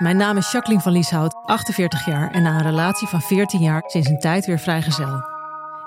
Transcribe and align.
Mijn 0.00 0.16
naam 0.16 0.36
is 0.36 0.50
Jacqueline 0.50 0.82
van 0.82 0.92
Lieshout, 0.92 1.34
48 1.44 2.06
jaar 2.06 2.30
en 2.30 2.42
na 2.42 2.54
een 2.54 2.62
relatie 2.62 3.08
van 3.08 3.20
14 3.20 3.60
jaar 3.60 3.82
sinds 3.86 4.08
een 4.08 4.18
tijd 4.18 4.46
weer 4.46 4.58
vrijgezel. 4.58 5.24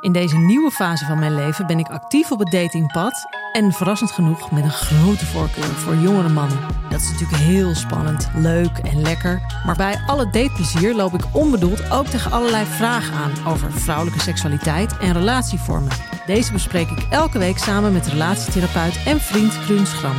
In 0.02 0.12
deze 0.12 0.38
nieuwe 0.38 0.72
fase 0.72 1.06
van 1.06 1.20
mijn 1.20 1.36
leven 1.36 1.68
ben 1.68 1.80
ik 1.80 1.88
actief 1.88 2.32
op 2.32 2.40
het 2.40 2.52
datingpad 2.52 3.26
en 3.52 3.72
verrassend 3.72 4.12
genoeg 4.12 4.52
met 4.52 4.64
een 4.64 4.72
grote 4.72 5.26
voorkeur 5.26 5.64
voor 5.64 5.96
jongere 5.96 6.30
mannen. 6.30 6.58
Dat 6.90 7.00
is 7.00 7.12
natuurlijk 7.12 7.42
heel 7.42 7.76
spannend, 7.76 8.30
leuk 8.36 8.78
en 8.78 9.02
lekker. 9.02 9.42
Maar 9.66 9.76
bij 9.76 10.02
alle 10.08 10.30
dateplezier 10.30 10.96
loop 10.96 11.14
ik 11.14 11.26
onbedoeld 11.32 11.92
ook 11.92 12.06
tegen 12.06 12.32
allerlei 12.32 12.66
vragen 12.66 13.16
aan 13.16 13.54
over 13.54 13.72
vrouwelijke 13.72 14.20
seksualiteit 14.20 14.98
en 14.98 15.14
relatievormen. 15.14 15.92
Deze 16.26 16.52
bespreek 16.52 16.90
ik 16.90 17.08
elke 17.10 17.38
week 17.38 17.58
samen 17.58 17.94
met 17.94 18.08
relatietherapeut 18.08 19.04
en 19.06 19.20
vriend 19.20 19.60
Kruun 19.60 19.86
Schram. 19.86 20.16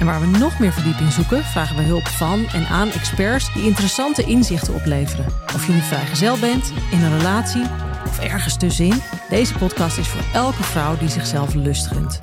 En 0.00 0.06
waar 0.06 0.20
we 0.20 0.38
nog 0.38 0.58
meer 0.58 0.72
verdieping 0.72 1.12
zoeken, 1.12 1.44
vragen 1.44 1.76
we 1.76 1.82
hulp 1.82 2.06
van 2.06 2.44
en 2.46 2.66
aan 2.66 2.88
experts 2.88 3.52
die 3.54 3.62
interessante 3.62 4.22
inzichten 4.24 4.74
opleveren. 4.74 5.26
Of 5.54 5.66
je 5.66 5.72
nu 5.72 5.78
vrijgezel 5.78 6.38
bent, 6.38 6.72
in 6.92 7.02
een 7.02 7.18
relatie 7.18 7.62
of 8.06 8.18
ergens 8.18 8.56
tussenin, 8.58 8.94
deze 9.28 9.58
podcast 9.58 9.98
is 9.98 10.08
voor 10.08 10.24
elke 10.40 10.62
vrouw 10.62 10.96
die 10.98 11.08
zichzelf 11.08 11.54
lust 11.54 11.86
gunt. 11.86 12.22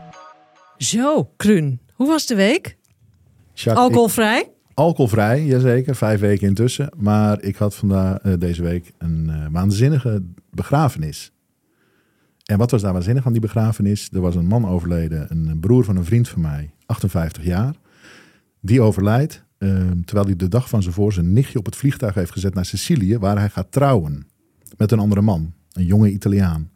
Zo, 0.77 1.31
Kruun, 1.37 1.79
hoe 1.93 2.07
was 2.07 2.25
de 2.25 2.35
week? 2.35 2.77
Jacques, 3.53 3.83
Alcoholvrij? 3.85 4.39
ik- 4.41 4.49
alcoholvrij, 4.73 5.43
jazeker. 5.45 5.95
Vijf 5.95 6.19
weken 6.19 6.47
intussen. 6.47 6.89
Maar 6.97 7.41
ik 7.41 7.55
had 7.55 7.75
vandaag, 7.75 8.17
eh, 8.17 8.33
deze 8.39 8.63
week 8.63 8.91
een 8.97 9.29
eh, 9.29 9.45
waanzinnige 9.51 10.23
begrafenis. 10.51 11.31
En 12.45 12.57
wat 12.57 12.71
was 12.71 12.81
daar 12.81 12.93
waanzinnig 12.93 13.25
aan 13.25 13.31
die 13.31 13.41
begrafenis? 13.41 14.09
Er 14.13 14.21
was 14.21 14.35
een 14.35 14.45
man 14.47 14.67
overleden, 14.67 15.27
een 15.29 15.59
broer 15.59 15.83
van 15.83 15.95
een 15.97 16.05
vriend 16.05 16.29
van 16.29 16.41
mij, 16.41 16.73
58 16.89 17.43
jaar. 17.43 17.75
Die 18.61 18.81
overlijdt 18.81 19.43
eh, 19.59 19.69
terwijl 20.05 20.25
hij 20.25 20.35
de 20.35 20.47
dag 20.47 20.69
van 20.69 20.81
zijn 20.81 20.93
voor 20.93 21.13
zijn 21.13 21.33
nichtje 21.33 21.59
op 21.59 21.65
het 21.65 21.75
vliegtuig 21.75 22.13
heeft 22.13 22.31
gezet 22.31 22.53
naar 22.53 22.65
Sicilië, 22.65 23.17
waar 23.17 23.37
hij 23.37 23.49
gaat 23.49 23.71
trouwen 23.71 24.27
met 24.77 24.91
een 24.91 24.99
andere 24.99 25.21
man, 25.21 25.53
een 25.71 25.85
jonge 25.85 26.11
Italiaan. 26.11 26.69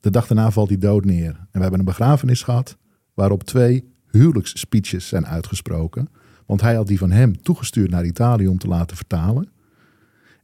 De 0.00 0.10
dag 0.10 0.26
daarna 0.26 0.50
valt 0.50 0.68
hij 0.68 0.78
dood 0.78 1.04
neer. 1.04 1.28
En 1.28 1.48
we 1.52 1.60
hebben 1.60 1.78
een 1.78 1.84
begrafenis 1.84 2.42
gehad 2.42 2.76
waarop 3.14 3.42
twee 3.42 3.92
huwelijksspeeches 4.10 5.08
zijn 5.08 5.26
uitgesproken. 5.26 6.08
Want 6.46 6.60
hij 6.60 6.74
had 6.74 6.86
die 6.86 6.98
van 6.98 7.10
hem 7.10 7.42
toegestuurd 7.42 7.90
naar 7.90 8.04
Italië 8.04 8.48
om 8.48 8.58
te 8.58 8.68
laten 8.68 8.96
vertalen. 8.96 9.48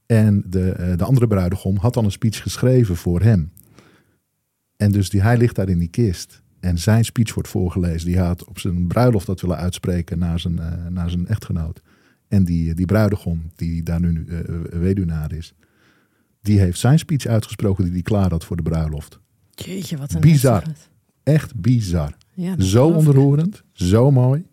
En 0.06 0.42
de, 0.46 0.70
eh, 0.70 0.96
de 0.96 1.04
andere 1.04 1.26
bruidegom 1.26 1.76
had 1.76 1.94
dan 1.94 2.04
een 2.04 2.12
speech 2.12 2.42
geschreven 2.42 2.96
voor 2.96 3.20
hem. 3.20 3.52
En 4.76 4.92
dus 4.92 5.10
die, 5.10 5.22
hij 5.22 5.36
ligt 5.36 5.54
daar 5.54 5.68
in 5.68 5.78
die 5.78 5.88
kist. 5.88 6.41
En 6.62 6.78
zijn 6.78 7.04
speech 7.04 7.34
wordt 7.34 7.48
voorgelezen. 7.48 8.06
Die 8.08 8.18
had 8.18 8.44
op 8.44 8.58
zijn 8.58 8.86
bruiloft 8.86 9.26
dat 9.26 9.40
willen 9.40 9.56
uitspreken 9.56 10.18
naar 10.18 10.40
zijn, 10.40 10.58
eh, 10.58 10.86
naar 10.88 11.10
zijn 11.10 11.26
echtgenoot. 11.26 11.82
En 12.28 12.44
die, 12.44 12.74
die 12.74 12.86
bruidegom, 12.86 13.42
die 13.56 13.82
daar 13.82 14.00
nu 14.00 14.24
eh, 14.28 14.38
weduwnaar 14.80 15.32
is, 15.32 15.54
die 16.42 16.58
heeft 16.58 16.78
zijn 16.78 16.98
speech 16.98 17.26
uitgesproken 17.26 17.84
die 17.84 17.92
hij 17.92 18.02
klaar 18.02 18.30
had 18.30 18.44
voor 18.44 18.56
de 18.56 18.62
bruiloft. 18.62 19.20
Jeetje, 19.50 19.96
wat 19.96 20.12
een 20.12 20.20
Bizar. 20.20 20.62
Echt 21.22 21.54
bizar. 21.54 22.14
Ja, 22.34 22.60
Zo 22.60 22.88
ontroerend, 22.88 23.62
zo 23.72 24.10
mooi. 24.10 24.44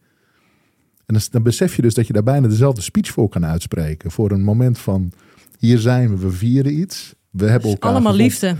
En 1.05 1.13
dan, 1.13 1.21
dan 1.31 1.43
besef 1.43 1.75
je 1.75 1.81
dus 1.81 1.93
dat 1.93 2.07
je 2.07 2.13
daar 2.13 2.23
bijna 2.23 2.47
dezelfde 2.47 2.81
speech 2.81 3.09
voor 3.09 3.29
kan 3.29 3.45
uitspreken. 3.45 4.11
Voor 4.11 4.31
een 4.31 4.43
moment 4.43 4.79
van, 4.79 5.11
hier 5.59 5.77
zijn 5.77 6.09
we, 6.09 6.17
we 6.17 6.31
vieren 6.31 6.79
iets. 6.79 7.13
We 7.29 7.45
hebben 7.45 7.69
elkaar 7.69 7.91
Allemaal 7.91 8.11
gevonden. 8.13 8.25
liefde. 8.31 8.55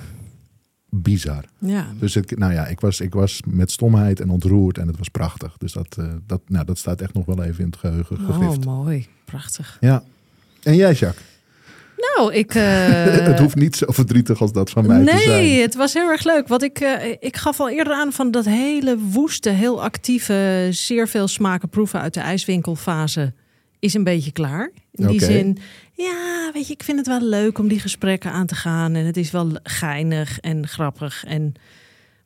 Bizar. 0.89 1.43
Ja. 1.57 1.87
Dus 1.99 2.15
ik, 2.15 2.37
nou 2.37 2.53
ja, 2.53 2.67
ik 2.67 2.79
was, 2.79 2.99
ik 2.99 3.13
was 3.13 3.41
met 3.45 3.71
stomheid 3.71 4.19
en 4.19 4.29
ontroerd 4.29 4.77
en 4.77 4.87
het 4.87 4.97
was 4.97 5.09
prachtig. 5.09 5.57
Dus 5.57 5.73
dat, 5.73 5.95
eh, 5.99 6.05
dat, 6.27 6.41
nou, 6.47 6.65
dat 6.65 6.77
staat 6.77 7.01
echt 7.01 7.13
nog 7.13 7.25
wel 7.25 7.43
even 7.43 7.59
in 7.59 7.69
het 7.69 7.79
geheugen 7.79 8.17
gegrift. 8.17 8.65
Oh, 8.65 8.83
mooi. 8.83 9.07
Prachtig. 9.25 9.77
Ja. 9.79 10.03
En 10.63 10.75
jij, 10.75 10.93
Jacques? 10.93 11.27
Nou, 11.97 12.33
ik... 12.33 12.55
eh, 12.55 13.03
het 13.03 13.39
hoeft 13.39 13.55
niet 13.55 13.75
zo 13.75 13.85
verdrietig 13.89 14.41
als 14.41 14.51
dat 14.51 14.69
van 14.69 14.87
mij 14.87 15.05
te 15.05 15.17
zijn. 15.17 15.29
Nee, 15.29 15.61
het 15.61 15.75
was 15.75 15.93
heel 15.93 16.09
erg 16.09 16.23
leuk. 16.23 16.47
Wat 16.47 16.63
ik, 16.63 16.79
eh, 16.79 17.15
ik 17.19 17.37
gaf 17.37 17.59
al 17.59 17.69
eerder 17.69 17.93
aan 17.93 18.11
van 18.11 18.31
dat 18.31 18.45
hele 18.45 18.97
woeste, 18.97 19.49
heel 19.49 19.83
actieve, 19.83 20.67
zeer 20.71 21.07
veel 21.07 21.27
smaken 21.27 21.69
proeven 21.69 22.01
uit 22.01 22.13
de 22.13 22.19
ijswinkelfase 22.19 23.33
is 23.79 23.93
een 23.93 24.03
beetje 24.03 24.31
klaar. 24.31 24.71
In 24.99 25.07
die 25.07 25.23
zin, 25.23 25.57
ja, 25.93 26.49
weet 26.53 26.67
je, 26.67 26.73
ik 26.73 26.83
vind 26.83 26.97
het 26.97 27.07
wel 27.07 27.21
leuk 27.21 27.57
om 27.59 27.67
die 27.67 27.79
gesprekken 27.79 28.31
aan 28.31 28.45
te 28.45 28.55
gaan. 28.55 28.95
En 28.95 29.05
het 29.05 29.17
is 29.17 29.31
wel 29.31 29.49
geinig 29.63 30.39
en 30.39 30.67
grappig. 30.67 31.23
En, 31.23 31.53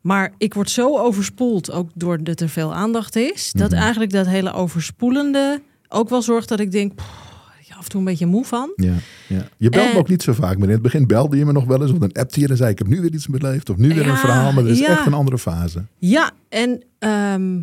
maar 0.01 0.33
ik 0.37 0.53
word 0.53 0.69
zo 0.69 0.97
overspoeld, 0.97 1.71
ook 1.71 1.89
doordat 1.93 2.39
er 2.39 2.49
veel 2.49 2.73
aandacht 2.73 3.15
is, 3.15 3.51
dat 3.51 3.71
Mhm. 3.71 3.79
eigenlijk 3.81 4.11
dat 4.11 4.27
hele 4.27 4.51
overspoelende 4.53 5.61
ook 5.87 6.09
wel 6.09 6.21
zorgt 6.21 6.49
dat 6.49 6.59
ik 6.59 6.71
denk, 6.71 6.95
"Poeh, 6.95 7.07
ja, 7.67 7.75
af 7.75 7.83
en 7.83 7.89
toe 7.89 7.99
een 7.99 8.05
beetje 8.05 8.25
moe 8.25 8.45
van. 8.45 8.71
Ja, 8.75 8.93
ja. 9.27 9.47
Je 9.57 9.69
belt 9.69 9.93
me 9.93 9.99
ook 9.99 10.09
niet 10.09 10.23
zo 10.23 10.33
vaak. 10.33 10.57
Maar 10.57 10.67
in 10.67 10.73
het 10.73 10.81
begin 10.81 11.07
belde 11.07 11.37
je 11.37 11.45
me 11.45 11.51
nog 11.51 11.65
wel 11.65 11.81
eens. 11.81 11.91
Of 11.91 11.97
dan 11.97 12.11
appte 12.11 12.39
je 12.39 12.47
en 12.47 12.57
zei 12.57 12.71
ik 12.71 12.77
heb 12.77 12.87
nu 12.87 13.01
weer 13.01 13.13
iets 13.13 13.27
beleefd. 13.27 13.69
Of 13.69 13.77
nu 13.77 13.87
weer 13.87 14.05
Ja, 14.05 14.11
een 14.11 14.17
verhaal. 14.17 14.51
Maar 14.51 14.63
dat 14.63 14.71
is 14.71 14.79
ja. 14.79 14.87
echt 14.87 15.05
een 15.05 15.13
andere 15.13 15.37
fase. 15.37 15.85
Ja, 15.97 16.31
en 16.49 16.83
ehm, 16.99 17.61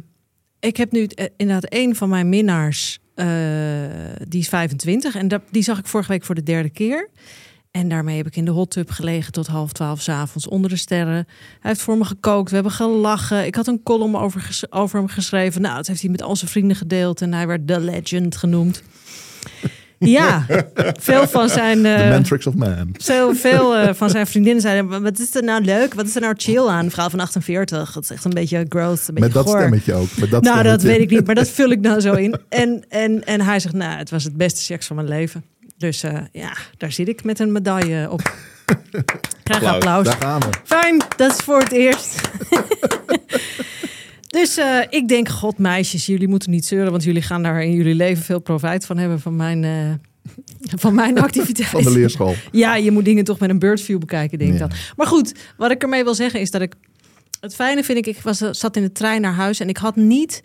ik 0.60 0.76
heb 0.76 0.92
nu 0.92 1.04
eh, 1.04 1.26
inderdaad 1.36 1.66
een 1.74 1.96
van 1.96 2.08
mijn 2.08 2.28
minnaars, 2.28 2.98
die 4.28 4.40
is 4.40 4.48
25. 4.48 5.14
En 5.14 5.28
dat, 5.28 5.42
die 5.50 5.62
zag 5.62 5.78
ik 5.78 5.86
vorige 5.86 6.12
week 6.12 6.24
voor 6.24 6.34
de 6.34 6.42
derde 6.42 6.70
keer. 6.70 7.08
En 7.70 7.88
daarmee 7.88 8.16
heb 8.16 8.26
ik 8.26 8.36
in 8.36 8.44
de 8.44 8.50
hot 8.50 8.70
tub 8.70 8.90
gelegen 8.90 9.32
tot 9.32 9.46
half 9.46 9.72
twaalf 9.72 10.08
avonds 10.08 10.48
onder 10.48 10.70
de 10.70 10.76
sterren. 10.76 11.14
Hij 11.14 11.26
heeft 11.60 11.80
voor 11.80 11.98
me 11.98 12.04
gekookt, 12.04 12.48
we 12.48 12.54
hebben 12.54 12.72
gelachen. 12.72 13.46
Ik 13.46 13.54
had 13.54 13.66
een 13.66 13.82
column 13.82 14.16
over, 14.16 14.60
over 14.70 14.98
hem 14.98 15.08
geschreven. 15.08 15.60
Nou, 15.60 15.76
dat 15.76 15.86
heeft 15.86 16.00
hij 16.00 16.10
met 16.10 16.22
al 16.22 16.36
zijn 16.36 16.50
vrienden 16.50 16.76
gedeeld. 16.76 17.20
En 17.20 17.32
hij 17.32 17.46
werd 17.46 17.66
The 17.66 17.80
Legend 17.80 18.36
genoemd. 18.36 18.82
Ja, 20.08 20.46
veel 21.00 21.28
van 21.28 21.48
zijn... 21.48 21.82
The 21.82 22.06
Matrix 22.10 22.46
of 22.46 22.54
Man. 22.54 22.94
zo 22.96 23.32
veel 23.32 23.76
eh, 23.76 23.94
van 23.94 24.10
zijn 24.10 24.26
vriendinnen 24.26 24.62
zeiden: 24.62 25.02
Wat 25.02 25.18
is 25.18 25.34
er 25.34 25.44
nou 25.44 25.64
leuk? 25.64 25.94
Wat 25.94 26.06
is 26.06 26.14
er 26.14 26.20
nou 26.20 26.34
chill 26.36 26.66
aan? 26.66 26.84
Een 26.84 26.90
vrouw 26.90 27.08
van 27.08 27.20
48. 27.20 27.92
Dat 27.92 28.02
is 28.02 28.10
echt 28.10 28.24
een 28.24 28.30
beetje 28.30 28.66
growth. 28.68 29.08
Een 29.08 29.14
beetje 29.14 29.20
Met 29.20 29.32
dat 29.32 29.46
goor. 29.46 29.58
stemmetje 29.58 29.94
ook. 29.94 30.08
Met 30.16 30.30
dat 30.30 30.42
nou, 30.42 30.62
dat 30.62 30.82
weet 30.82 31.00
ik 31.00 31.10
niet, 31.10 31.26
maar 31.26 31.34
dat 31.34 31.48
vul 31.48 31.70
ik 31.70 31.80
nou 31.80 32.00
zo 32.00 32.12
in. 32.12 32.36
En, 32.48 32.84
en, 32.88 33.24
en 33.24 33.40
hij 33.40 33.60
zegt: 33.60 33.74
Nou, 33.74 33.98
het 33.98 34.10
was 34.10 34.24
het 34.24 34.36
beste 34.36 34.60
seks 34.60 34.86
van 34.86 34.96
mijn 34.96 35.08
leven. 35.08 35.44
Dus 35.76 36.02
eh, 36.02 36.18
ja, 36.32 36.52
daar 36.76 36.92
zit 36.92 37.08
ik 37.08 37.24
met 37.24 37.38
een 37.38 37.52
medaille 37.52 38.10
op. 38.10 38.34
Graag 39.44 39.62
applaus. 39.62 40.04
Daar 40.04 40.16
gaan 40.20 40.40
we. 40.40 40.46
Fijn, 40.64 41.02
dat 41.16 41.30
is 41.30 41.36
voor 41.44 41.58
het 41.58 41.72
eerst. 41.72 42.20
dus 44.30 44.56
eh, 44.56 44.78
ik 44.90 45.08
denk, 45.08 45.28
god 45.28 45.58
meisjes, 45.58 46.06
jullie 46.06 46.28
moeten 46.28 46.50
niet 46.50 46.66
zeuren, 46.66 46.90
want 46.90 47.02
jullie 47.04 47.22
gaan 47.22 47.42
daar 47.42 47.62
in 47.62 47.72
jullie 47.72 47.94
leven 47.94 48.22
veel 48.24 48.38
profijt 48.40 48.86
van 48.86 48.98
hebben 48.98 49.20
van 49.20 49.36
mijn, 49.36 49.64
eh, 49.64 49.92
van 50.78 50.94
mijn 50.94 51.18
activiteit. 51.28 51.68
Van 51.68 51.82
de 51.82 51.90
leerschool. 51.90 52.34
Ja, 52.52 52.76
je 52.76 52.90
moet 52.90 53.04
dingen 53.04 53.24
toch 53.24 53.38
met 53.38 53.50
een 53.50 53.58
birdview 53.58 53.98
bekijken, 53.98 54.38
denk 54.38 54.52
ik 54.52 54.58
Ja. 54.58 54.66
dan. 54.66 54.76
Maar 54.96 55.06
goed, 55.06 55.34
wat 55.56 55.70
ik 55.70 55.82
ermee 55.82 56.04
wil 56.04 56.14
zeggen 56.14 56.40
is 56.40 56.50
dat 56.50 56.60
ik... 56.60 56.74
Het 57.40 57.54
fijne 57.54 57.84
vind 57.84 57.98
ik, 57.98 58.06
ik 58.06 58.22
was, 58.22 58.38
zat 58.38 58.76
in 58.76 58.82
de 58.82 58.92
trein 58.92 59.20
naar 59.20 59.32
huis 59.34 59.60
en 59.60 59.68
ik 59.68 59.76
had 59.76 59.96
niet 59.96 60.42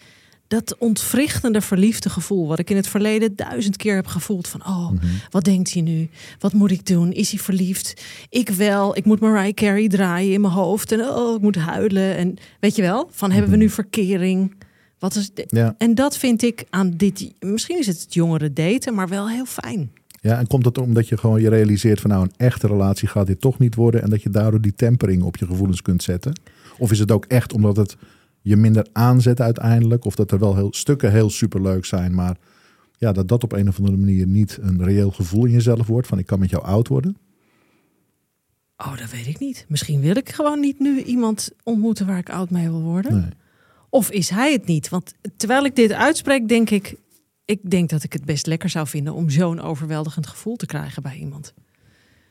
dat 0.48 0.78
ontwrichtende 0.78 1.62
verliefde 1.62 2.10
gevoel... 2.10 2.48
wat 2.48 2.60
ik 2.60 2.70
in 2.70 2.76
het 2.76 2.88
verleden 2.88 3.36
duizend 3.36 3.78
keer 3.78 3.96
heb 3.96 4.08
gevoeld 4.08 4.48
van... 4.48 4.62
oh, 4.66 4.90
Mhm. 4.92 5.06
wat 5.30 5.44
denkt 5.44 5.74
hij 5.74 5.82
nu? 5.82 6.10
Wat 6.40 6.54
moet 6.54 6.72
ik 6.72 6.86
doen? 6.86 7.12
Is 7.12 7.30
hij 7.32 7.40
verliefd? 7.40 8.04
Ik 8.30 8.50
wel. 8.50 8.98
Ik 8.98 9.06
moet 9.06 9.20
Mariah 9.20 9.54
Carey 9.54 9.88
draaien 9.88 10.34
in 10.34 10.42
mijn 10.42 10.54
hoofd. 10.54 10.92
En 10.92 11.02
oh, 11.02 11.36
ik 11.36 11.42
moet 11.42 11.56
huilen. 11.56 12.16
En 12.18 12.36
weet 12.60 12.76
je 12.76 12.82
wel, 12.82 13.08
van 13.12 13.32
hebben 13.32 13.52
we 13.52 13.58
nu 13.58 13.70
verkering? 13.70 14.56
Wat 15.00 15.16
is 15.16 15.30
Ja, 15.48 15.76
En 15.78 15.96
dat 15.96 16.18
vind 16.18 16.44
ik 16.44 16.66
aan 16.70 16.92
dit... 16.92 17.32
Misschien 17.40 17.80
is 17.80 17.88
het 17.88 18.02
het 18.02 18.14
jongere 18.14 18.54
daten, 18.54 18.94
maar 18.94 19.08
wel 19.08 19.30
heel 19.30 19.46
fijn. 19.46 19.92
Ja, 20.22 20.38
en 20.40 20.48
komt 20.48 20.66
het 20.66 20.78
omdat 20.78 21.08
je 21.08 21.18
gewoon 21.18 21.42
je 21.42 21.50
realiseert 21.50 22.02
van 22.02 22.10
nou 22.10 22.24
een 22.24 22.34
echte 22.38 22.68
relatie 22.68 23.08
gaat 23.08 23.28
dit 23.28 23.42
toch 23.42 23.60
niet 23.60 23.76
worden 23.76 24.02
en 24.04 24.10
dat 24.10 24.22
je 24.22 24.30
daardoor 24.30 24.62
die 24.62 24.76
tempering 24.76 25.24
op 25.24 25.38
je 25.38 25.46
gevoelens 25.46 25.82
kunt 25.82 26.04
zetten? 26.04 26.40
Of 26.78 26.92
is 26.92 27.00
het 27.00 27.12
ook 27.12 27.26
echt 27.26 27.54
omdat 27.54 27.76
het 27.76 27.96
je 28.46 28.56
minder 28.56 28.88
aanzet 28.92 29.42
uiteindelijk? 29.42 30.06
Of 30.06 30.16
dat 30.16 30.32
er 30.32 30.40
wel 30.40 30.56
heel, 30.56 30.74
stukken 30.74 31.12
heel 31.12 31.30
superleuk 31.30 31.86
zijn, 31.86 32.16
maar 32.16 32.38
ja, 32.98 33.12
dat 33.12 33.28
dat 33.28 33.44
op 33.44 33.52
een 33.52 33.68
of 33.68 33.78
andere 33.78 33.98
manier 33.98 34.28
niet 34.28 34.58
een 34.62 34.84
reëel 34.84 35.12
gevoel 35.12 35.46
in 35.46 35.52
jezelf 35.52 35.88
wordt 35.88 36.08
van 36.08 36.20
ik 36.20 36.26
kan 36.26 36.40
met 36.40 36.50
jou 36.50 36.64
oud 36.64 36.88
worden? 36.88 37.18
Oh, 38.78 38.98
dat 38.98 39.12
weet 39.12 39.28
ik 39.28 39.40
niet. 39.40 39.66
Misschien 39.68 40.02
wil 40.02 40.16
ik 40.16 40.30
gewoon 40.30 40.60
niet 40.60 40.80
nu 40.80 41.02
iemand 41.02 41.52
ontmoeten 41.64 42.06
waar 42.06 42.18
ik 42.18 42.30
oud 42.30 42.50
mee 42.50 42.70
wil 42.70 42.82
worden. 42.82 43.14
Nee. 43.14 43.30
Of 43.90 44.12
is 44.12 44.30
hij 44.30 44.52
het 44.52 44.66
niet? 44.66 44.90
Want 44.90 45.14
terwijl 45.38 45.66
ik 45.66 45.76
dit 45.76 45.92
uitspreek, 45.92 46.48
denk 46.48 46.70
ik, 46.70 46.96
ik 47.46 47.70
denk 47.70 47.90
dat 47.90 48.04
ik 48.04 48.14
het 48.14 48.26
best 48.26 48.46
lekker 48.46 48.70
zou 48.70 48.88
vinden 48.88 49.14
om 49.14 49.30
zo'n 49.30 49.62
overweldigend 49.62 50.28
gevoel 50.28 50.56
te 50.56 50.66
krijgen 50.66 51.02
bij 51.02 51.18
iemand. 51.18 51.54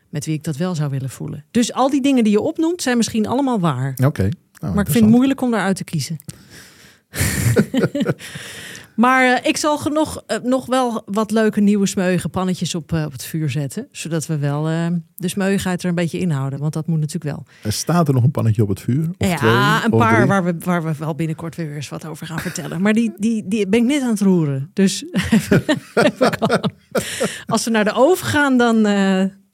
Met 0.08 0.24
wie 0.24 0.34
ik 0.34 0.44
dat 0.44 0.56
wel 0.56 0.74
zou 0.74 0.90
willen 0.90 1.10
voelen. 1.10 1.44
Dus 1.50 1.72
al 1.72 1.90
die 1.90 2.02
dingen 2.02 2.24
die 2.24 2.32
je 2.32 2.40
opnoemt 2.40 2.82
zijn 2.82 2.96
misschien 2.96 3.26
allemaal 3.26 3.60
waar. 3.60 3.98
Oké. 4.04 4.28
Nou, 4.64 4.76
maar 4.76 4.86
ik 4.86 4.92
vind 4.92 5.04
het 5.04 5.14
moeilijk 5.14 5.40
om 5.40 5.50
daaruit 5.50 5.76
te 5.76 5.84
kiezen. 5.84 6.16
maar 9.04 9.36
eh, 9.36 9.48
ik 9.48 9.56
zal 9.56 9.78
genoeg, 9.78 10.22
eh, 10.26 10.38
nog 10.42 10.66
wel 10.66 11.02
wat 11.06 11.30
leuke 11.30 11.60
nieuwe 11.60 11.86
smeuïge 11.86 12.28
pannetjes 12.28 12.74
op, 12.74 12.92
eh, 12.92 13.04
op 13.04 13.12
het 13.12 13.24
vuur 13.24 13.50
zetten. 13.50 13.88
Zodat 13.90 14.26
we 14.26 14.38
wel 14.38 14.62
de 15.14 15.28
smeuïgheid 15.28 15.82
er 15.82 15.88
een 15.88 15.94
beetje 15.94 16.18
inhouden. 16.18 16.58
Want 16.58 16.72
dat 16.72 16.86
moet 16.86 16.98
natuurlijk 16.98 17.36
wel. 17.36 17.44
Er 17.62 17.72
staat 17.72 18.08
er 18.08 18.14
nog 18.14 18.22
een 18.22 18.30
pannetje 18.30 18.62
op 18.62 18.68
het 18.68 18.80
vuur? 18.80 19.08
Of 19.18 19.28
ja, 19.28 19.36
twee, 19.36 19.50
een 19.84 19.98
paar 19.98 20.26
waar 20.26 20.44
we, 20.44 20.54
waar 20.58 20.84
we 20.84 20.92
wel 20.98 21.14
binnenkort 21.14 21.56
weer 21.56 21.74
eens 21.74 21.88
wat 21.88 22.06
over 22.06 22.26
gaan 22.26 22.40
vertellen. 22.40 22.82
Maar 22.82 22.92
die, 22.92 23.12
die, 23.16 23.48
die 23.48 23.68
ben 23.68 23.80
ik 23.80 23.86
net 23.86 24.02
aan 24.02 24.08
het 24.08 24.20
roeren. 24.20 24.70
Dus 24.72 25.04
als 27.46 27.64
we 27.64 27.70
naar 27.70 27.84
de 27.84 27.94
oven 27.94 28.26
gaan, 28.26 28.58
dan, 28.58 28.86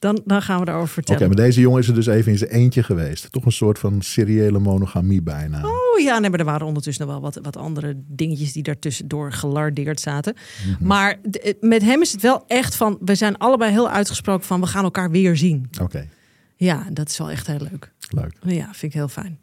dan, 0.01 0.21
dan 0.25 0.43
gaan 0.43 0.59
we 0.59 0.65
daarover 0.65 0.99
Oké, 0.99 1.07
vertellen. 1.07 1.27
maar 1.37 1.45
deze 1.47 1.61
jongen 1.61 1.81
is 1.81 1.89
er 1.89 1.95
dus 1.95 2.07
even 2.07 2.33
in 2.33 2.39
zijn 2.39 2.51
eentje 2.51 2.83
geweest. 2.83 3.33
Toch 3.33 3.45
een 3.45 3.53
soort 3.53 3.79
van 3.79 4.03
seriële 4.03 4.59
monogamie 4.59 5.23
bijna. 5.23 5.67
Oh 5.67 5.99
ja, 6.03 6.19
nee, 6.19 6.31
maar 6.31 6.39
er 6.39 6.45
waren 6.45 6.67
ondertussen 6.67 7.07
nog 7.07 7.15
wel 7.15 7.23
wat, 7.23 7.39
wat 7.43 7.57
andere 7.57 7.95
dingetjes 8.07 8.53
die 8.53 8.63
daartussendoor 8.63 9.33
gelardeerd 9.33 10.01
zaten. 10.01 10.35
Mhm. 10.77 10.87
Maar 10.87 11.19
d- 11.31 11.55
met 11.61 11.83
hem 11.83 12.01
is 12.01 12.13
het 12.13 12.23
wel 12.23 12.45
echt 12.47 12.77
van, 12.77 12.99
we 13.01 13.15
zijn 13.15 13.39
allebei 13.39 13.71
heel 13.73 13.91
uitgesproken 13.91 14.47
van, 14.47 14.61
we 14.61 14.67
gaan 14.67 14.85
elkaar 14.85 15.11
weer 15.11 15.37
zien. 15.37 15.69
Oké, 15.81 16.09
Ja, 16.57 16.87
dat 16.93 17.09
is 17.09 17.19
wel 17.19 17.31
echt 17.31 17.47
heel 17.47 17.59
leuk. 17.71 17.93
leuk. 18.09 18.33
Ja, 18.43 18.65
vind 18.65 18.83
ik 18.83 18.93
heel 18.93 19.09
fijn. 19.09 19.39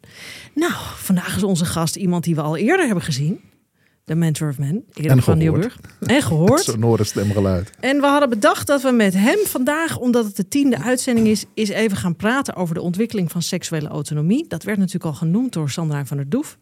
Nou, 0.54 0.72
vandaag 0.96 1.36
is 1.36 1.42
onze 1.42 1.64
gast 1.64 1.96
iemand 1.96 2.24
die 2.24 2.34
we 2.34 2.40
al 2.40 2.56
eerder 2.56 2.86
hebben 2.86 3.04
gezien. 3.04 3.40
De 4.08 4.14
Mentor 4.14 4.48
of 4.48 4.58
Men, 4.58 4.84
Erik 4.94 5.22
van. 5.22 5.38
Nieuwburg. 5.38 5.78
En 6.00 6.22
gehoord. 6.22 6.60
Sonore 6.70 7.04
stemgeluid. 7.04 7.70
En 7.80 8.00
we 8.00 8.06
hadden 8.06 8.28
bedacht 8.28 8.66
dat 8.66 8.82
we 8.82 8.90
met 8.90 9.14
hem 9.14 9.38
vandaag, 9.46 9.98
omdat 9.98 10.24
het 10.24 10.36
de 10.36 10.48
tiende 10.48 10.78
uitzending 10.82 11.26
is, 11.26 11.44
eens 11.54 11.68
even 11.68 11.96
gaan 11.96 12.16
praten 12.16 12.54
over 12.54 12.74
de 12.74 12.80
ontwikkeling 12.80 13.30
van 13.30 13.42
seksuele 13.42 13.88
autonomie. 13.88 14.44
Dat 14.48 14.62
werd 14.62 14.78
natuurlijk 14.78 15.04
al 15.04 15.12
genoemd 15.12 15.52
door 15.52 15.70
Sandra 15.70 16.06
van 16.06 16.16
der 16.16 16.28
Doef. 16.28 16.58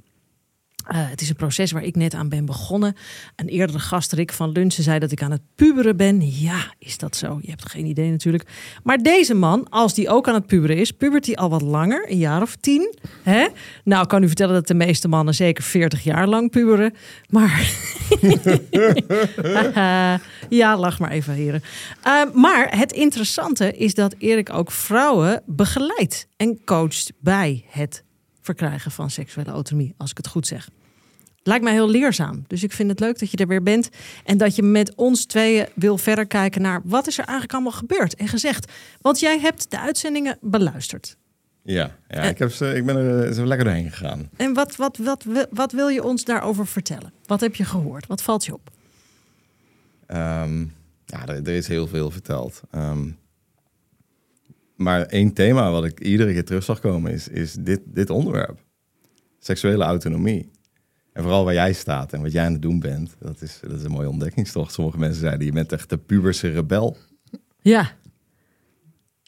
Eh, 0.86 1.10
het 1.10 1.20
is 1.20 1.28
een 1.28 1.36
proces 1.36 1.72
waar 1.72 1.82
ik 1.82 1.96
net 1.96 2.14
aan 2.14 2.28
ben 2.28 2.44
begonnen. 2.44 2.96
Een 3.36 3.48
eerdere 3.48 3.78
gast, 3.78 4.12
Rick 4.12 4.32
van 4.32 4.50
Lunsen, 4.50 4.82
zei 4.82 4.98
dat 4.98 5.12
ik 5.12 5.22
aan 5.22 5.30
het 5.30 5.40
puberen 5.54 5.96
ben. 5.96 6.40
Ja, 6.40 6.74
is 6.78 6.98
dat 6.98 7.16
zo? 7.16 7.38
Je 7.42 7.50
hebt 7.50 7.70
geen 7.70 7.86
idee 7.86 8.10
natuurlijk. 8.10 8.48
Maar 8.82 8.98
deze 8.98 9.34
man, 9.34 9.68
als 9.68 9.94
die 9.94 10.08
ook 10.08 10.28
aan 10.28 10.34
het 10.34 10.46
puberen 10.46 10.76
is, 10.76 10.90
pubert 10.90 11.26
hij 11.26 11.36
al 11.36 11.50
wat 11.50 11.62
langer, 11.62 12.10
een 12.10 12.18
jaar 12.18 12.42
of 12.42 12.56
tien. 12.56 12.94
Hè? 13.22 13.46
Nou, 13.84 14.02
ik 14.02 14.08
kan 14.08 14.22
u 14.22 14.26
vertellen 14.26 14.54
dat 14.54 14.66
de 14.66 14.74
meeste 14.74 15.08
mannen 15.08 15.34
zeker 15.34 15.64
40 15.64 16.04
jaar 16.04 16.26
lang 16.26 16.50
puberen. 16.50 16.94
Maar 17.28 17.70
ja, 20.48 20.76
lach 20.76 20.98
maar 20.98 21.10
even, 21.10 21.34
heren. 21.34 21.62
Uh, 22.06 22.22
maar 22.34 22.78
het 22.78 22.92
interessante 22.92 23.72
is 23.72 23.94
dat 23.94 24.14
Erik 24.18 24.52
ook 24.52 24.70
vrouwen 24.70 25.42
begeleidt 25.46 26.26
en 26.36 26.64
coacht 26.64 27.12
bij 27.20 27.64
het 27.68 28.04
verkrijgen 28.46 28.90
van 28.90 29.10
seksuele 29.10 29.50
autonomie, 29.50 29.94
als 29.96 30.10
ik 30.10 30.16
het 30.16 30.26
goed 30.26 30.46
zeg. 30.46 30.68
Lijkt 31.42 31.64
mij 31.64 31.72
heel 31.72 31.88
leerzaam. 31.88 32.44
Dus 32.46 32.62
ik 32.62 32.72
vind 32.72 32.90
het 32.90 33.00
leuk 33.00 33.18
dat 33.18 33.30
je 33.30 33.36
er 33.36 33.46
weer 33.46 33.62
bent. 33.62 33.88
En 34.24 34.38
dat 34.38 34.56
je 34.56 34.62
met 34.62 34.94
ons 34.94 35.24
tweeën 35.24 35.66
wil 35.74 35.98
verder 35.98 36.26
kijken 36.26 36.62
naar 36.62 36.80
wat 36.84 37.06
is 37.06 37.18
er 37.18 37.24
eigenlijk 37.24 37.52
allemaal 37.52 37.78
gebeurd 37.78 38.14
en 38.14 38.28
gezegd. 38.28 38.72
Want 39.00 39.20
jij 39.20 39.38
hebt 39.40 39.70
de 39.70 39.80
uitzendingen 39.80 40.38
beluisterd. 40.40 41.16
Ja, 41.62 41.96
ja 42.08 42.22
ik, 42.22 42.38
heb 42.38 42.52
ze, 42.52 42.74
ik 42.74 42.86
ben 42.86 42.96
er 42.96 43.34
zo 43.34 43.44
lekker 43.44 43.66
doorheen 43.66 43.90
gegaan. 43.90 44.30
En 44.36 44.54
wat, 44.54 44.76
wat, 44.76 44.96
wat, 44.96 45.24
wat, 45.24 45.48
wat 45.50 45.72
wil 45.72 45.88
je 45.88 46.04
ons 46.04 46.24
daarover 46.24 46.66
vertellen? 46.66 47.12
Wat 47.26 47.40
heb 47.40 47.54
je 47.54 47.64
gehoord? 47.64 48.06
Wat 48.06 48.22
valt 48.22 48.44
je 48.44 48.52
op? 48.52 48.70
Ehm, 50.06 50.60
ja, 51.04 51.26
er, 51.26 51.34
er 51.34 51.48
is 51.48 51.68
heel 51.68 51.86
veel 51.86 52.10
verteld. 52.10 52.60
Ehm, 52.70 53.08
maar 54.76 55.02
één 55.02 55.32
thema 55.32 55.70
wat 55.70 55.84
ik 55.84 56.00
iedere 56.00 56.32
keer 56.32 56.44
terug 56.44 56.64
zag 56.64 56.80
komen 56.80 57.12
is, 57.12 57.28
is 57.28 57.52
dit, 57.52 57.80
dit 57.84 58.10
onderwerp. 58.10 58.64
Seksuele 59.38 59.84
autonomie. 59.84 60.50
En 61.12 61.22
vooral 61.22 61.44
waar 61.44 61.54
jij 61.54 61.72
staat 61.72 62.12
en 62.12 62.22
wat 62.22 62.32
jij 62.32 62.44
aan 62.44 62.52
het 62.52 62.62
doen 62.62 62.80
bent. 62.80 63.16
Dat 63.18 63.42
is, 63.42 63.58
dat 63.62 63.78
is 63.78 63.84
een 63.84 63.90
mooie 63.90 64.08
ontdekkingstocht. 64.10 64.72
Sommige 64.72 64.98
mensen 64.98 65.20
zeiden, 65.20 65.46
je 65.46 65.52
bent 65.52 65.72
echt 65.72 65.90
de 65.90 65.98
puberse 65.98 66.48
rebel. 66.50 66.96
Ja. 67.60 67.90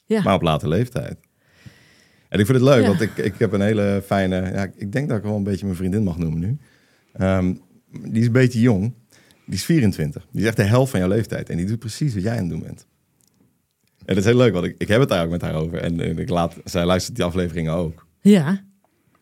Ja. 0.06 0.22
Maar 0.22 0.34
op 0.34 0.42
late 0.42 0.68
leeftijd. 0.68 1.18
En 2.28 2.38
ik 2.38 2.46
vind 2.46 2.58
het 2.58 2.68
leuk, 2.68 2.82
Ja. 2.82 2.88
want 2.88 3.00
ik, 3.00 3.16
ik 3.16 3.34
heb 3.38 3.52
een 3.52 3.60
hele 3.60 4.02
fijne... 4.04 4.36
Ja, 4.52 4.70
ik 4.76 4.92
denk 4.92 5.08
dat 5.08 5.18
ik 5.18 5.24
wel 5.24 5.36
een 5.36 5.42
beetje 5.42 5.64
mijn 5.64 5.76
vriendin 5.76 6.02
mag 6.02 6.18
noemen 6.18 6.38
nu. 6.40 6.58
Ehm, 7.12 7.54
die 7.90 8.20
is 8.20 8.26
een 8.26 8.32
beetje 8.32 8.60
jong. 8.60 8.94
Die 9.44 9.54
is 9.54 9.64
24. 9.64 10.26
Die 10.30 10.40
is 10.40 10.46
echt 10.46 10.56
de 10.56 10.62
helft 10.62 10.90
van 10.90 11.00
jouw 11.00 11.08
leeftijd. 11.08 11.48
En 11.50 11.56
die 11.56 11.66
doet 11.66 11.78
precies 11.78 12.14
wat 12.14 12.22
jij 12.22 12.32
aan 12.32 12.38
het 12.38 12.48
doen 12.48 12.60
bent. 12.62 12.86
En 14.08 14.14
dat 14.14 14.24
is 14.24 14.30
heel 14.30 14.36
leuk, 14.38 14.52
want 14.52 14.64
ik, 14.64 14.74
ik 14.78 14.88
heb 14.88 15.00
het 15.00 15.08
daar 15.08 15.24
ook 15.24 15.30
met 15.30 15.42
haar 15.42 15.54
over. 15.54 15.78
En, 15.78 16.00
en 16.00 16.18
ik 16.18 16.28
laat, 16.28 16.54
zij 16.64 16.84
luistert 16.84 17.16
die 17.16 17.24
afleveringen 17.24 17.72
ook. 17.72 18.06
ja. 18.20 18.66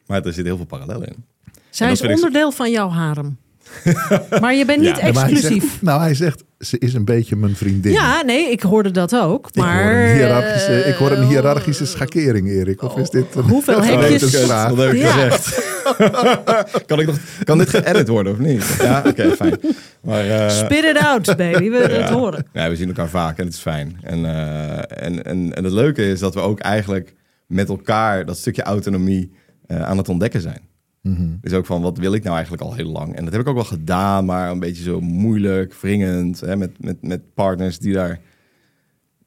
Maar 0.07 0.23
er 0.25 0.33
zit 0.33 0.45
heel 0.45 0.57
veel 0.57 0.67
parallellen 0.67 1.09
in. 1.09 1.25
Zij 1.71 1.91
is 1.91 2.01
ik 2.01 2.11
onderdeel 2.11 2.51
van 2.53 2.71
jouw 2.71 2.89
harem. 2.89 3.39
maar 4.41 4.55
je 4.55 4.65
bent 4.65 4.81
niet 4.81 4.97
Ja, 5.01 5.13
maar 5.13 5.25
hij 5.25 5.33
exclusief. 5.33 5.63
zegt, 5.63 5.83
nou, 5.83 6.01
hij 6.01 6.15
zegt, 6.15 6.45
ze 6.59 6.79
is 6.79 6.95
een 6.95 7.05
beetje 7.05 7.37
mijn 7.37 7.57
vriendin. 7.57 7.93
Ja, 7.93 8.23
nee, 8.23 8.51
ik 8.51 8.63
hoorde 8.63 8.91
dat 8.91 9.17
ook. 9.17 9.47
Ik 9.49 9.55
Maar 9.55 9.83
hoor 9.83 9.93
een 9.93 10.15
hiërarchische, 10.15 10.73
ik 10.85 10.95
hoor 10.95 11.11
een 11.11 11.23
eh, 11.23 11.29
hiërarchische 11.29 11.87
schakering, 11.87 12.49
Erik. 12.49 12.83
Of 12.83 12.97
is 12.97 13.11
dit 13.11 13.35
een, 13.35 13.43
Hoeveel 13.43 13.83
hekjes? 13.85 14.47
Wat 14.47 14.77
heb 14.77 14.93
ik 14.93 14.99
Ja. 14.99 15.11
gezegd? 15.13 15.75
kan, 16.87 17.01
ik 17.01 17.07
nog, 17.07 17.19
kan 17.45 17.59
dit 17.59 17.69
geëdit 17.71 18.09
worden 18.09 18.33
of 18.33 18.39
niet? 18.39 18.77
Ja, 18.81 19.03
oké, 19.07 19.31
fijn. 19.37 19.61
Maar, 20.03 20.29
eh, 20.29 20.49
Spit 20.51 20.85
it 20.85 20.99
out, 20.99 21.37
baby. 21.37 21.71
We 21.71 21.79
willen 21.79 22.03
het 22.03 22.11
horen. 22.11 22.47
Ja, 22.53 22.69
we 22.69 22.77
zien 22.77 22.89
elkaar 22.89 23.09
vaak 23.09 23.39
en 23.39 23.45
het 23.45 23.55
is 23.55 23.61
fijn. 23.61 23.99
En, 24.03 24.25
eh, 24.25 25.05
en, 25.07 25.25
en, 25.25 25.55
en 25.55 25.65
het 25.65 25.73
leuke 25.73 26.09
is 26.11 26.19
dat 26.21 26.35
we 26.35 26.41
ook 26.41 26.59
eigenlijk 26.61 27.15
met 27.47 27.69
elkaar 27.69 28.25
dat 28.25 28.39
stukje 28.39 28.63
autonomie 28.63 29.33
eh, 29.67 29.83
aan 29.83 29.97
het 29.99 30.09
ontdekken 30.09 30.41
zijn. 30.41 30.61
Mhm. 31.07 31.29
Dus 31.41 31.53
ook 31.53 31.67
van, 31.67 31.83
wat 31.83 31.99
wil 31.99 32.15
ik 32.15 32.23
nou 32.23 32.35
eigenlijk 32.35 32.63
al 32.63 32.75
heel 32.75 32.91
lang? 32.91 33.15
En 33.15 33.25
dat 33.25 33.33
heb 33.33 33.43
ik 33.43 33.49
ook 33.49 33.55
wel 33.55 33.65
gedaan, 33.65 34.25
maar 34.25 34.51
een 34.51 34.59
beetje 34.59 34.83
zo 34.83 35.01
moeilijk, 35.01 35.75
wringend. 35.75 36.41
Hè, 36.41 36.57
met, 36.57 36.85
met, 36.85 37.03
met 37.03 37.35
partners 37.35 37.79
die 37.79 37.93
daar... 37.93 38.21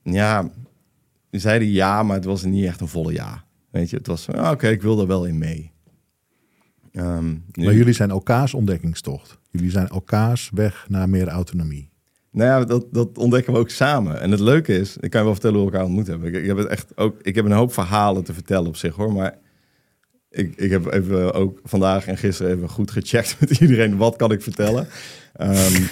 Ja, 0.03 0.49
zeiden 1.31 1.67
ja, 1.71 2.03
maar 2.03 2.15
het 2.15 2.25
was 2.25 2.43
niet 2.43 2.65
echt 2.65 2.81
een 2.81 2.87
volle 2.87 3.13
ja. 3.13 3.43
Weet 3.71 3.89
je, 3.89 3.97
het 3.97 4.07
was 4.07 4.29
ah, 4.29 4.51
oké, 4.51 4.67
ik 4.67 4.81
wil 4.81 4.99
er 4.99 5.07
wel 5.07 5.25
in 5.25 5.37
mee. 5.37 5.71
Ehm, 6.91 7.29
nu- 7.51 7.65
Maar 7.65 7.73
jullie 7.73 7.93
zijn 7.93 8.09
elkaars 8.09 8.53
ontdekkingstocht. 8.53 9.39
Jullie 9.51 9.71
zijn 9.71 9.87
elkaars 9.87 10.49
weg 10.53 10.85
naar 10.89 11.09
meer 11.09 11.27
autonomie. 11.27 11.89
Nou 12.31 12.49
ja, 12.49 12.65
dat, 12.65 12.85
dat 12.91 13.17
ontdekken 13.17 13.53
we 13.53 13.59
ook 13.59 13.69
samen. 13.69 14.21
En 14.21 14.31
het 14.31 14.39
leuke 14.39 14.77
is, 14.79 14.97
ik 14.97 15.09
kan 15.09 15.19
je 15.19 15.25
wel 15.25 15.35
vertellen 15.35 15.57
hoe 15.59 15.65
we 15.65 15.71
elkaar 15.71 15.87
ontmoet 15.87 16.07
hebben. 16.07 16.27
Ik, 16.27 16.35
ik 16.35 16.45
heb 16.45 16.57
het 16.57 16.67
echt 16.67 16.97
ook, 16.97 17.19
ik 17.21 17.35
heb 17.35 17.45
een 17.45 17.51
hoop 17.51 17.73
verhalen 17.73 18.23
te 18.23 18.33
vertellen 18.33 18.67
op 18.67 18.75
zich 18.75 18.95
hoor, 18.95 19.13
maar 19.13 19.37
ik, 20.29 20.55
ik 20.55 20.69
heb 20.71 20.85
even 20.85 21.33
ook 21.33 21.59
vandaag 21.63 22.07
en 22.07 22.17
gisteren 22.17 22.55
even 22.55 22.69
goed 22.69 22.91
gecheckt 22.91 23.35
met 23.39 23.59
iedereen. 23.59 23.97
Wat 23.97 24.15
kan 24.15 24.31
ik 24.31 24.41
vertellen? 24.41 24.87
Ehm, 25.33 25.83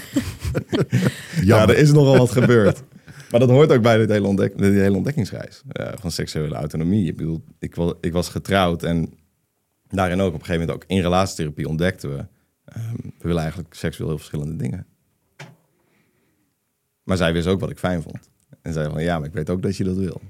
ja, 1.50 1.68
er 1.68 1.78
is 1.78 1.92
nogal 1.92 2.18
wat 2.18 2.32
gebeurd. 2.32 2.84
Maar 3.32 3.40
dat 3.40 3.50
hoort 3.50 3.72
ook 3.72 3.82
bij 3.82 3.98
dit 3.98 4.10
hele, 4.10 4.28
ontdek, 4.28 4.58
dit 4.58 4.74
hele 4.74 4.96
ontdekkingsreis 4.96 5.62
eh, 5.68 5.92
van 5.96 6.12
seksuele 6.12 6.56
autonomie. 6.56 7.08
Ik 7.08 7.18
bedoel, 7.18 7.44
ik, 7.60 7.76
was, 7.76 7.94
ik 8.02 8.14
was 8.14 8.30
getrouwd 8.30 8.84
en 8.84 9.14
daarin 9.90 10.22
ook 10.22 10.34
op 10.34 10.40
een 10.40 10.46
gegeven 10.46 10.60
moment 10.60 10.84
ook 10.84 10.90
in 10.90 11.02
relatietherapie 11.02 11.68
ontdekten 11.68 12.16
we... 12.16 12.26
ehm, 12.66 12.96
we 13.04 13.28
willen 13.28 13.42
eigenlijk 13.42 13.74
seksueel 13.74 14.10
heel 14.10 14.18
verschillende 14.18 14.56
dingen. 14.56 14.86
Maar 17.04 17.18
zij 17.18 17.34
wist 17.34 17.48
ook 17.48 17.60
wat 17.60 17.70
ik 17.70 17.80
fijn 17.80 18.02
vond. 18.02 18.30
En 18.62 18.74
zei 18.74 18.90
van, 18.90 19.04
ja, 19.04 19.18
maar 19.18 19.28
ik 19.28 19.34
weet 19.34 19.50
ook 19.50 19.62
dat 19.62 19.78
je 19.78 19.84
dat 19.84 19.96
wil. 19.96 20.22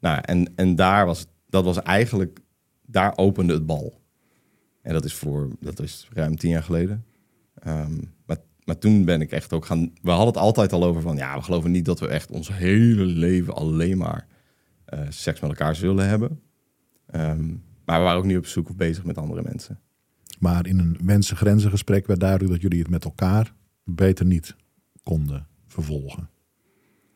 Nou, 0.00 0.18
en, 0.22 0.52
en 0.56 0.74
daar 0.74 1.06
was, 1.06 1.26
dat 1.48 1.64
was 1.64 1.82
eigenlijk, 1.82 2.40
daar 2.90 3.12
opende 3.16 3.52
het 3.52 3.66
bal. 3.66 4.00
En 4.82 4.92
dat 4.92 5.04
is 5.04 5.14
voor, 5.14 5.48
dat 5.60 5.80
is 5.80 6.08
ruim 6.12 6.36
tien 6.36 6.50
jaar 6.50 6.62
geleden. 6.62 7.04
Ehm, 7.54 7.98
maar, 8.26 8.36
maar 8.64 8.78
toen 8.78 9.04
ben 9.04 9.20
ik 9.20 9.32
echt 9.32 9.52
ook 9.52 9.64
gaan, 9.64 9.92
we 10.02 10.10
hadden 10.10 10.26
het 10.26 10.36
altijd 10.36 10.72
al 10.72 10.84
over 10.84 11.02
van, 11.02 11.16
ja, 11.16 11.36
we 11.36 11.42
geloven 11.42 11.70
niet 11.70 11.84
dat 11.84 12.00
we 12.00 12.08
echt 12.08 12.30
ons 12.30 12.52
hele 12.52 13.04
leven 13.04 13.54
alleen 13.54 13.98
maar 13.98 14.26
eh, 14.84 15.00
seks 15.08 15.40
met 15.40 15.50
elkaar 15.50 15.76
zullen 15.76 16.08
hebben. 16.08 16.40
Ehm, 17.06 17.46
maar 17.84 17.98
we 17.98 18.04
waren 18.04 18.18
ook 18.18 18.24
niet 18.24 18.36
op 18.36 18.46
zoek 18.46 18.68
of 18.68 18.76
bezig 18.76 19.04
met 19.04 19.18
andere 19.18 19.42
mensen. 19.42 19.80
Maar 20.38 20.66
in 20.66 20.78
een 20.78 20.98
wensen-grenzen 21.02 21.70
gesprek 21.70 22.06
werd 22.06 22.20
duidelijk 22.20 22.50
dat 22.50 22.60
jullie 22.60 22.78
het 22.78 22.90
met 22.90 23.04
elkaar 23.04 23.54
beter 23.84 24.26
niet 24.26 24.56
konden 25.02 25.46
vervolgen. 25.66 26.30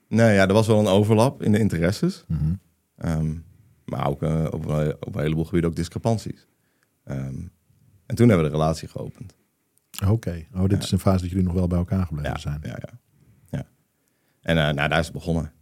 Nou 0.09 0.31
ja, 0.33 0.47
er 0.47 0.53
was 0.53 0.67
wel 0.67 0.79
een 0.79 0.87
overlap 0.87 1.43
in 1.43 1.53
de 1.53 1.59
interesses. 1.59 2.25
Ehm, 2.97 3.35
maar 3.85 4.09
ook 4.09 4.23
eh, 4.23 4.45
op, 4.51 4.67
een- 4.69 4.97
op 5.01 5.15
een 5.15 5.21
heleboel 5.23 5.45
gebieden 5.45 5.71
ook 5.71 5.77
discrepanties. 5.77 6.47
Ehm, 7.05 7.35
en 8.07 8.15
toen 8.15 8.29
hebben 8.29 8.47
we 8.47 8.53
de 8.53 8.57
relatie 8.59 8.89
geopend. 8.89 9.35
Oké. 10.09 10.47
Oh, 10.55 10.69
dit 10.69 10.83
is 10.83 10.91
een 10.91 10.99
fase 10.99 11.21
dat 11.21 11.31
jullie 11.31 11.45
nog 11.45 11.55
wel 11.55 11.67
bij 11.67 11.79
elkaar 11.79 12.07
gebleven 12.07 12.31
Ja, 12.33 12.39
zijn. 12.39 12.61
ja, 12.63 12.79
ja. 12.81 12.99
ja. 13.51 13.67
En 14.41 14.59
eh, 14.69 14.75
nou, 14.75 14.89
daar 14.89 14.99
is 14.99 15.05
het 15.05 15.15
begonnen. 15.15 15.53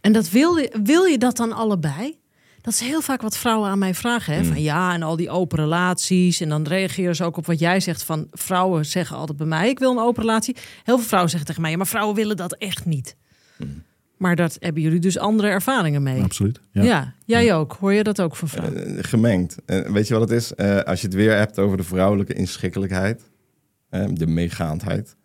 En 0.00 0.12
dat 0.12 0.30
wil, 0.30 0.56
je, 0.56 0.78
wil 0.82 1.04
je 1.04 1.18
dat 1.18 1.36
dan 1.36 1.52
allebei? 1.52 2.20
Dat 2.60 2.72
is 2.72 2.80
heel 2.80 3.00
vaak 3.00 3.22
wat 3.22 3.36
vrouwen 3.36 3.68
aan 3.70 3.78
mij 3.78 3.94
vragen. 3.94 4.34
Hè? 4.34 4.40
Mm. 4.40 4.46
Van 4.46 4.62
ja, 4.62 4.94
en 4.94 5.02
al 5.02 5.16
die 5.16 5.30
open 5.30 5.58
relaties. 5.58 6.40
En 6.40 6.48
dan 6.48 6.66
reageren 6.66 7.16
ze 7.16 7.24
ook 7.24 7.36
op 7.36 7.46
wat 7.46 7.58
jij 7.58 7.80
zegt. 7.80 8.02
Van 8.04 8.26
vrouwen 8.30 8.86
zeggen 8.86 9.16
altijd 9.16 9.38
bij 9.38 9.46
mij: 9.46 9.68
ik 9.68 9.78
wil 9.78 9.90
een 9.90 9.98
open 9.98 10.22
relatie. 10.22 10.56
Heel 10.84 10.96
veel 10.98 11.06
vrouwen 11.06 11.30
zeggen 11.30 11.46
tegen 11.48 11.62
mij: 11.62 11.70
ja, 11.70 11.76
maar 11.76 11.86
vrouwen 11.86 12.14
willen 12.16 12.36
dat 12.36 12.54
echt 12.56 12.84
niet. 12.84 13.16
Mm. 13.58 13.82
Maar 14.22 14.36
dat 14.36 14.56
hebben 14.60 14.82
jullie 14.82 14.98
dus 15.00 15.18
andere 15.18 15.48
ervaringen 15.48 16.02
mee. 16.02 16.22
Absoluut. 16.22 16.60
Ja, 16.70 16.82
Ja. 16.82 17.14
jij 17.24 17.54
ook. 17.54 17.72
Hoor 17.72 17.92
je 17.92 18.02
dat 18.02 18.20
ook 18.20 18.36
van 18.36 18.48
vrouwen? 18.48 18.96
Eh, 18.96 19.04
gemengd. 19.04 19.56
En 19.64 19.92
weet 19.92 20.08
je 20.08 20.14
wat 20.14 20.28
het 20.28 20.38
is? 20.38 20.54
Eh, 20.54 20.78
als 20.80 21.00
je 21.00 21.06
het 21.06 21.16
weer 21.16 21.36
hebt 21.36 21.58
over 21.58 21.76
de 21.76 21.82
vrouwelijke 21.82 22.32
inschikkelijkheid, 22.34 23.22
de 24.12 24.26
meegaandheid, 24.26 25.16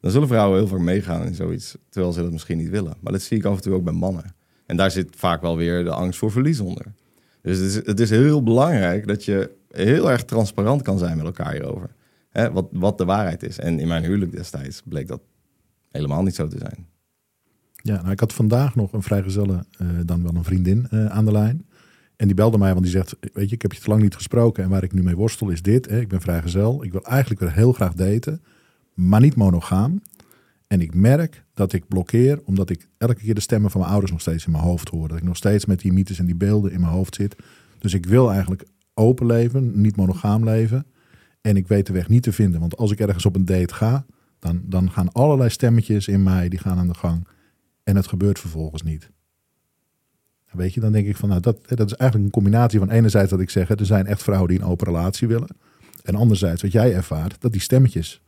dan 0.00 0.10
zullen 0.10 0.28
vrouwen 0.28 0.58
heel 0.58 0.68
vaak 0.68 0.78
meegaan 0.78 1.26
in 1.26 1.34
zoiets, 1.34 1.76
terwijl 1.88 2.12
ze 2.12 2.22
dat 2.22 2.32
misschien 2.32 2.58
niet 2.58 2.68
willen. 2.68 2.94
Maar 3.00 3.12
dat 3.12 3.22
zie 3.22 3.36
ik 3.38 3.44
af 3.44 3.56
en 3.56 3.62
toe 3.62 3.74
ook 3.74 3.84
bij 3.84 3.92
mannen. 3.92 4.34
En 4.66 4.76
daar 4.76 4.90
zit 4.90 5.08
vaak 5.16 5.40
wel 5.40 5.56
weer 5.56 5.84
de 5.84 5.90
angst 5.90 6.18
voor 6.18 6.30
verlies 6.30 6.60
onder. 6.60 6.86
Dus 7.42 7.58
het 7.58 7.66
is, 7.66 7.74
het 7.74 8.00
is 8.00 8.10
heel 8.10 8.42
belangrijk 8.42 9.06
dat 9.06 9.24
je 9.24 9.50
heel 9.70 10.10
erg 10.10 10.24
transparant 10.24 10.82
kan 10.82 10.98
zijn 10.98 11.16
met 11.16 11.26
elkaar 11.26 11.52
hierover. 11.52 11.90
Hè, 12.30 12.52
wat, 12.52 12.66
wat 12.72 12.98
de 12.98 13.04
waarheid 13.04 13.42
is. 13.42 13.58
En 13.58 13.78
in 13.78 13.88
mijn 13.88 14.04
huwelijk 14.04 14.32
destijds 14.32 14.82
bleek 14.84 15.08
dat 15.08 15.20
helemaal 15.90 16.22
niet 16.22 16.34
zo 16.34 16.46
te 16.46 16.58
zijn. 16.58 16.86
Ja, 17.86 18.00
nou, 18.00 18.10
ik 18.10 18.20
had 18.20 18.32
vandaag 18.32 18.74
nog 18.74 18.92
een 18.92 19.02
vrijgezelle, 19.02 19.64
eh 19.78 19.86
dan 20.04 20.22
wel 20.22 20.34
een 20.34 20.44
vriendin 20.44 20.86
eh, 20.90 21.06
aan 21.06 21.24
de 21.24 21.32
lijn. 21.32 21.66
En 22.16 22.26
die 22.26 22.36
belde 22.36 22.58
mij, 22.58 22.70
want 22.70 22.82
die 22.82 22.92
zegt, 22.92 23.16
weet 23.32 23.48
je, 23.48 23.54
ik 23.54 23.62
heb 23.62 23.72
je 23.72 23.80
te 23.80 23.88
lang 23.88 24.02
niet 24.02 24.14
gesproken. 24.14 24.64
En 24.64 24.70
waar 24.70 24.82
ik 24.82 24.92
nu 24.92 25.02
mee 25.02 25.16
worstel 25.16 25.48
is 25.48 25.62
dit. 25.62 25.86
Hè, 25.88 26.00
ik 26.00 26.08
ben 26.08 26.20
vrijgezel. 26.20 26.84
Ik 26.84 26.92
wil 26.92 27.02
eigenlijk 27.02 27.40
weer 27.40 27.52
heel 27.52 27.72
graag 27.72 27.94
daten, 27.94 28.42
maar 28.94 29.20
niet 29.20 29.36
monogaam. 29.36 30.02
En 30.66 30.80
ik 30.80 30.94
merk 30.94 31.44
dat 31.54 31.72
ik 31.72 31.88
blokkeer, 31.88 32.40
omdat 32.44 32.70
ik 32.70 32.88
elke 32.98 33.14
keer 33.14 33.34
de 33.34 33.40
stemmen 33.40 33.70
van 33.70 33.80
mijn 33.80 33.92
ouders 33.92 34.12
nog 34.12 34.20
steeds 34.20 34.46
in 34.46 34.52
mijn 34.52 34.64
hoofd 34.64 34.88
hoor. 34.88 35.08
Dat 35.08 35.18
ik 35.18 35.24
nog 35.24 35.36
steeds 35.36 35.66
met 35.66 35.80
die 35.80 35.92
mythes 35.92 36.18
en 36.18 36.26
die 36.26 36.34
beelden 36.34 36.72
in 36.72 36.80
mijn 36.80 36.92
hoofd 36.92 37.14
zit. 37.14 37.36
Dus 37.78 37.94
ik 37.94 38.06
wil 38.06 38.30
eigenlijk 38.30 38.64
open 38.94 39.26
leven, 39.26 39.80
niet 39.80 39.96
monogaam 39.96 40.44
leven. 40.44 40.86
En 41.40 41.56
ik 41.56 41.68
weet 41.68 41.86
de 41.86 41.92
weg 41.92 42.08
niet 42.08 42.22
te 42.22 42.32
vinden. 42.32 42.60
Want 42.60 42.76
als 42.76 42.90
ik 42.90 43.00
ergens 43.00 43.26
op 43.26 43.36
een 43.36 43.44
date 43.44 43.74
ga, 43.74 44.06
dan, 44.38 44.62
dan 44.64 44.90
gaan 44.90 45.12
allerlei 45.12 45.50
stemmetjes 45.50 46.08
in 46.08 46.22
mij, 46.22 46.48
die 46.48 46.58
gaan 46.58 46.78
aan 46.78 46.88
de 46.88 46.94
gang. 46.94 47.26
En 47.86 47.96
het 47.96 48.06
gebeurt 48.06 48.38
vervolgens 48.38 48.82
niet. 48.82 49.10
Weet 50.50 50.74
je, 50.74 50.80
dan 50.80 50.92
denk 50.92 51.06
ik 51.06 51.16
van, 51.16 51.28
nou, 51.28 51.40
dat, 51.40 51.68
dat 51.68 51.86
is 51.86 51.92
eigenlijk 51.94 52.24
een 52.24 52.42
combinatie 52.42 52.78
van 52.78 52.90
enerzijds 52.90 53.30
dat 53.30 53.40
ik 53.40 53.50
zeg, 53.50 53.68
er 53.68 53.86
zijn 53.86 54.06
echt 54.06 54.22
vrouwen 54.22 54.48
die 54.48 54.58
een 54.60 54.64
open 54.66 54.86
relatie 54.86 55.28
willen. 55.28 55.56
En 56.02 56.14
anderzijds 56.14 56.62
wat 56.62 56.72
jij 56.72 56.94
ervaart, 56.94 57.40
dat 57.40 57.52
die 57.52 57.60
stemmetjes 57.60 58.22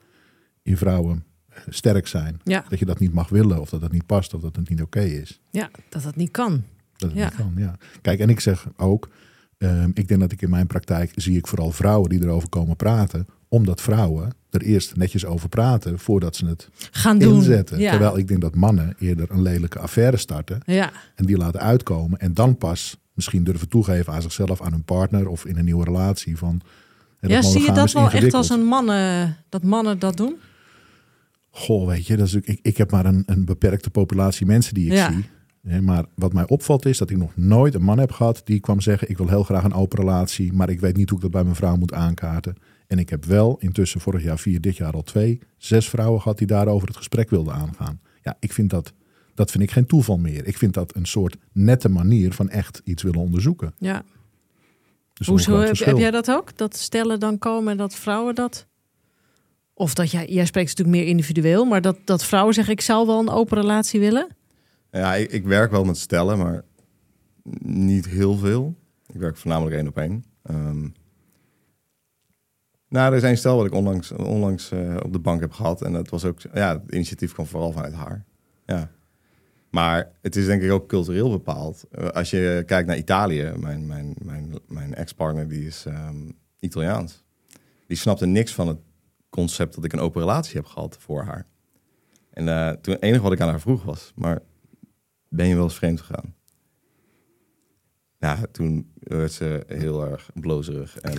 in 0.63 0.77
vrouwen 0.77 1.25
eh, 1.49 1.59
sterk 1.69 2.07
zijn. 2.07 2.41
Ja. 2.45 2.65
Dat 2.69 2.79
je 2.79 2.85
dat 2.85 2.99
niet 2.99 3.13
mag 3.13 3.29
willen 3.29 3.61
of 3.61 3.71
dat 3.71 3.81
het 3.81 3.93
niet 3.93 4.07
past 4.07 4.35
of 4.35 4.41
dat 4.41 4.57
het 4.57 4.69
niet 4.69 4.83
oké 4.83 5.01
is. 5.01 5.41
ja, 5.51 5.71
dat 5.89 6.03
dat 6.03 6.17
niet 6.17 6.31
kan. 6.31 6.63
Dat 6.97 7.09
het 7.11 7.19
Ja. 7.19 7.25
niet 7.25 7.35
kan, 7.37 7.53
ja. 7.57 7.77
Kijk, 8.01 8.21
en 8.21 8.29
ik 8.29 8.41
zeg 8.41 8.67
ook, 8.77 9.09
ehm, 9.59 9.91
ik 9.95 10.09
denk 10.09 10.21
dat 10.21 10.33
ik 10.33 10.43
in 10.43 10.51
mijn 10.51 10.67
praktijk 10.67 11.13
zie 11.15 11.37
ik 11.37 11.47
vooral 11.47 11.71
vrouwen 11.73 12.11
die 12.11 12.23
erover 12.23 12.49
komen 12.49 12.77
praten, 12.77 13.27
omdat 13.49 13.81
vrouwen 13.81 14.33
er 14.51 14.63
eerst 14.63 14.97
netjes 14.97 15.25
over 15.25 15.49
praten 15.49 15.99
voordat 15.99 16.37
ze 16.37 16.47
het 16.47 16.69
Gaan 16.91 17.19
doen. 17.19 17.35
inzetten. 17.35 17.79
Ja. 17.79 17.91
Terwijl 17.91 18.19
ik 18.19 18.29
denk 18.29 18.41
dat 18.41 18.55
mannen 18.55 18.95
eerder 18.99 19.31
een 19.31 19.43
lelijke 19.43 19.79
affaire 19.79 20.17
starten 20.17 20.61
ja. 20.67 20.91
en 21.15 21.27
die 21.27 21.37
laten 21.37 21.61
uitkomen 21.61 22.19
en 22.19 22.35
dan 22.35 22.57
pas 22.57 22.97
misschien 23.15 23.45
durven 23.45 23.69
toegeven 23.69 24.13
aan 24.13 24.23
zichzelf, 24.23 24.63
aan 24.63 24.73
hun 24.73 24.85
partner 24.85 25.29
of 25.29 25.45
in 25.47 25.57
een 25.59 25.65
nieuwe 25.65 25.85
relatie 25.85 26.37
van. 26.37 26.61
ja, 27.21 27.43
zie 27.43 27.61
je 27.63 27.73
dat 27.73 27.93
wel 27.93 28.11
echt 28.11 28.35
als 28.35 28.51
een 28.51 28.65
mannen, 28.65 29.37
dat 29.49 29.63
mannen 29.63 29.99
dat 29.99 30.17
doen? 30.17 30.37
Goh, 31.51 31.87
weet 31.87 32.07
je, 32.07 32.17
dat 32.17 32.27
is, 32.27 32.35
ik, 32.35 32.59
ik 32.63 32.77
heb 32.77 32.91
maar 32.91 33.07
een, 33.07 33.23
een 33.27 33.45
beperkte 33.45 33.91
populatie 33.91 34.47
mensen 34.47 34.75
die 34.75 34.87
ik 34.87 34.93
Ja. 34.93 35.13
zie. 35.13 35.25
Hè, 35.63 35.81
maar 35.83 36.05
wat 36.15 36.33
mij 36.33 36.47
opvalt 36.49 36.87
is 36.87 36.99
dat 36.99 37.11
ik 37.11 37.17
nog 37.17 37.37
nooit 37.37 37.75
een 37.75 37.83
man 37.83 37.99
heb 37.99 38.13
gehad 38.13 38.41
die 38.45 38.61
kwam 38.61 38.81
zeggen: 38.81 39.11
Ik 39.11 39.17
wil 39.17 39.29
heel 39.29 39.43
graag 39.43 39.65
een 39.65 39.73
open 39.73 39.99
relatie, 39.99 40.53
maar 40.53 40.71
ik 40.71 40.81
weet 40.81 40.97
niet 40.97 41.09
hoe 41.09 41.19
ik 41.19 41.23
dat 41.25 41.33
bij 41.33 41.43
mijn 41.43 41.57
vrouw 41.57 41.77
moet 41.77 41.93
aankaarten. 41.93 42.57
En 42.89 42.99
ik 42.99 43.11
heb 43.11 43.25
wel 43.25 43.57
intussen 43.59 44.01
vorig 44.01 44.23
jaar 44.23 44.39
vier, 44.39 44.61
dit 44.61 44.77
jaar 44.77 44.93
al 44.93 45.03
twee, 45.03 45.41
zes 45.57 45.89
vrouwen 45.89 46.21
gehad 46.21 46.39
die 46.39 46.47
daarover 46.47 46.89
het 46.89 46.97
gesprek 46.97 47.31
wilden 47.31 47.55
aangaan. 47.55 48.01
Ja, 48.23 48.37
ik 48.41 48.53
vind 48.53 48.71
dat, 48.71 48.93
dat 49.35 49.51
vind 49.51 49.63
ik 49.63 49.71
geen 49.71 49.87
toeval 49.87 50.19
meer. 50.19 50.47
Ik 50.47 50.59
vind 50.59 50.75
dat 50.75 50.97
een 50.97 51.07
soort 51.07 51.37
nette 51.53 51.89
manier 51.89 52.33
van 52.33 52.49
echt 52.49 52.81
iets 52.85 53.03
willen 53.03 53.21
onderzoeken. 53.21 53.75
Ja. 53.79 54.05
Dus 55.15 55.27
Hoezo 55.27 55.61
heb, 55.61 55.77
jij 55.77 56.11
dat 56.11 56.31
ook? 56.31 56.57
Dat 56.57 56.77
stellen 56.77 57.21
dan 57.21 57.39
komen 57.39 57.71
en 57.71 57.77
dat 57.77 57.95
vrouwen 57.95 58.35
dat. 58.35 58.67
Of 59.75 59.95
dat 59.95 60.11
jij, 60.11 60.27
jij 60.27 60.47
spreekt 60.47 60.69
natuurlijk 60.69 60.97
meer 60.97 61.07
individueel, 61.07 61.65
maar 61.65 61.81
dat, 61.81 61.99
dat 62.05 62.25
vrouwen 62.25 62.55
zeggen: 62.55 62.73
Ik 62.73 62.81
zou 62.81 63.07
wel 63.07 63.19
een 63.21 63.29
open 63.29 63.61
relatie 63.61 64.01
willen. 64.01 64.37
Ja, 64.91 65.15
ik, 65.15 65.33
ik 65.33 65.45
werk 65.45 65.71
wel 65.71 65.85
met 65.85 65.97
stellen, 65.97 66.39
maar 66.39 66.65
niet 67.63 68.07
heel 68.07 68.37
veel. 68.37 68.75
Ik 69.07 69.21
werk 69.21 69.37
voornamelijk 69.37 69.77
één 69.77 69.89
op 69.89 69.97
één. 69.97 70.25
Ehm, 70.43 70.89
nou, 72.89 73.15
er 73.15 73.25
een 73.25 73.37
stel 73.37 73.57
wat 73.57 73.67
ik 73.67 73.73
onlangs, 73.73 74.13
onlangs 74.13 74.71
eh, 74.71 74.97
op 75.03 75.13
de 75.13 75.19
bank 75.19 75.41
heb 75.41 75.53
gehad. 75.53 75.83
En 75.83 75.93
dat 75.93 76.09
was 76.09 76.25
ook, 76.25 76.41
ja, 76.55 76.73
het 76.73 76.93
initiatief 76.93 77.33
kwam 77.33 77.47
vooral 77.47 77.73
vanuit 77.73 77.95
haar. 77.95 78.25
Ja. 78.67 78.91
Maar 79.71 80.11
het 80.23 80.37
is 80.37 80.47
denk 80.47 80.63
ik 80.63 80.71
ook 80.71 80.89
cultureel 80.89 81.31
bepaald. 81.31 81.85
Eh, 81.91 82.09
als 82.09 82.31
je 82.31 82.63
kijkt 82.67 82.89
naar 82.89 82.97
Italië, 82.97 83.53
mijn, 83.57 83.87
mijn, 83.87 84.15
mijn, 84.23 84.55
mijn 84.69 84.95
ex-partner 84.95 85.49
die 85.49 85.67
is 85.67 85.85
ehm, 85.87 86.31
Italiaans. 86.59 87.25
Die 87.87 87.97
snapte 87.97 88.27
niks 88.27 88.55
van 88.55 88.69
het 88.69 88.79
concept 89.31 89.75
dat 89.75 89.85
ik 89.85 89.93
een 89.93 90.01
open 90.01 90.21
relatie 90.21 90.57
heb 90.57 90.67
gehad 90.67 90.97
voor 90.99 91.23
haar. 91.23 91.47
En 92.31 92.49
eh, 92.49 92.71
toen 92.71 92.95
het 92.95 93.03
enige 93.03 93.23
wat 93.23 93.33
ik 93.33 93.41
aan 93.41 93.49
haar 93.49 93.61
vroeg 93.61 93.83
was, 93.83 94.13
maar 94.15 94.43
ben 95.29 95.49
je 95.49 95.55
wel 95.55 95.65
eens 95.65 95.77
vreemd 95.77 96.01
gegaan? 96.01 96.35
Ja, 98.19 98.39
toen 98.53 98.91
werd 98.99 99.33
ze 99.33 99.65
heel 99.67 100.11
erg 100.11 100.31
blozerig. 100.35 100.99
En, 100.99 101.19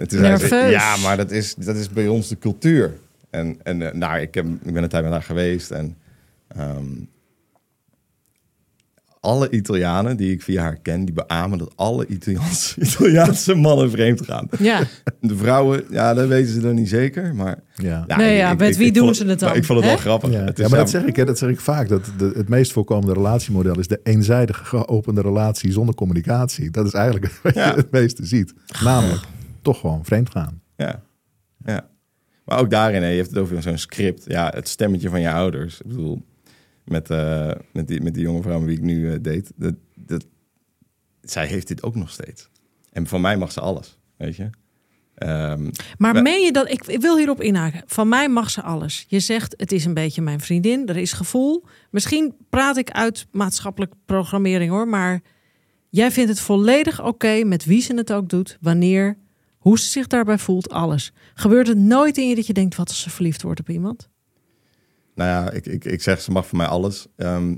en 0.00 0.08
toen 0.08 0.18
zei 0.18 0.36
ze, 0.36 0.56
ja, 0.56 0.96
maar 0.96 1.16
dat 1.16 1.30
is, 1.30 1.54
dat 1.54 1.76
is 1.76 1.88
bij 1.88 2.08
ons 2.08 2.28
de 2.28 2.38
cultuur. 2.38 2.98
En, 3.30 3.58
en 3.62 3.82
eh, 3.82 3.92
nou, 3.92 4.20
ik, 4.20 4.34
heb, 4.34 4.46
ik 4.46 4.72
ben 4.72 4.82
een 4.82 4.88
tijd 4.88 5.02
met 5.02 5.12
haar 5.12 5.22
geweest. 5.22 5.70
En 5.70 5.96
ehm, 6.48 6.86
alle 9.24 9.50
Italianen 9.50 10.16
die 10.16 10.32
ik 10.32 10.42
via 10.42 10.62
haar 10.62 10.76
ken, 10.82 11.04
die 11.04 11.14
beamen 11.14 11.58
dat 11.58 11.72
alle 11.76 12.06
Italiaanse, 12.06 12.80
Italiaanse 12.86 13.54
mannen 13.54 13.90
vreemd 13.90 14.24
gaan. 14.24 14.48
Ja, 14.58 14.82
De 15.20 15.36
vrouwen, 15.36 15.84
ja, 15.90 16.14
dat 16.14 16.28
weten 16.28 16.52
ze 16.52 16.60
dan 16.60 16.74
niet 16.74 16.88
zeker. 16.88 17.34
Maar 17.34 17.62
Ja. 17.74 18.04
ja, 18.06 18.16
Nee, 18.16 18.36
ja, 18.36 18.54
met 18.54 18.76
wie 18.76 18.92
doen 18.92 19.14
ze 19.14 19.26
het 19.26 19.38
dan, 19.40 19.54
ik 19.54 19.64
vond 19.64 19.78
het 19.78 19.88
wel 19.88 19.96
grappig. 19.98 20.30
Ja, 20.30 20.44
Het 20.44 20.58
ja, 20.58 20.64
is 20.64 20.70
maar 20.70 20.78
dat 20.78 20.90
zeg 20.90 21.04
ik, 21.04 21.16
hè, 21.16 21.24
dat 21.24 21.38
zeg 21.38 21.50
ik 21.50 21.60
vaak. 21.60 21.88
Dat 21.88 22.04
de, 22.18 22.32
het 22.34 22.48
meest 22.48 22.72
voorkomende 22.72 23.12
relatiemodel 23.12 23.78
is 23.78 23.88
de 23.88 24.00
eenzijdige 24.02 24.64
geopende 24.64 25.20
relatie 25.20 25.72
zonder 25.72 25.94
communicatie. 25.94 26.70
Dat 26.70 26.86
is 26.86 26.92
eigenlijk 26.92 27.32
wat 27.42 27.54
Ja. 27.54 27.68
je 27.68 27.74
het 27.74 27.90
meeste 27.90 28.26
ziet. 28.26 28.54
Namelijk 28.84 29.22
toch 29.62 29.80
gewoon 29.80 30.04
vreemd 30.04 30.30
gaan. 30.30 30.60
Ja. 30.76 31.02
ja. 31.64 31.86
Maar 32.44 32.58
ook 32.58 32.70
daarin, 32.70 33.02
hè, 33.02 33.08
je 33.08 33.14
heeft 33.14 33.30
het 33.30 33.38
over 33.38 33.62
zo'n 33.62 33.78
script. 33.78 34.24
Ja, 34.26 34.52
het 34.54 34.68
stemmetje 34.68 35.08
van 35.08 35.20
je 35.20 35.30
ouders. 35.30 35.80
Ik 35.80 35.86
bedoel, 35.86 36.22
met, 36.84 37.10
eh, 37.10 37.50
met, 37.72 37.88
die, 37.88 38.00
met 38.00 38.14
die 38.14 38.22
jonge 38.22 38.42
vrouw 38.42 38.58
met 38.58 38.68
wie 38.68 38.76
ik 38.76 38.82
nu 38.82 39.10
eh 39.10 39.12
date. 39.12 39.52
Dat, 39.56 39.74
dat, 39.94 40.26
zij 41.20 41.46
heeft 41.46 41.68
dit 41.68 41.82
ook 41.82 41.94
nog 41.94 42.10
steeds. 42.10 42.48
En 42.92 43.06
van 43.06 43.20
mij 43.20 43.36
mag 43.36 43.52
ze 43.52 43.60
alles, 43.60 43.98
weet 44.16 44.36
je. 44.36 44.50
Ehm, 45.14 45.70
maar 45.98 46.22
meen 46.22 46.44
je 46.44 46.52
dat? 46.52 46.70
Ik, 46.70 46.86
ik 46.86 47.00
wil 47.00 47.16
hierop 47.16 47.42
inhaken. 47.42 47.82
Van 47.86 48.08
mij 48.08 48.28
mag 48.28 48.50
ze 48.50 48.62
alles. 48.62 49.04
Je 49.08 49.20
zegt: 49.20 49.54
Het 49.56 49.72
is 49.72 49.84
een 49.84 49.94
beetje 49.94 50.22
mijn 50.22 50.40
vriendin. 50.40 50.88
Er 50.88 50.96
is 50.96 51.12
gevoel. 51.12 51.64
Misschien 51.90 52.34
praat 52.48 52.76
ik 52.76 52.90
uit 52.90 53.26
maatschappelijk 53.30 53.92
programmering 54.04 54.70
hoor. 54.70 54.88
Maar 54.88 55.20
jij 55.88 56.10
vindt 56.10 56.30
het 56.30 56.40
volledig 56.40 57.04
oké 57.04 57.44
met 57.44 57.64
wie 57.64 57.80
ze 57.80 57.94
het 57.94 58.12
ook 58.12 58.28
doet. 58.28 58.58
Wanneer, 58.60 59.18
hoe 59.58 59.78
ze 59.78 59.86
zich 59.86 60.06
daarbij 60.06 60.38
voelt. 60.38 60.70
Alles. 60.70 61.12
Gebeurt 61.34 61.66
het 61.66 61.78
nooit 61.78 62.18
in 62.18 62.28
je 62.28 62.34
dat 62.34 62.46
je 62.46 62.52
denkt: 62.52 62.76
Wat 62.76 62.88
als 62.88 63.00
ze 63.00 63.10
verliefd 63.10 63.42
wordt 63.42 63.60
op 63.60 63.68
iemand? 63.68 64.08
Nou 65.14 65.30
ja, 65.30 65.50
ik, 65.50 65.66
ik, 65.66 65.84
ik 65.84 66.02
zeg 66.02 66.20
ze 66.20 66.30
mag 66.30 66.46
voor 66.46 66.58
mij 66.58 66.66
alles. 66.66 67.06
Ehm, 67.16 67.48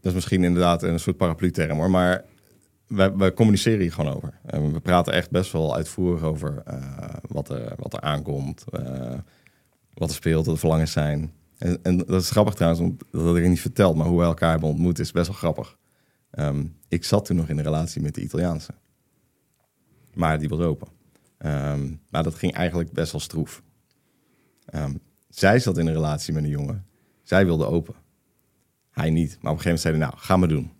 dat 0.00 0.14
is 0.14 0.14
misschien 0.14 0.44
inderdaad 0.44 0.82
een 0.82 1.00
soort 1.00 1.16
paraplu-term 1.16 1.78
hoor, 1.78 1.90
maar 1.90 2.24
wij, 2.86 3.32
communiceren 3.32 3.80
hier 3.80 3.92
gewoon 3.92 4.14
over. 4.14 4.38
En 4.44 4.72
we 4.72 4.80
praten 4.80 5.12
echt 5.12 5.30
best 5.30 5.52
wel 5.52 5.74
uitvoerig 5.74 6.22
over 6.22 6.62
eh, 6.64 7.14
wat, 7.28 7.48
er, 7.48 7.72
wat 7.76 7.92
er 7.92 8.00
aankomt, 8.00 8.64
eh, 8.72 9.18
wat 9.94 10.08
er 10.08 10.14
speelt, 10.14 10.44
wat 10.46 10.54
de 10.54 10.60
verlangens 10.60 10.92
zijn. 10.92 11.32
En, 11.58 11.78
en 11.82 11.96
dat 11.96 12.22
is 12.22 12.30
grappig 12.30 12.54
trouwens, 12.54 12.82
want 12.82 13.02
dat 13.10 13.36
ik 13.36 13.48
niet 13.48 13.60
verteld, 13.60 13.96
maar 13.96 14.06
hoe 14.06 14.18
wij 14.18 14.26
elkaar 14.26 14.50
hebben 14.50 14.68
ontmoet 14.68 14.98
is 14.98 15.12
best 15.12 15.26
wel 15.26 15.36
grappig. 15.36 15.76
Ehm, 16.30 16.64
ik 16.88 17.04
zat 17.04 17.24
toen 17.24 17.36
nog 17.36 17.48
in 17.48 17.58
een 17.58 17.64
relatie 17.64 18.02
met 18.02 18.14
de 18.14 18.22
Italiaanse, 18.22 18.74
maar 20.14 20.38
die 20.38 20.48
was 20.48 20.60
open. 20.60 20.88
Ehm, 21.38 21.94
maar 22.10 22.22
dat 22.22 22.34
ging 22.34 22.54
eigenlijk 22.54 22.92
best 22.92 23.12
wel 23.12 23.20
stroef. 23.20 23.62
Ehm, 24.66 24.94
zij 25.38 25.58
zat 25.58 25.78
in 25.78 25.86
een 25.86 25.92
relatie 25.92 26.34
met 26.34 26.44
een 26.44 26.50
jongen. 26.50 26.86
Zij 27.22 27.44
wilde 27.44 27.66
open. 27.66 27.94
Hij 28.90 29.10
niet. 29.10 29.38
Maar 29.40 29.52
op 29.52 29.58
een 29.58 29.62
gegeven 29.62 29.64
moment 29.64 29.80
zei 29.80 29.96
hij, 29.96 30.02
nou, 30.02 30.16
ga 30.16 30.36
maar 30.36 30.48
doen. 30.48 30.72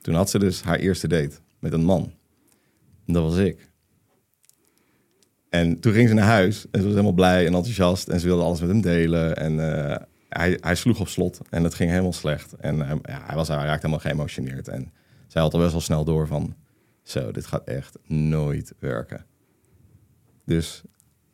Toen 0.00 0.14
had 0.14 0.30
ze 0.30 0.38
dus 0.38 0.62
haar 0.62 0.78
eerste 0.78 1.08
date 1.08 1.36
met 1.58 1.72
een 1.72 1.84
man. 1.84 2.12
Dat 3.06 3.22
was 3.22 3.36
ik. 3.36 3.70
En 5.48 5.80
toen 5.80 5.92
ging 5.92 6.08
ze 6.08 6.14
naar 6.14 6.24
huis 6.24 6.64
en 6.70 6.80
ze 6.80 6.84
was 6.84 6.94
helemaal 6.94 7.12
blij 7.12 7.46
en 7.46 7.54
enthousiast. 7.54 8.08
En 8.08 8.20
ze 8.20 8.26
wilde 8.26 8.42
alles 8.42 8.60
met 8.60 8.68
hem 8.68 8.80
delen. 8.80 9.36
En 9.36 9.74
eh, 9.74 10.04
hij, 10.28 10.58
hij 10.60 10.74
sloeg 10.74 11.00
op 11.00 11.08
slot 11.08 11.40
en 11.50 11.64
het 11.64 11.74
ging 11.74 11.90
helemaal 11.90 12.12
slecht. 12.12 12.52
En 12.52 12.82
eh, 12.82 12.96
ja, 13.02 13.22
hij, 13.24 13.36
was, 13.36 13.48
hij 13.48 13.56
raakte 13.56 13.86
helemaal 13.86 13.98
geëmotioneerd. 13.98 14.68
En 14.68 14.92
zij 15.26 15.42
had 15.42 15.54
al 15.54 15.60
best 15.60 15.72
wel 15.72 15.80
snel 15.80 16.04
door 16.04 16.26
van... 16.26 16.54
Zo, 17.02 17.30
dit 17.32 17.46
gaat 17.46 17.64
echt 17.64 17.98
nooit 18.06 18.74
werken. 18.78 19.26
Dus 20.44 20.82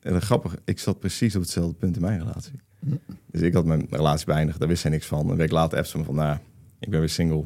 en 0.06 0.22
grappig, 0.22 0.56
ik 0.64 0.78
zat 0.78 0.98
precies 0.98 1.36
op 1.36 1.42
hetzelfde 1.42 1.75
punt 1.75 1.96
in 1.96 2.02
mijn 2.02 2.18
relatie. 2.18 2.60
Dus 3.30 3.40
ik 3.40 3.52
had 3.54 3.64
mijn 3.64 3.86
relatie 3.90 4.26
beëindigd, 4.26 4.58
daar 4.58 4.68
wist 4.68 4.80
zij 4.80 4.90
niks 4.90 5.06
van. 5.06 5.30
Een 5.30 5.36
week 5.36 5.50
later 5.50 5.76
appte 5.78 5.90
ze 5.90 5.98
me 5.98 6.04
van, 6.04 6.14
nou, 6.14 6.38
ik 6.80 6.90
ben 6.90 7.00
weer 7.00 7.08
single. 7.08 7.44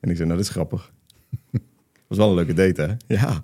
En 0.00 0.10
ik 0.10 0.16
zei, 0.16 0.28
nou, 0.28 0.38
dat 0.40 0.48
is 0.48 0.52
grappig. 0.52 0.92
was 2.08 2.18
wel 2.18 2.28
een 2.28 2.34
leuke 2.34 2.54
date, 2.54 2.82
hè? 2.82 3.14
Ja. 3.14 3.40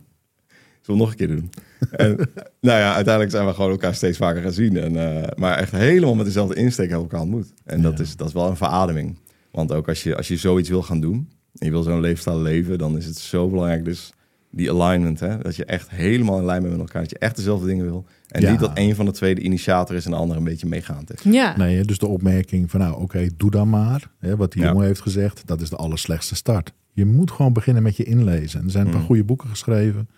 Zullen 0.80 1.00
nog 1.00 1.10
een 1.10 1.16
keer 1.16 1.28
doen? 1.28 1.50
en 1.90 2.16
nou 2.60 2.78
ja, 2.78 2.94
uiteindelijk 2.94 3.34
zijn 3.34 3.46
we 3.46 3.52
gewoon 3.54 3.70
elkaar 3.70 3.94
steeds 3.94 4.18
vaker 4.18 4.42
gaan 4.42 4.52
zien. 4.52 4.76
En, 4.76 4.96
eh, 5.22 5.28
maar 5.36 5.58
echt 5.58 5.72
helemaal 5.72 6.14
met 6.14 6.26
dezelfde 6.26 6.54
insteek 6.54 6.88
hebben 6.90 7.08
we 7.08 7.12
elkaar 7.12 7.26
ontmoet. 7.28 7.52
En 7.64 7.82
dat, 7.82 7.96
Ja. 7.98 8.04
is, 8.04 8.16
dat 8.16 8.26
is 8.26 8.32
wel 8.32 8.48
een 8.48 8.56
verademing. 8.56 9.18
Want 9.50 9.72
ook 9.72 9.88
als 9.88 10.02
je, 10.02 10.16
als 10.16 10.28
je 10.28 10.36
zoiets 10.36 10.68
wil 10.68 10.82
gaan 10.82 11.00
doen, 11.00 11.28
en 11.58 11.66
je 11.66 11.72
wil 11.72 11.82
zo'n 11.82 12.00
leefstijl 12.00 12.40
leven, 12.40 12.78
dan 12.78 12.96
is 12.96 13.06
het 13.06 13.16
zo 13.18 13.48
belangrijk. 13.48 13.84
Dus 13.84 14.12
die 14.50 14.72
alignment, 14.72 15.20
hè? 15.20 15.38
dat 15.38 15.56
je 15.56 15.64
echt 15.64 15.90
helemaal 15.90 16.38
in 16.38 16.44
lijn 16.44 16.60
bent 16.62 16.72
met 16.72 16.80
elkaar. 16.86 17.02
Dat 17.02 17.10
je 17.10 17.18
echt 17.18 17.36
dezelfde 17.36 17.66
dingen 17.66 17.84
wil. 17.84 18.06
En 18.28 18.40
Ja. 18.40 18.50
niet 18.50 18.60
dat 18.60 18.70
een 18.74 18.94
van 18.94 19.04
de 19.04 19.10
twee 19.12 19.34
de 19.34 19.40
initiator 19.40 19.96
is 19.96 20.04
en 20.04 20.10
de 20.10 20.16
ander 20.16 20.36
een 20.36 20.44
beetje 20.44 20.66
meegaand 20.66 21.12
is. 21.12 21.22
Ja. 21.32 21.56
Nee, 21.56 21.84
dus 21.84 21.98
de 21.98 22.06
opmerking 22.06 22.70
van 22.70 22.80
nou 22.80 23.00
oké, 23.02 23.28
doe 23.36 23.50
dan 23.50 23.68
maar. 23.68 24.10
Hè, 24.18 24.36
wat 24.36 24.52
die 24.52 24.62
Ja. 24.62 24.68
jongen 24.68 24.86
heeft 24.86 25.00
gezegd, 25.00 25.42
dat 25.46 25.60
is 25.60 25.70
de 25.70 25.76
allerslechtste 25.76 26.34
start. 26.34 26.72
Je 26.92 27.04
moet 27.04 27.30
gewoon 27.30 27.52
beginnen 27.52 27.82
met 27.82 27.96
je 27.96 28.04
inlezen. 28.04 28.64
Er 28.64 28.70
zijn 28.70 28.84
een 28.84 28.90
paar 28.90 29.00
Mm. 29.00 29.06
goede 29.06 29.24
boeken 29.24 29.48
geschreven. 29.48 30.08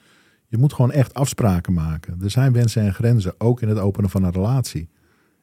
Je 0.49 0.58
moet 0.58 0.73
gewoon 0.73 0.92
echt 0.92 1.14
afspraken 1.14 1.73
maken. 1.73 2.18
Er 2.23 2.30
zijn 2.30 2.52
wensen 2.52 2.82
en 2.82 2.94
grenzen, 2.94 3.35
ook 3.38 3.62
in 3.62 3.68
het 3.68 3.78
openen 3.78 4.11
van 4.11 4.23
een 4.25 4.32
relatie. 4.32 4.88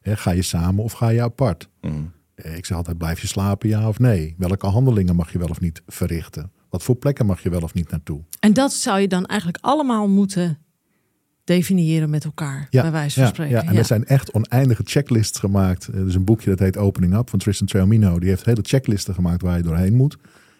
Hè, 0.00 0.16
ga 0.16 0.30
je 0.30 0.42
samen 0.42 0.84
of 0.84 0.92
ga 0.92 1.08
je 1.08 1.22
apart? 1.22 1.68
Mm. 1.80 2.12
Ik 2.36 2.64
zeg 2.64 2.76
altijd, 2.76 2.98
blijf 2.98 3.20
je 3.20 3.26
slapen, 3.26 3.68
ja 3.68 3.88
of 3.88 3.98
nee? 3.98 4.34
Welke 4.38 4.66
handelingen 4.66 5.16
mag 5.16 5.32
je 5.32 5.38
wel 5.38 5.48
of 5.48 5.60
niet 5.60 5.82
verrichten? 5.86 6.50
Wat 6.76 6.84
voor 6.84 6.96
plekken 6.96 7.26
mag 7.26 7.42
je 7.42 7.50
wel 7.50 7.60
of 7.60 7.74
niet 7.74 7.90
naartoe? 7.90 8.20
En 8.40 8.52
dat 8.52 8.72
zou 8.72 9.00
je 9.00 9.08
dan 9.08 9.26
eigenlijk 9.26 9.58
allemaal 9.64 10.08
moeten 10.08 10.58
definiëren 11.44 12.10
met 12.10 12.24
elkaar, 12.24 12.68
bij 12.70 12.90
wijze 12.92 13.14
van 13.14 13.22
ja, 13.22 13.28
spreken. 13.28 13.54
Ja, 13.54 13.64
en 13.64 13.72
Ja. 13.72 13.78
er 13.78 13.84
zijn 13.84 14.04
echt 14.04 14.32
oneindige 14.32 14.82
checklists 14.84 15.38
gemaakt. 15.38 15.86
Er 15.86 16.06
is 16.06 16.14
een 16.14 16.24
boekje 16.24 16.50
dat 16.50 16.58
heet 16.58 16.76
Opening 16.76 17.14
Up 17.14 17.30
van 17.30 17.38
Tristan 17.38 17.66
Traumino. 17.66 18.18
Die 18.18 18.28
heeft 18.28 18.44
hele 18.44 18.62
checklisten 18.62 19.14
gemaakt 19.14 19.42
waar 19.42 19.56
je 19.56 19.62
doorheen 19.62 19.94
moet. 19.94 20.16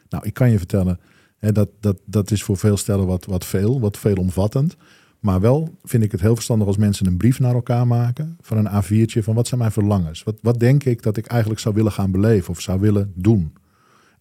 Nou, 0.08 0.26
ik 0.26 0.34
kan 0.34 0.50
je 0.50 0.58
vertellen, 0.58 1.00
hè, 1.38 1.52
dat, 1.52 1.68
dat, 1.80 1.98
dat 2.04 2.30
is 2.30 2.42
voor 2.42 2.56
veel 2.56 2.76
stellen 2.76 3.06
wat, 3.06 3.24
wat 3.24 3.44
veel, 3.44 3.80
wat 3.80 3.98
veelomvattend. 3.98 4.76
Maar 5.20 5.40
wel 5.40 5.78
vind 5.84 6.02
ik 6.02 6.12
het 6.12 6.20
heel 6.20 6.34
verstandig 6.34 6.66
als 6.66 6.76
mensen 6.76 7.06
een 7.06 7.16
brief 7.16 7.38
naar 7.40 7.54
elkaar 7.54 7.86
maken. 7.86 8.36
Van 8.40 8.56
een 8.66 8.84
A4'tje 8.84 9.22
van 9.22 9.34
wat 9.34 9.46
zijn 9.46 9.60
mijn 9.60 9.72
verlangens? 9.72 10.22
Wat, 10.22 10.38
wat 10.42 10.60
denk 10.60 10.84
ik 10.84 11.02
dat 11.02 11.16
ik 11.16 11.26
eigenlijk 11.26 11.60
zou 11.60 11.74
willen 11.74 11.92
gaan 11.92 12.10
beleven 12.10 12.50
of 12.50 12.60
zou 12.60 12.80
willen 12.80 13.12
doen? 13.14 13.52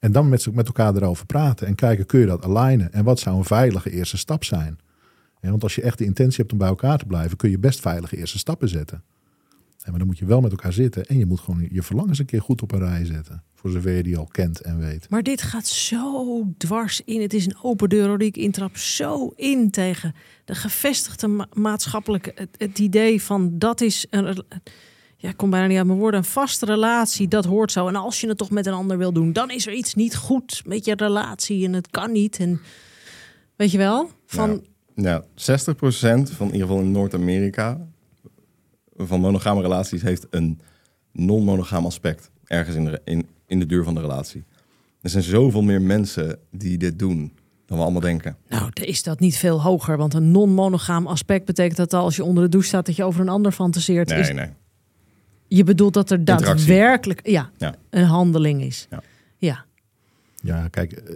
En 0.06 0.12
dan 0.12 0.30
met, 0.30 0.54
met 0.54 0.68
elkaar 0.68 0.96
erover 0.96 1.26
praten 1.26 1.68
en 1.68 1.76
kijken, 1.76 2.06
kun 2.06 2.20
je 2.20 2.26
dat 2.26 2.44
alignen? 2.44 2.94
En 2.94 3.04
wat 3.04 3.20
zou 3.20 3.38
een 3.38 3.44
veilige 3.44 3.92
eerste 3.92 4.18
stap 4.18 4.44
zijn? 4.44 4.80
Ja, 5.42 5.50
want 5.50 5.64
als 5.64 5.76
je 5.76 5.82
echt 5.82 5.98
de 5.98 6.06
intentie 6.06 6.38
hebt 6.38 6.52
om 6.52 6.58
bij 6.58 6.68
elkaar 6.68 6.98
te 6.98 7.06
blijven, 7.06 7.38
kun 7.38 7.50
je 7.50 7.60
best 7.60 7.80
veilige 7.80 8.18
eerste 8.18 8.38
stappen 8.38 8.70
zetten. 8.70 9.04
En 9.84 9.90
maar 9.90 10.00
dan 10.00 10.08
moet 10.08 10.18
je 10.18 10.26
wel 10.26 10.42
met 10.42 10.52
elkaar 10.52 10.74
zitten 10.74 11.06
en 11.06 11.18
je 11.18 11.26
moet 11.26 11.40
gewoon 11.40 11.68
je 11.72 11.84
verlangens 11.84 12.20
een 12.20 12.26
keer 12.26 12.42
goed 12.42 12.62
op 12.62 12.72
een 12.72 12.80
rij 12.80 13.06
zetten. 13.06 13.44
Voor 13.54 13.72
zover 13.72 13.92
je 13.92 14.04
die 14.04 14.18
al 14.18 14.28
kent 14.32 14.62
en 14.62 14.80
weet. 14.80 15.10
Maar 15.10 15.24
dit 15.24 15.42
gaat 15.42 15.68
zo 15.68 16.54
dwars 16.58 17.02
in. 17.06 17.22
Het 17.22 17.34
is 17.34 17.46
een 17.46 17.58
open 17.62 17.90
deur 17.90 18.18
die 18.18 18.28
ik 18.28 18.38
intrap 18.38 18.78
zo 18.78 19.34
in 19.36 19.72
tegen 19.72 20.16
de 20.46 20.56
gevestigde 20.56 21.28
ma- 21.28 21.48
maatschappelijke 21.54 22.32
het, 22.36 22.50
het 22.58 22.80
idee 22.80 23.22
van 23.22 23.60
dat 23.60 23.82
is 23.82 24.06
een 24.10 24.44
ja, 25.18 25.30
ik 25.30 25.38
kom 25.38 25.50
bijna 25.50 25.68
niet 25.68 25.78
uit 25.78 25.86
mijn 25.88 26.00
woorden, 26.00 26.20
een 26.20 26.26
vaste 26.26 26.66
relatie, 26.66 27.28
dat 27.28 27.46
hoort 27.46 27.72
zo. 27.72 27.88
En 27.88 27.96
als 27.96 28.22
je 28.22 28.28
het 28.28 28.38
toch 28.38 28.50
met 28.50 28.66
een 28.66 28.74
ander 28.74 28.98
wil 28.98 29.12
doen, 29.12 29.34
dan 29.34 29.52
is 29.52 29.68
er 29.68 29.74
iets 29.74 29.94
niet 29.94 30.16
goed 30.16 30.62
met 30.66 30.86
je 30.86 30.96
relatie 30.96 31.66
en 31.66 31.74
het 31.74 31.90
kan 31.90 32.12
niet. 32.12 32.40
En 32.40 32.62
weet 33.56 33.72
je 33.72 33.78
wel? 33.78 34.10
Van 34.26 34.66
Ja, 34.96 35.24
60% 35.24 35.26
van 35.36 36.48
in 36.48 36.54
ieder 36.54 36.68
geval 36.68 36.80
in 36.80 36.92
Noord-Amerika 36.92 37.88
van 38.96 39.20
monogame 39.20 39.62
relaties 39.62 40.02
heeft 40.02 40.28
een 40.30 40.60
non-monogaam 41.12 41.86
aspect 41.86 42.30
ergens 42.46 42.76
in 42.76 42.86
de, 42.86 43.02
in, 43.04 43.28
in 43.48 43.60
de 43.60 43.66
duur 43.66 43.84
van 43.84 43.96
de 43.96 44.02
relatie. 44.02 44.44
Er 45.02 45.10
zijn 45.10 45.24
zoveel 45.24 45.62
meer 45.62 45.82
mensen 45.82 46.40
die 46.52 46.78
dit 46.78 47.00
doen 47.00 47.34
dan 47.66 47.78
we 47.78 47.84
allemaal 47.84 48.02
denken. 48.02 48.38
Nou, 48.50 48.70
is 48.74 49.04
dat 49.04 49.20
niet 49.20 49.38
veel 49.38 49.62
hoger. 49.62 49.98
Want 49.98 50.14
een 50.14 50.32
non-monogaam 50.32 51.08
aspect 51.08 51.46
betekent 51.46 51.78
dat 51.78 51.94
als 51.94 52.16
je 52.16 52.24
onder 52.24 52.44
de 52.44 52.50
douche 52.50 52.68
staat... 52.68 52.86
dat 52.86 52.96
je 52.96 53.04
over 53.04 53.22
een 53.22 53.30
ander 53.30 53.52
fantaseert. 53.52 54.10
Nee, 54.10 54.20
is, 54.20 54.34
nee. 54.34 54.50
Je 55.48 55.64
bedoelt 55.64 55.94
dat 55.94 56.12
er 56.12 56.26
daadwerkelijk 56.26 57.28
ja, 57.28 57.52
Ja. 57.58 57.76
een 57.90 58.06
handeling 58.06 58.62
is. 58.62 58.88
Ja. 58.90 59.02
ja. 59.38 59.66
Ja, 60.42 60.68
kijk, 60.68 60.92
eh, 60.92 61.16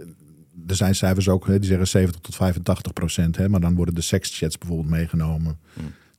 er 0.66 0.76
zijn 0.76 0.94
cijfers 0.94 1.28
ook, 1.28 1.46
hè, 1.46 1.58
die 1.58 1.68
zeggen 1.68 1.88
70 1.88 2.20
tot 2.20 2.34
85 2.34 2.92
procent. 2.92 3.36
Hè, 3.36 3.48
maar 3.48 3.60
dan 3.60 3.74
worden 3.74 3.94
de 3.94 4.00
sekschats 4.00 4.58
bijvoorbeeld 4.58 4.90
meegenomen. 4.90 5.58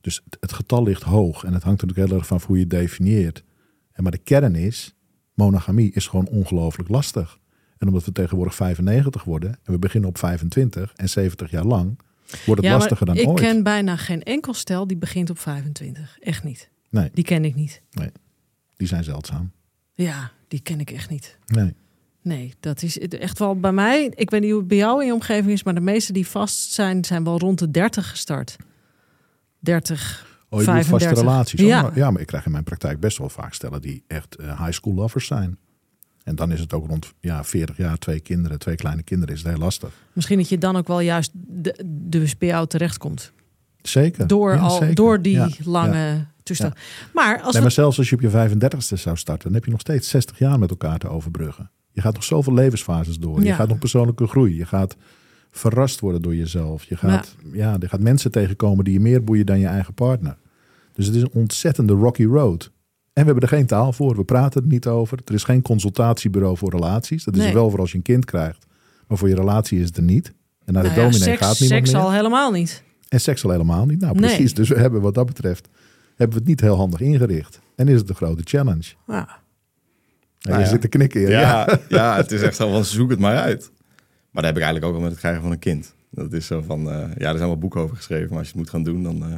Dus 0.00 0.22
het, 0.40 0.52
getal 0.52 0.82
ligt 0.82 1.02
hoog. 1.02 1.44
En 1.44 1.52
het 1.54 1.62
hangt 1.62 1.80
natuurlijk 1.82 2.08
heel 2.08 2.18
erg 2.18 2.26
van 2.26 2.40
hoe 2.46 2.56
je 2.56 2.62
het 2.62 2.70
definieert. 2.70 3.44
En 3.92 4.02
maar 4.02 4.12
de 4.12 4.18
kern 4.18 4.54
is, 4.54 4.94
monogamie 5.34 5.92
is 5.92 6.06
gewoon 6.06 6.28
ongelooflijk 6.28 6.88
lastig. 6.88 7.38
En 7.78 7.88
omdat 7.88 8.04
we 8.04 8.12
tegenwoordig 8.12 8.54
95 8.54 9.24
worden 9.24 9.58
en 9.62 9.72
we 9.72 9.78
beginnen 9.78 10.08
op 10.10 10.18
25 10.18 10.92
en 10.96 11.08
70 11.08 11.50
jaar 11.50 11.64
lang, 11.64 11.98
wordt 12.46 12.60
het 12.60 12.70
ja, 12.70 12.76
lastiger 12.76 13.06
dan 13.06 13.16
ik 13.16 13.28
ooit. 13.28 13.40
ken 13.40 13.62
bijna 13.62 13.96
geen 13.96 14.22
enkel 14.22 14.54
stel 14.54 14.86
die 14.86 14.96
begint 14.96 15.30
op 15.30 15.38
25. 15.38 16.16
Echt 16.20 16.44
niet. 16.44 16.70
Nee, 16.92 17.10
Die 17.12 17.24
ken 17.24 17.44
ik 17.44 17.54
niet. 17.54 17.82
die 18.76 18.86
zijn 18.86 19.04
zeldzaam. 19.04 19.50
Ja, 19.94 20.30
die 20.48 20.60
ken 20.60 20.80
ik 20.80 20.90
echt 20.90 21.10
niet. 21.10 21.38
Nee. 21.46 21.74
Nee, 22.22 22.54
dat 22.60 22.82
is 22.82 22.98
echt 22.98 23.38
wel 23.38 23.60
bij 23.60 23.72
mij. 23.72 24.12
Ik 24.14 24.30
weet 24.30 24.40
niet 24.40 24.50
hoe 24.50 24.58
het 24.58 24.68
bij 24.68 24.76
jou 24.76 25.00
in 25.00 25.06
je 25.06 25.12
omgeving 25.12 25.52
is, 25.52 25.62
maar 25.62 25.74
de 25.74 25.80
meeste 25.80 26.12
die 26.12 26.26
vast 26.26 26.70
zijn, 26.72 27.04
zijn 27.04 27.24
wel 27.24 27.38
rond 27.38 27.58
de 27.58 27.70
30 27.70 28.10
gestart. 28.10 28.56
30. 29.58 30.26
Oh, 30.48 30.58
je 30.60 30.64
vaste 30.66 30.82
35. 30.88 31.18
relaties. 31.18 31.60
Ja. 31.60 31.82
maar- 31.82 31.96
ja, 31.98 32.10
maar 32.10 32.20
ik 32.20 32.26
krijg 32.26 32.44
in 32.46 32.52
mijn 32.52 32.64
praktijk 32.64 33.00
best 33.00 33.18
wel 33.18 33.28
vaak 33.28 33.54
stellen 33.54 33.80
die 33.80 34.04
echt 34.06 34.34
eh, 34.36 34.58
high 34.60 34.72
school 34.72 34.94
lovers 34.94 35.26
zijn. 35.26 35.58
En 36.24 36.34
dan 36.34 36.52
is 36.52 36.60
het 36.60 36.72
ook 36.72 36.86
rond 36.86 37.12
ja, 37.20 37.44
40 37.44 37.76
jaar, 37.76 37.98
twee 37.98 38.20
kinderen, 38.20 38.58
twee 38.58 38.74
kleine 38.74 39.02
kinderen, 39.02 39.34
is 39.34 39.40
het 39.42 39.50
heel 39.50 39.58
lastig. 39.60 39.92
Misschien 40.12 40.38
dat 40.38 40.48
je 40.48 40.58
dan 40.58 40.76
ook 40.76 40.86
wel 40.86 41.00
juist 41.00 41.30
de, 41.34 41.84
dus 41.86 42.38
bij 42.38 42.48
jou 42.48 42.66
terechtkomt. 42.66 43.32
Zeker. 43.82 44.26
Door, 44.26 44.52
Ja, 44.54 44.58
al, 44.60 44.70
zeker. 44.78 44.94
door 44.94 45.22
die 45.22 45.32
Ja, 45.36 45.48
lange 45.64 46.26
ja. 46.44 46.54
toestand. 46.54 46.74
Maar 47.12 47.40
als 47.40 47.54
Nee, 47.54 47.62
we 47.62 47.70
zelfs 47.70 47.98
als 47.98 48.08
je 48.10 48.14
op 48.14 48.20
je 48.20 48.30
35ste 48.30 48.98
zou 48.98 49.16
starten, 49.16 49.44
dan 49.44 49.54
heb 49.54 49.64
je 49.64 49.70
nog 49.70 49.80
steeds 49.80 50.08
60 50.08 50.38
jaar 50.38 50.58
met 50.58 50.70
elkaar 50.70 50.98
te 50.98 51.08
overbruggen. 51.08 51.70
Je 51.92 52.00
gaat 52.00 52.14
nog 52.14 52.24
zoveel 52.24 52.52
levensfases 52.54 53.18
door. 53.18 53.42
Je 53.44 53.52
gaat 53.54 53.68
nog 53.68 53.78
persoonlijke 53.78 54.26
groei. 54.26 54.56
Je 54.56 54.66
gaat 54.66 54.96
verrast 55.50 56.00
worden 56.00 56.22
door 56.22 56.34
jezelf. 56.36 56.84
Je 56.84 56.96
gaat, 56.96 57.34
ja. 57.52 57.76
je 57.80 57.88
gaat 57.88 58.00
mensen 58.00 58.30
tegenkomen 58.30 58.84
die 58.84 58.92
je 58.94 59.00
meer 59.00 59.24
boeien 59.24 59.46
dan 59.46 59.58
je 59.58 59.66
eigen 59.66 59.94
partner. 59.94 60.36
Dus 60.92 61.06
het 61.06 61.14
is 61.14 61.22
een 61.22 61.30
ontzettende 61.32 61.92
rocky 61.92 62.24
road. 62.24 62.64
En 63.12 63.24
we 63.26 63.30
hebben 63.30 63.42
er 63.42 63.56
geen 63.56 63.66
taal 63.66 63.92
voor. 63.92 64.16
We 64.16 64.24
praten 64.24 64.60
er 64.62 64.66
niet 64.66 64.86
over. 64.86 65.18
Er 65.24 65.34
is 65.34 65.44
geen 65.44 65.62
consultatiebureau 65.62 66.56
voor 66.56 66.70
relaties. 66.70 67.24
Dat 67.24 67.34
is 67.34 67.40
Nee. 67.40 67.48
er 67.48 67.54
wel 67.54 67.70
voor 67.70 67.80
als 67.80 67.90
je 67.90 67.96
een 67.96 68.02
kind 68.02 68.24
krijgt. 68.24 68.66
Maar 69.06 69.18
voor 69.18 69.28
je 69.28 69.34
relatie 69.34 69.80
is 69.80 69.86
het 69.86 69.96
er 69.96 70.02
niet. 70.02 70.32
En 70.64 70.72
naar 70.72 70.82
de 70.82 70.88
nou 70.88 71.00
ja, 71.00 71.06
dominee 71.06 71.28
seks, 71.28 71.46
gaat 71.46 71.60
niemand 71.60 71.80
seks 71.80 71.92
meer. 71.92 72.02
al 72.06 72.12
helemaal 72.12 72.50
niet. 72.50 72.82
En 73.08 73.20
seks 73.20 73.44
al 73.44 73.50
helemaal 73.50 73.86
niet. 73.86 74.00
Nou, 74.00 74.12
Nee. 74.18 74.28
precies. 74.28 74.54
Dus 74.54 74.68
we 74.68 74.78
hebben 74.78 75.00
wat 75.00 75.14
dat 75.14 75.26
betreft 75.26 75.68
hebben 76.16 76.28
we 76.36 76.42
het 76.42 76.48
niet 76.48 76.60
heel 76.60 76.76
handig 76.76 77.00
ingericht. 77.00 77.60
En 77.76 77.88
is 77.88 77.98
het 78.00 78.08
een 78.08 78.14
grote 78.14 78.42
challenge. 78.44 78.92
Ja. 79.06 79.14
Ja, 79.14 79.38
Nou 80.50 80.58
je 80.58 80.64
ja. 80.64 80.70
zit 80.70 80.80
te 80.80 80.88
knikken. 80.88 81.20
Ja. 81.20 81.28
Ja, 81.40 81.78
ja. 81.88 82.16
het 82.16 82.32
is 82.32 82.42
echt 82.42 82.56
zo 82.56 82.70
van 82.72 82.84
zoek 82.84 83.10
het 83.10 83.18
maar 83.18 83.36
uit. 83.38 83.70
Maar 84.30 84.42
dat 84.42 84.44
heb 84.44 84.56
ik 84.56 84.62
eigenlijk 84.62 84.84
ook 84.84 84.94
al 84.94 85.00
met 85.00 85.10
het 85.10 85.18
krijgen 85.20 85.42
van 85.42 85.50
een 85.50 85.58
kind. 85.58 85.94
Dat 86.10 86.32
is 86.32 86.46
zo 86.46 86.62
van, 86.66 86.90
eh, 86.90 86.94
ja, 87.16 87.30
er 87.30 87.36
zijn 87.36 87.48
wel 87.48 87.58
boeken 87.58 87.80
over 87.80 87.96
geschreven, 87.96 88.28
maar 88.28 88.38
als 88.38 88.46
je 88.46 88.52
het 88.52 88.62
moet 88.62 88.70
gaan 88.70 88.82
doen, 88.82 89.02
dan... 89.02 89.22
eh, 89.22 89.28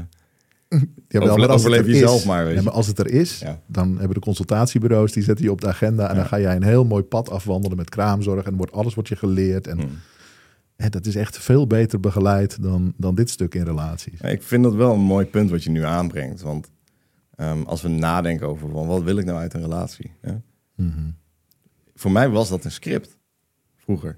Ja, 0.69 0.79
wel, 1.19 1.23
Overle- 1.23 1.39
maar 1.47 1.49
als 1.49 1.63
het 1.63 1.73
overleef 1.73 1.81
er 1.81 2.01
jezelf 2.01 2.25
maar, 2.25 2.45
weet 2.45 2.53
Ja, 2.53 2.59
je. 2.59 2.65
maar 2.65 2.75
als 2.75 2.87
het 2.87 2.99
er 2.99 3.11
is, 3.11 3.39
Ja. 3.39 3.61
dan 3.67 3.89
hebben 3.99 4.15
de 4.15 4.21
consultatiebureaus, 4.21 5.13
die 5.13 5.23
zetten 5.23 5.45
je 5.45 5.51
op 5.51 5.61
de 5.61 5.67
agenda. 5.69 6.03
En 6.09 6.15
Ja. 6.15 6.21
dan 6.21 6.27
ga 6.29 6.41
jij 6.41 6.57
een 6.57 6.63
heel 6.63 6.85
mooi 6.85 7.03
pad 7.03 7.31
afwandelen 7.31 7.77
met 7.77 7.89
kraamzorg. 7.89 8.45
En 8.47 8.57
wordt 8.57 8.73
alles 8.73 8.95
wordt 8.95 9.09
je 9.09 9.17
geleerd. 9.17 9.67
En 9.67 9.79
hmm. 9.81 9.91
Hè, 10.77 10.89
dat 10.89 11.07
is 11.07 11.15
echt 11.17 11.39
veel 11.39 11.67
beter 11.67 12.01
begeleid 12.01 12.63
dan, 12.63 12.95
dan 12.97 13.15
dit 13.15 13.31
stuk 13.31 13.55
in 13.55 13.65
relaties. 13.65 14.21
Ik 14.21 14.43
vind 14.43 14.63
dat 14.63 14.75
wel 14.75 14.93
een 14.93 15.01
mooi 15.01 15.27
punt 15.27 15.51
wat 15.51 15.65
je 15.65 15.71
nu 15.71 15.85
aanbrengt. 15.85 16.41
Want 16.43 16.71
ehm, 17.35 17.63
als 17.63 17.83
we 17.83 17.89
nadenken 17.89 18.47
over 18.49 18.69
van, 18.69 18.87
wat 18.87 19.03
wil 19.03 19.17
ik 19.17 19.25
nou 19.25 19.39
uit 19.39 19.55
een 19.55 19.61
relatie? 19.63 20.13
Hè? 20.21 20.33
Mhm. 20.77 21.11
Voor 21.95 22.11
mij 22.13 22.29
was 22.29 22.49
dat 22.49 22.65
een 22.65 22.71
script 22.73 23.19
vroeger. 23.77 24.17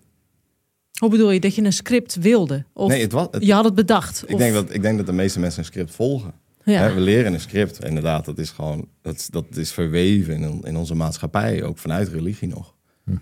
Hoe 0.99 1.11
bedoel 1.11 1.31
je 1.31 1.41
dat 1.41 1.55
je 1.55 1.63
een 1.63 1.73
script 1.73 2.15
wilde? 2.15 2.65
Of 2.73 2.89
nee, 2.89 3.01
het 3.03 3.13
was, 3.13 3.27
het- 3.31 3.45
je 3.45 3.53
had 3.53 3.65
het 3.65 3.75
bedacht? 3.75 4.23
ik, 4.27 4.33
of, 4.35 4.39
denk 4.39 4.55
dat, 4.55 4.75
ik 4.75 4.83
denk 4.83 4.97
dat 4.97 5.07
de 5.07 5.13
meeste 5.13 5.41
mensen 5.41 5.59
een 5.59 5.65
script 5.65 5.95
volgen. 5.95 6.33
ja. 6.65 6.81
Hè, 6.81 6.95
we 6.95 7.01
leren 7.01 7.33
een 7.33 7.41
script. 7.41 7.85
Inderdaad, 7.85 8.25
dat 8.25 8.39
is 8.39 8.51
gewoon 8.51 8.89
dat, 9.03 9.29
dat 9.31 9.45
is 9.57 9.73
verweven 9.73 10.35
in, 10.43 10.61
in 10.63 10.77
onze 10.77 10.95
maatschappij, 10.95 11.63
ook 11.63 11.79
vanuit 11.79 12.09
religie 12.09 12.49
nog. 12.49 12.76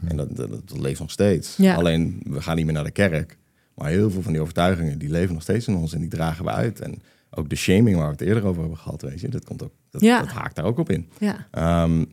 En 0.04 0.16
dat, 0.16 0.36
dat, 0.36 0.50
dat 0.50 0.78
leeft 0.78 1.00
nog 1.00 1.10
steeds. 1.10 1.56
Ja. 1.56 1.74
Alleen, 1.74 2.20
we 2.28 2.42
gaan 2.42 2.56
niet 2.56 2.64
meer 2.64 2.74
naar 2.74 2.84
de 2.84 2.90
kerk. 2.90 3.38
Maar 3.74 3.88
heel 3.88 4.10
veel 4.10 4.22
van 4.22 4.32
die 4.32 4.40
overtuigingen, 4.40 4.98
die 4.98 5.10
leven 5.10 5.32
nog 5.34 5.42
steeds 5.42 5.66
in 5.66 5.74
ons 5.74 5.92
en 5.92 6.00
die 6.00 6.08
dragen 6.08 6.44
we 6.44 6.50
uit. 6.50 6.80
En 6.80 7.02
ook 7.30 7.48
de 7.48 7.56
shaming 7.56 7.96
waar 7.96 8.06
we 8.06 8.12
het 8.12 8.20
eerder 8.20 8.44
over 8.44 8.60
hebben 8.60 8.78
gehad, 8.78 9.02
weet 9.02 9.20
je, 9.20 9.28
dat, 9.28 9.44
komt 9.44 9.62
ook, 9.62 9.72
dat, 9.90 10.00
Ja. 10.00 10.18
dat 10.18 10.28
haakt 10.28 10.56
daar 10.56 10.64
ook 10.64 10.78
op 10.78 10.90
in. 10.90 11.08
Ja. 11.18 11.46
Ehm, 11.50 12.04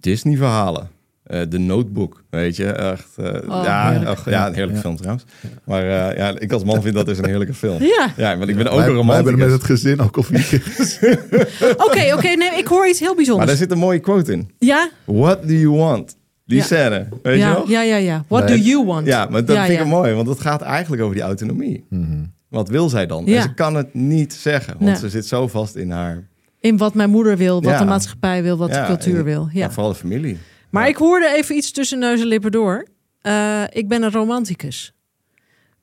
Disney-verhalen. 0.00 0.88
Eh, 1.24 1.40
de 1.48 1.58
Notebook, 1.58 2.24
weet 2.30 2.56
je. 2.56 2.66
Echt, 2.66 3.08
eh, 3.16 3.24
Oh, 3.26 3.64
ja, 3.64 3.90
heerlijk. 3.90 4.10
ach, 4.10 4.30
ja, 4.30 4.46
een 4.46 4.52
heerlijke 4.54 4.74
Ja. 4.74 4.80
film 4.80 4.96
trouwens. 4.96 5.24
Maar 5.64 5.82
eh, 5.82 6.16
ja, 6.16 6.38
ik 6.38 6.52
als 6.52 6.64
man 6.64 6.82
vind 6.82 6.94
dat 6.94 7.06
dus 7.06 7.18
een 7.18 7.26
heerlijke 7.26 7.54
film. 7.54 7.82
Ja. 7.82 8.12
Ja, 8.16 8.36
want 8.38 8.50
ik 8.50 8.56
ben 8.56 8.66
ook 8.68 8.78
wij, 8.78 8.88
een 8.88 9.06
wij 9.06 9.14
hebben 9.14 9.32
romanticus. 9.32 9.40
met 9.40 9.50
het 9.50 9.64
gezin 9.64 10.00
ook 10.00 10.16
al 10.16 10.22
vier. 10.22 10.62
Oké, 11.86 12.14
oké, 12.14 12.28
nee, 12.28 12.58
ik 12.58 12.66
hoor 12.66 12.88
iets 12.88 12.98
heel 12.98 13.08
Maar 13.08 13.16
bijzonders. 13.16 13.48
daar 13.48 13.56
zit 13.58 13.70
een 13.70 13.78
mooie 13.78 13.98
quote 13.98 14.32
in. 14.32 14.50
Ja? 14.58 14.90
What 15.04 15.42
do 15.48 15.54
you 15.54 15.70
want? 15.76 16.16
Die 16.46 16.58
Ja. 16.58 16.64
scène, 16.64 17.06
weet 17.22 17.34
je 17.34 17.40
Ja, 17.40 17.52
wel? 17.52 17.68
ja, 17.68 17.82
ja, 17.82 17.96
ja. 17.96 18.24
What 18.28 18.48
Nee. 18.48 18.58
do 18.58 18.64
you 18.64 18.84
want? 18.86 19.06
Ja, 19.06 19.26
maar 19.30 19.44
dat 19.44 19.56
Ja, 19.56 19.64
vind 19.66 19.80
ik 19.80 19.86
mooi, 19.86 20.14
want 20.14 20.28
het 20.28 20.40
gaat 20.40 20.62
eigenlijk 20.62 21.02
over 21.02 21.14
die 21.14 21.24
autonomie. 21.24 21.84
Mhm. 21.90 22.22
Wat 22.48 22.68
wil 22.68 22.88
zij 22.88 23.06
dan? 23.06 23.22
Ja. 23.26 23.36
En 23.36 23.42
ze 23.42 23.54
kan 23.54 23.74
het 23.74 23.94
niet 23.94 24.32
zeggen, 24.32 24.72
want 24.78 24.90
Nee. 24.90 24.96
ze 25.00 25.08
zit 25.08 25.26
zo 25.26 25.48
vast 25.48 25.74
in 25.76 25.90
haar, 25.90 26.28
In 26.60 26.76
wat 26.76 26.94
mijn 26.94 27.10
moeder 27.10 27.36
wil, 27.36 27.62
wat 27.62 27.72
Ja. 27.72 27.78
de 27.78 27.84
maatschappij 27.84 28.42
wil, 28.42 28.56
wat 28.56 28.72
de 28.72 28.82
cultuur 28.86 29.18
en- 29.18 29.24
wil. 29.24 29.48
Ja. 29.52 29.60
maar 29.60 29.72
vooral 29.72 29.92
de 29.92 29.98
familie. 29.98 30.38
Maar 30.74 30.82
Ja. 30.82 30.88
ik 30.88 30.96
hoorde 30.96 31.28
even 31.34 31.56
iets 31.56 31.70
tussen 31.70 31.98
neus 31.98 32.20
en 32.20 32.26
lippen 32.26 32.50
door. 32.52 32.86
Eh, 33.20 33.64
ik 33.70 33.88
ben 33.88 34.02
een 34.02 34.10
romanticus. 34.10 34.92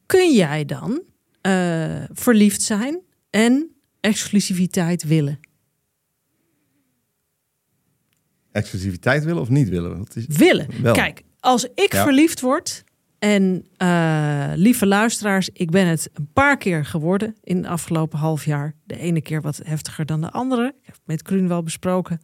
Kun 0.05 0.33
jij 0.33 0.65
dan 0.65 1.01
eh, 1.41 2.03
verliefd 2.13 2.61
zijn 2.61 3.01
en 3.29 3.75
exclusiviteit 3.99 5.03
willen? 5.03 5.39
Exclusiviteit 8.51 9.23
willen 9.23 9.41
of 9.41 9.49
niet 9.49 9.69
willen? 9.69 10.05
Is... 10.13 10.25
Willen. 10.27 10.67
Wel. 10.81 10.93
Kijk, 10.93 11.21
als 11.39 11.67
ik 11.75 11.93
Ja. 11.93 12.03
verliefd 12.03 12.39
word 12.41 12.83
en 13.19 13.65
eh, 13.77 14.51
lieve 14.55 14.85
luisteraars, 14.85 15.49
ik 15.53 15.71
ben 15.71 15.87
het 15.87 16.09
een 16.13 16.29
paar 16.33 16.57
keer 16.57 16.85
geworden 16.85 17.35
in 17.43 17.61
de 17.61 17.67
afgelopen 17.67 18.19
half 18.19 18.45
jaar. 18.45 18.75
De 18.83 18.97
ene 18.97 19.21
keer 19.21 19.41
wat 19.41 19.59
heftiger 19.63 20.05
dan 20.05 20.21
de 20.21 20.31
andere. 20.31 20.67
Ik 20.67 20.85
heb 20.85 20.95
het 20.95 21.05
met 21.05 21.21
Kruun 21.21 21.47
wel 21.47 21.63
besproken. 21.63 22.21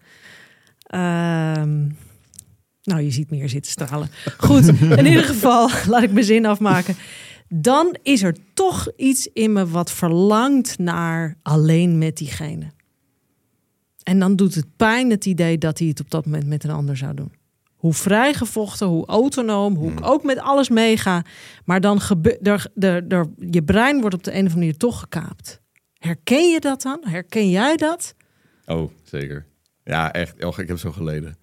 Ehm, 0.78 1.90
nou, 2.88 3.02
je 3.02 3.12
ziet 3.12 3.30
me 3.30 3.38
hier 3.38 3.50
zitten 3.50 3.72
stralen. 3.72 4.10
Goed, 4.38 4.68
in 4.82 5.06
ieder 5.06 5.24
geval, 5.24 5.70
laat 5.90 6.04
ik 6.04 6.12
mijn 6.12 6.26
zin 6.26 6.46
afmaken. 6.46 6.96
Dan 7.50 7.96
is 8.04 8.24
er 8.24 8.36
toch 8.54 8.92
iets 8.96 9.30
in 9.34 9.54
me 9.54 9.68
wat 9.68 9.92
verlangt 9.92 10.78
naar 10.78 11.38
alleen 11.42 11.98
met 11.98 12.18
diegene. 12.18 12.72
En 14.04 14.20
dan 14.20 14.36
doet 14.36 14.56
het 14.56 14.66
pijn 14.76 15.10
het 15.10 15.26
idee 15.26 15.58
dat 15.58 15.80
hij 15.80 15.88
het 15.88 16.00
op 16.00 16.10
dat 16.10 16.26
moment 16.26 16.48
met 16.48 16.64
een 16.64 16.70
ander 16.70 16.98
zou 16.98 17.14
doen. 17.14 17.32
Hoe 17.76 17.94
vrijgevochten, 17.94 18.88
hoe 18.88 19.06
autonoom, 19.06 19.76
hoe 19.76 19.92
ik 19.92 20.06
ook 20.06 20.24
met 20.24 20.40
alles 20.40 20.70
meega. 20.70 21.26
Maar 21.66 21.82
dan 21.82 22.02
gebeurt 22.02 22.70
je 23.50 23.64
brein 23.66 24.00
wordt 24.00 24.16
op 24.16 24.24
de 24.24 24.32
een 24.32 24.38
of 24.38 24.44
andere 24.44 24.60
manier 24.60 24.78
toch 24.78 25.00
gekaapt. 25.00 25.62
Herken 25.94 26.50
je 26.50 26.60
dat 26.60 26.82
dan? 26.82 27.00
Herken 27.02 27.50
jij 27.50 27.76
dat? 27.76 28.16
Oh, 28.66 28.92
zeker. 29.04 29.46
Ja, 29.84 30.14
echt. 30.14 30.44
Oh, 30.44 30.58
ik 30.58 30.68
heb 30.68 30.78
zo 30.78 30.92
geleden. 30.92 31.38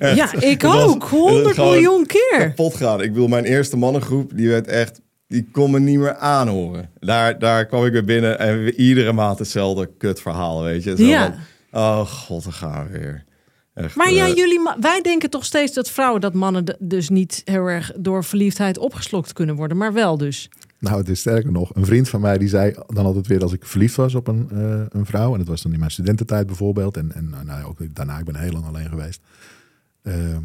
Ja, 0.00 0.32
ik 0.40 0.64
ook. 0.64 1.02
het 1.02 1.10
100 1.10 1.54
gewoon 1.54 1.70
miljoen 1.70 2.06
keer. 2.06 2.38
Kapot 2.38 2.74
gaan. 2.76 3.02
Ik 3.02 3.12
bedoel, 3.12 3.28
mijn 3.28 3.44
eerste 3.44 3.76
mannengroep, 3.76 4.30
die 4.34 4.48
werd 4.48 4.66
echt... 4.66 5.00
Die 5.28 5.48
kon 5.52 5.70
me 5.70 5.80
niet 5.80 5.98
meer 5.98 6.14
aanhoren. 6.14 6.90
Daar, 7.00 7.38
daar 7.38 7.66
kwam 7.66 7.84
ik 7.84 7.92
weer 7.92 8.04
binnen 8.04 8.38
en 8.38 8.74
iedere 8.74 9.12
maand 9.12 9.38
hetzelfde 9.38 9.90
kutverhaal, 9.98 10.62
weet 10.62 10.84
je. 10.84 10.96
Zo 10.96 11.04
Ja. 11.04 11.38
van, 11.70 11.80
oh 11.80 12.00
god, 12.06 12.42
dan 12.42 12.52
gaan 12.52 12.86
we 12.86 12.98
weer. 12.98 13.24
Echt, 13.74 13.96
Maar 13.96 14.12
ja, 14.12 14.26
eh, 14.26 14.34
jullie, 14.34 14.60
wij 14.80 15.00
denken 15.00 15.30
toch 15.30 15.44
steeds 15.44 15.72
dat 15.72 15.90
vrouwen, 15.90 16.20
dat 16.20 16.34
mannen 16.34 16.76
dus 16.78 17.08
niet 17.08 17.42
heel 17.44 17.66
erg 17.66 17.92
door 17.96 18.24
verliefdheid 18.24 18.78
opgeslokt 18.78 19.32
kunnen 19.32 19.54
worden, 19.56 19.76
maar 19.76 19.92
wel 19.92 20.18
dus. 20.18 20.48
Nou, 20.84 20.98
het 20.98 21.08
is 21.08 21.20
sterker 21.20 21.52
nog. 21.52 21.74
Een 21.74 21.84
vriend 21.86 22.08
van 22.08 22.20
mij 22.20 22.38
die 22.38 22.48
zei 22.48 22.74
dan 22.86 23.04
altijd 23.04 23.26
weer 23.26 23.42
als 23.42 23.52
ik 23.52 23.64
verliefd 23.66 23.96
was 23.96 24.14
op 24.14 24.28
een, 24.28 24.48
eh, 24.50 24.80
een 24.88 25.06
vrouw. 25.06 25.32
En 25.32 25.38
dat 25.38 25.48
was 25.48 25.62
dan 25.62 25.72
in 25.72 25.78
mijn 25.78 25.90
studententijd 25.90 26.46
bijvoorbeeld. 26.46 26.96
En, 26.96 27.12
en 27.12 27.28
nou, 27.30 27.46
ja, 27.46 27.62
ook 27.62 27.94
daarna, 27.94 28.18
ik 28.18 28.24
ben 28.24 28.36
heel 28.36 28.52
lang 28.52 28.66
alleen 28.66 28.88
geweest. 28.88 29.20
Ehm, 30.02 30.42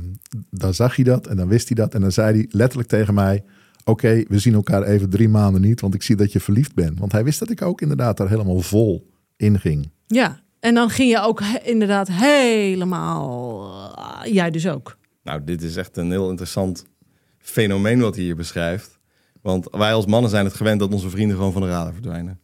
dan 0.50 0.74
zag 0.74 0.96
hij 0.96 1.06
dat 1.06 1.28
en 1.28 1.38
dan 1.38 1.48
wist 1.48 1.68
hij 1.68 1.76
dat. 1.76 1.94
En 1.94 2.02
dan 2.02 2.12
zei 2.12 2.36
hij 2.38 2.46
letterlijk 2.50 2.90
tegen 2.90 3.14
mij... 3.14 3.44
Oké, 3.84 4.24
we 4.28 4.40
zien 4.40 4.54
elkaar 4.54 4.84
even 4.84 5.10
drie 5.10 5.30
maanden 5.30 5.62
niet, 5.62 5.82
want 5.82 5.94
ik 5.94 6.04
zie 6.04 6.16
dat 6.16 6.32
je 6.32 6.40
verliefd 6.40 6.74
bent. 6.76 7.00
Want 7.00 7.12
hij 7.12 7.24
wist 7.24 7.40
dat 7.40 7.50
ik 7.50 7.62
ook 7.62 7.82
inderdaad 7.82 8.18
daar 8.18 8.30
helemaal 8.30 8.60
vol 8.62 9.10
in 9.36 9.60
ging. 9.60 9.90
Ja, 10.08 10.40
en 10.60 10.74
dan 10.74 10.90
ging 10.90 11.10
je 11.10 11.22
ook 11.22 11.40
he- 11.44 11.64
inderdaad 11.64 12.08
helemaal. 12.12 13.72
ah, 13.96 14.26
jij 14.26 14.52
dus 14.52 14.68
ook. 14.68 14.98
Nou, 15.24 15.44
dit 15.44 15.62
is 15.62 15.76
echt 15.76 15.98
een 15.98 16.12
heel 16.12 16.30
interessant 16.30 16.86
fenomeen 17.38 18.00
wat 18.00 18.16
hij 18.16 18.24
hier 18.24 18.36
beschrijft. 18.36 18.99
Want 19.42 19.68
wij 19.72 19.94
als 19.94 20.06
mannen 20.06 20.30
zijn 20.30 20.46
het 20.46 20.54
gewend 20.54 20.80
dat 20.80 20.94
onze 20.94 21.10
vrienden 21.10 21.38
gewoon 21.38 21.52
van 21.52 21.62
de 21.62 21.68
radar 21.68 21.94
verdwijnen. 21.94 22.40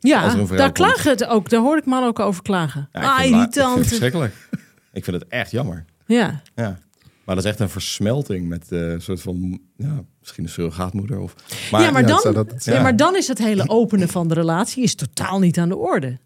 Ja, 0.00 0.34
daar 0.34 0.46
komt. 0.46 0.72
klagen 0.72 1.10
het 1.10 1.26
ook. 1.26 1.50
Daar 1.50 1.60
hoor 1.60 1.76
ik 1.76 1.84
mannen 1.84 2.08
ook 2.08 2.18
over 2.18 2.42
klagen. 2.42 2.88
Ja, 2.92 3.00
ik 3.00 3.06
ah, 3.06 3.38
irritant. 3.38 3.86
verschrikkelijk. 3.86 4.34
ik 4.92 5.04
vind 5.04 5.20
het 5.20 5.28
echt 5.28 5.50
jammer. 5.50 5.84
Ja. 6.06 6.42
Ja. 6.54 6.78
Maar 7.24 7.34
dat 7.36 7.44
is 7.44 7.50
echt 7.50 7.60
een 7.60 7.68
versmelting 7.68 8.48
met 8.48 8.72
eh, 8.72 8.90
een 8.90 9.02
soort 9.02 9.20
van, 9.20 9.60
ja, 9.76 10.04
misschien 10.20 10.44
een 10.44 10.50
surrogaatmoeder. 10.50 11.18
Of, 11.18 11.34
maar, 11.70 11.82
ja, 11.82 11.90
maar 11.90 12.00
ja, 12.00 12.08
dan, 12.08 12.18
zou 12.20 12.34
dat 12.34 12.64
ja, 12.64 12.82
maar 12.82 12.96
dan 12.96 13.16
is 13.16 13.28
het 13.28 13.38
hele 13.38 13.68
openen 13.68 14.08
van 14.08 14.28
de 14.28 14.34
relatie 14.34 14.82
is 14.82 14.94
totaal 14.94 15.38
niet 15.38 15.58
aan 15.58 15.68
de 15.68 15.76
orde. 15.76 16.18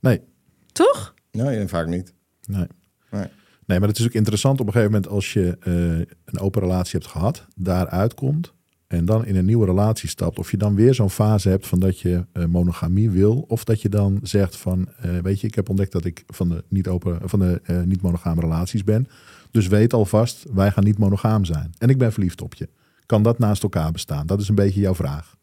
Nee, 0.00 0.20
Toch? 0.72 1.14
Nee, 1.30 1.68
vaak 1.68 1.86
niet. 1.86 2.12
nee. 2.46 2.66
Nee. 3.10 3.26
Nee, 3.66 3.78
maar 3.78 3.88
het 3.88 3.98
is 3.98 4.04
ook 4.04 4.12
interessant 4.12 4.60
op 4.60 4.66
een 4.66 4.72
gegeven 4.72 4.92
moment 4.92 5.12
als 5.12 5.32
je 5.32 5.56
eh, 5.60 6.14
een 6.24 6.38
open 6.38 6.62
relatie 6.62 6.98
hebt 6.98 7.10
gehad, 7.10 7.46
daaruit 7.54 8.14
komt 8.14 8.52
en 8.94 9.04
dan 9.04 9.26
in 9.26 9.36
een 9.36 9.44
nieuwe 9.44 9.66
relatie 9.66 10.08
stapt, 10.08 10.38
of 10.38 10.50
je 10.50 10.56
dan 10.56 10.74
weer 10.74 10.94
zo'n 10.94 11.10
fase 11.10 11.48
hebt 11.48 11.66
van 11.66 11.78
dat 11.78 12.00
je 12.00 12.24
eh, 12.32 12.44
monogamie 12.44 13.10
wil, 13.10 13.44
of 13.48 13.64
dat 13.64 13.82
je 13.82 13.88
dan 13.88 14.18
zegt 14.22 14.56
van, 14.56 14.88
eh, 15.00 15.18
weet 15.18 15.40
je, 15.40 15.46
ik 15.46 15.54
heb 15.54 15.68
ontdekt 15.68 15.92
dat 15.92 16.04
ik 16.04 16.24
van 16.26 16.48
de 16.48 16.64
niet 16.68 16.88
open, 16.88 17.18
van 17.24 17.38
de 17.38 17.60
eh, 17.64 17.82
niet 17.82 18.02
monogame 18.02 18.40
relaties 18.40 18.84
ben, 18.84 19.08
dus 19.50 19.66
weet 19.66 19.92
alvast, 19.92 20.44
wij 20.52 20.70
gaan 20.70 20.84
niet 20.84 20.98
monogaam 20.98 21.44
zijn. 21.44 21.72
En 21.78 21.88
ik 21.88 21.98
ben 21.98 22.12
verliefd 22.12 22.42
op 22.42 22.54
je. 22.54 22.68
Kan 23.06 23.22
dat 23.22 23.38
naast 23.38 23.62
elkaar 23.62 23.92
bestaan? 23.92 24.26
Dat 24.26 24.40
is 24.40 24.48
een 24.48 24.54
beetje 24.54 24.80
jouw 24.80 24.94
vraag. 24.94 25.36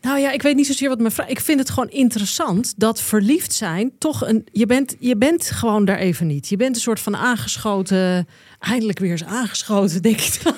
Nou 0.00 0.18
ja, 0.18 0.32
ik 0.32 0.42
weet 0.42 0.56
niet 0.56 0.66
zozeer 0.66 0.88
wat 0.88 0.98
mijn 0.98 1.12
vraag. 1.12 1.28
Ik 1.28 1.40
vind 1.40 1.58
het 1.58 1.70
gewoon 1.70 1.90
interessant 1.90 2.74
dat 2.76 3.00
verliefd 3.00 3.52
zijn 3.52 3.92
toch 3.98 4.26
een. 4.26 4.46
Je 4.52 4.66
bent, 4.66 4.96
je 4.98 5.16
bent 5.16 5.50
gewoon 5.50 5.84
daar 5.84 5.98
even 5.98 6.26
niet. 6.26 6.48
Je 6.48 6.56
bent 6.56 6.74
een 6.74 6.82
soort 6.82 7.00
van 7.00 7.16
aangeschoten. 7.16 8.26
Eindelijk 8.58 8.98
weer 8.98 9.10
eens 9.10 9.24
aangeschoten, 9.24 10.02
denk 10.02 10.20
ik 10.20 10.40
dan. 10.42 10.54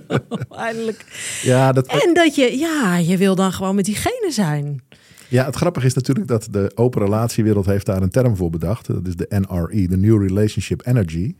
eindelijk. 0.66 1.04
Ja, 1.42 1.72
dat, 1.72 1.86
En 1.86 2.14
dat 2.14 2.34
je, 2.34 2.58
ja, 2.58 2.96
je 2.96 3.16
wil 3.16 3.34
dan 3.34 3.52
gewoon 3.52 3.74
met 3.74 3.84
diegene 3.84 4.28
zijn. 4.30 4.82
Ja, 5.28 5.44
het 5.44 5.56
grappige 5.56 5.86
is 5.86 5.94
natuurlijk 5.94 6.28
dat 6.28 6.48
de 6.50 6.72
open 6.74 7.02
relatiewereld 7.02 7.66
heeft 7.66 7.86
daar 7.86 8.02
een 8.02 8.10
term 8.10 8.36
voor 8.36 8.50
bedacht. 8.50 8.86
Dat 8.86 9.06
is 9.06 9.16
de 9.16 9.26
NRE, 9.28 9.86
de 9.88 9.96
New 9.96 10.26
Relationship 10.26 10.86
Energy. 10.86 11.34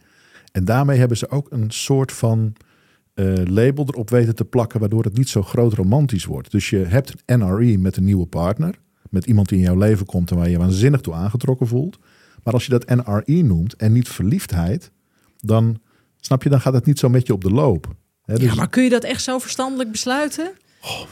En 0.53 0.65
daarmee 0.65 0.99
hebben 0.99 1.17
ze 1.17 1.31
ook 1.31 1.47
een 1.51 1.71
soort 1.71 2.13
van 2.13 2.55
eh, 3.15 3.33
label 3.45 3.85
erop 3.89 4.11
weten 4.11 4.35
te 4.35 4.45
plakken, 4.45 4.81
waardoor 4.81 5.05
het 5.05 5.17
niet 5.17 5.29
zo 5.29 5.43
groot 5.43 5.73
romantisch 5.73 6.25
wordt. 6.25 6.51
Dus 6.51 6.71
je 6.71 6.77
hebt 6.77 7.13
een 7.27 7.39
NRE 7.39 7.79
met 7.79 7.97
een 7.97 8.05
nieuwe 8.05 8.27
partner, 8.27 8.75
met 9.11 9.27
iemand 9.27 9.49
die 9.49 9.59
in 9.59 9.65
jouw 9.65 9.77
leven 9.79 10.07
komt 10.07 10.31
en 10.31 10.37
waar 10.37 10.49
je 10.49 10.59
waanzinnig 10.59 11.01
toe 11.01 11.15
aangetrokken 11.15 11.67
voelt. 11.67 11.99
Maar 12.45 12.55
als 12.55 12.65
je 12.67 12.71
dat 12.71 12.89
NRE 12.89 13.43
noemt 13.43 13.77
en 13.77 13.93
niet 13.93 14.09
verliefdheid, 14.09 14.91
dan 15.41 15.81
snap 16.21 16.43
je, 16.43 16.49
dan 16.49 16.61
gaat 16.61 16.73
het 16.75 16.87
niet 16.87 16.99
zo 16.99 17.09
met 17.09 17.27
je 17.27 17.33
op 17.33 17.43
de 17.45 17.51
loop. 17.51 17.95
Hè, 18.25 18.35
dus- 18.35 18.45
Ja, 18.49 18.55
maar 18.55 18.69
kun 18.69 18.83
je 18.83 18.91
dat 18.91 19.05
echt 19.05 19.23
zo 19.23 19.39
verstandelijk 19.39 19.91
besluiten? 19.91 20.53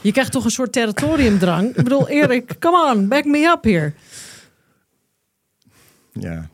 Je 0.01 0.11
krijgt 0.11 0.31
toch 0.31 0.45
een 0.45 0.51
soort 0.51 0.71
territoriumdrang. 0.71 1.67
Ik 1.69 1.83
bedoel, 1.83 2.07
Erik, 2.09 2.55
come 2.59 2.93
on, 2.95 3.07
back 3.07 3.25
me 3.25 3.37
up 3.57 3.63
hier. 3.63 3.93
Ja. 6.13 6.49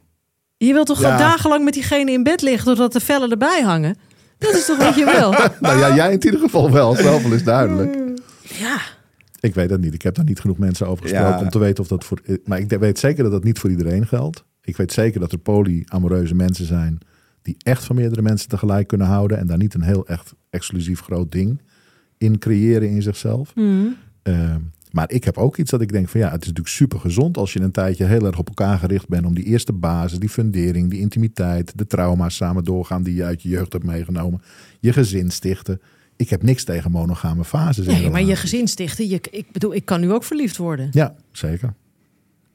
Je 0.58 0.74
wilt 0.74 0.88
toch 0.88 1.02
Ja. 1.02 1.18
dagenlang 1.18 1.64
met 1.64 1.74
diegene 1.74 2.12
in 2.12 2.24
bed 2.24 2.42
liggen 2.42 2.66
doordat 2.66 2.94
de 2.94 3.00
vellen 3.00 3.32
erbij 3.32 3.62
hangen? 3.62 3.96
Dat 4.38 4.54
is 4.54 4.66
toch 4.66 4.78
wat 4.78 4.96
je 4.96 5.06
wil? 5.06 5.32
nou 5.70 5.80
ja, 5.80 5.96
jij 5.96 6.14
in 6.14 6.24
ieder 6.26 6.40
geval 6.40 6.72
wel, 6.72 6.96
zoveel 6.96 7.32
is 7.34 7.44
duidelijk. 7.44 7.98
Ja. 8.42 8.80
Ik 9.40 9.56
weet 9.56 9.70
het 9.70 9.82
niet. 9.82 9.94
Ik 9.94 10.02
heb 10.02 10.16
daar 10.16 10.26
niet 10.26 10.40
genoeg 10.40 10.58
mensen 10.58 10.88
over 10.88 11.04
gesproken 11.04 11.30
Ja. 11.38 11.40
om 11.44 11.50
te 11.50 11.60
weten 11.60 11.84
of 11.84 11.90
dat 11.90 12.04
voor. 12.04 12.22
Maar 12.46 12.60
ik 12.60 12.70
weet 12.70 13.00
zeker 13.00 13.24
dat 13.24 13.32
dat 13.32 13.44
niet 13.44 13.60
voor 13.60 13.70
iedereen 13.70 14.08
geldt. 14.08 14.46
Ik 14.62 14.78
weet 14.78 14.92
zeker 14.92 15.20
dat 15.20 15.32
er 15.32 15.38
polyamoreuze 15.38 16.36
mensen 16.36 16.66
zijn 16.66 16.98
die 17.42 17.56
echt 17.58 17.84
van 17.84 17.96
meerdere 17.96 18.22
mensen 18.22 18.50
tegelijk 18.50 18.88
kunnen 18.88 19.08
houden 19.08 19.38
en 19.38 19.48
daar 19.48 19.58
niet 19.58 19.74
een 19.74 19.82
heel 19.82 20.08
echt 20.08 20.34
exclusief 20.50 21.02
groot 21.02 21.32
ding 21.32 21.62
in 22.18 22.40
creëren 22.40 22.90
in 22.90 23.02
zichzelf. 23.02 23.54
Eh, 24.24 24.56
maar 24.92 25.12
ik 25.12 25.24
heb 25.24 25.38
ook 25.38 25.58
iets 25.58 25.72
dat 25.72 25.82
ik 25.82 25.92
denk 25.92 26.10
van 26.10 26.20
ja, 26.20 26.32
het 26.32 26.42
is 26.42 26.48
natuurlijk 26.48 26.76
super 26.76 27.00
gezond 27.00 27.38
als 27.38 27.54
je 27.54 27.60
een 27.60 27.72
tijdje 27.72 28.06
heel 28.06 28.26
erg 28.26 28.38
op 28.38 28.48
elkaar 28.48 28.78
gericht 28.78 29.08
bent 29.08 29.26
om 29.26 29.36
die 29.36 29.44
eerste 29.44 29.74
basis, 29.74 30.20
die 30.20 30.30
fundering, 30.30 30.90
die 30.90 31.00
intimiteit, 31.00 31.78
de 31.78 31.88
trauma's 31.88 32.36
samen 32.36 32.64
doorgaan 32.64 33.04
die 33.04 33.16
je 33.16 33.24
uit 33.24 33.42
je 33.42 33.50
jeugd 33.50 33.74
hebt 33.74 33.86
meegenomen, 33.86 34.42
je 34.80 34.94
gezin 34.94 35.32
stichten. 35.32 35.82
Ik 36.16 36.30
heb 36.30 36.44
niks 36.44 36.64
tegen 36.64 36.92
monogame 36.92 37.46
fases. 37.46 37.86
Nee, 37.86 38.10
maar 38.10 38.24
je 38.24 38.36
gezin 38.36 38.68
stichten. 38.68 39.08
Je, 39.08 39.20
ik 39.32 39.52
bedoel, 39.52 39.74
ik 39.74 39.86
kan 39.86 40.00
nu 40.00 40.12
ook 40.12 40.24
verliefd 40.24 40.58
worden. 40.58 40.88
Ja, 40.92 41.16
zeker. 41.32 41.74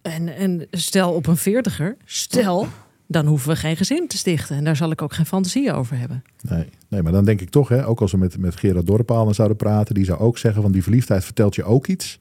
En, 0.02 0.36
en 0.36 0.66
stel 0.70 1.12
op 1.12 1.26
een 1.26 1.36
veertiger. 1.36 1.96
Stel, 2.04 2.66
dan 3.06 3.26
hoeven 3.26 3.48
we 3.48 3.56
geen 3.56 3.76
gezin 3.76 4.08
te 4.08 4.16
stichten. 4.16 4.56
En 4.56 4.64
daar 4.64 4.76
zal 4.76 4.90
ik 4.90 5.02
ook 5.02 5.12
geen 5.12 5.26
fantasie 5.26 5.72
over 5.72 5.98
hebben. 5.98 6.22
Nee, 6.40 6.68
nee, 6.88 7.02
maar 7.02 7.12
dan 7.12 7.24
denk 7.24 7.40
ik 7.40 7.50
toch, 7.50 7.68
hè, 7.68 7.86
ook 7.86 8.00
als 8.00 8.12
we 8.12 8.18
met, 8.18 8.38
met 8.38 8.56
Gerard 8.56 8.86
Dorpaal 8.86 9.34
zouden 9.34 9.56
praten, 9.56 9.94
die 9.94 10.04
zou 10.04 10.18
ook 10.18 10.38
zeggen 10.38 10.62
van 10.62 10.72
die 10.72 10.82
verliefdheid 10.82 11.24
vertelt 11.24 11.54
je 11.54 11.64
ook 11.64 11.86
iets 11.86 12.20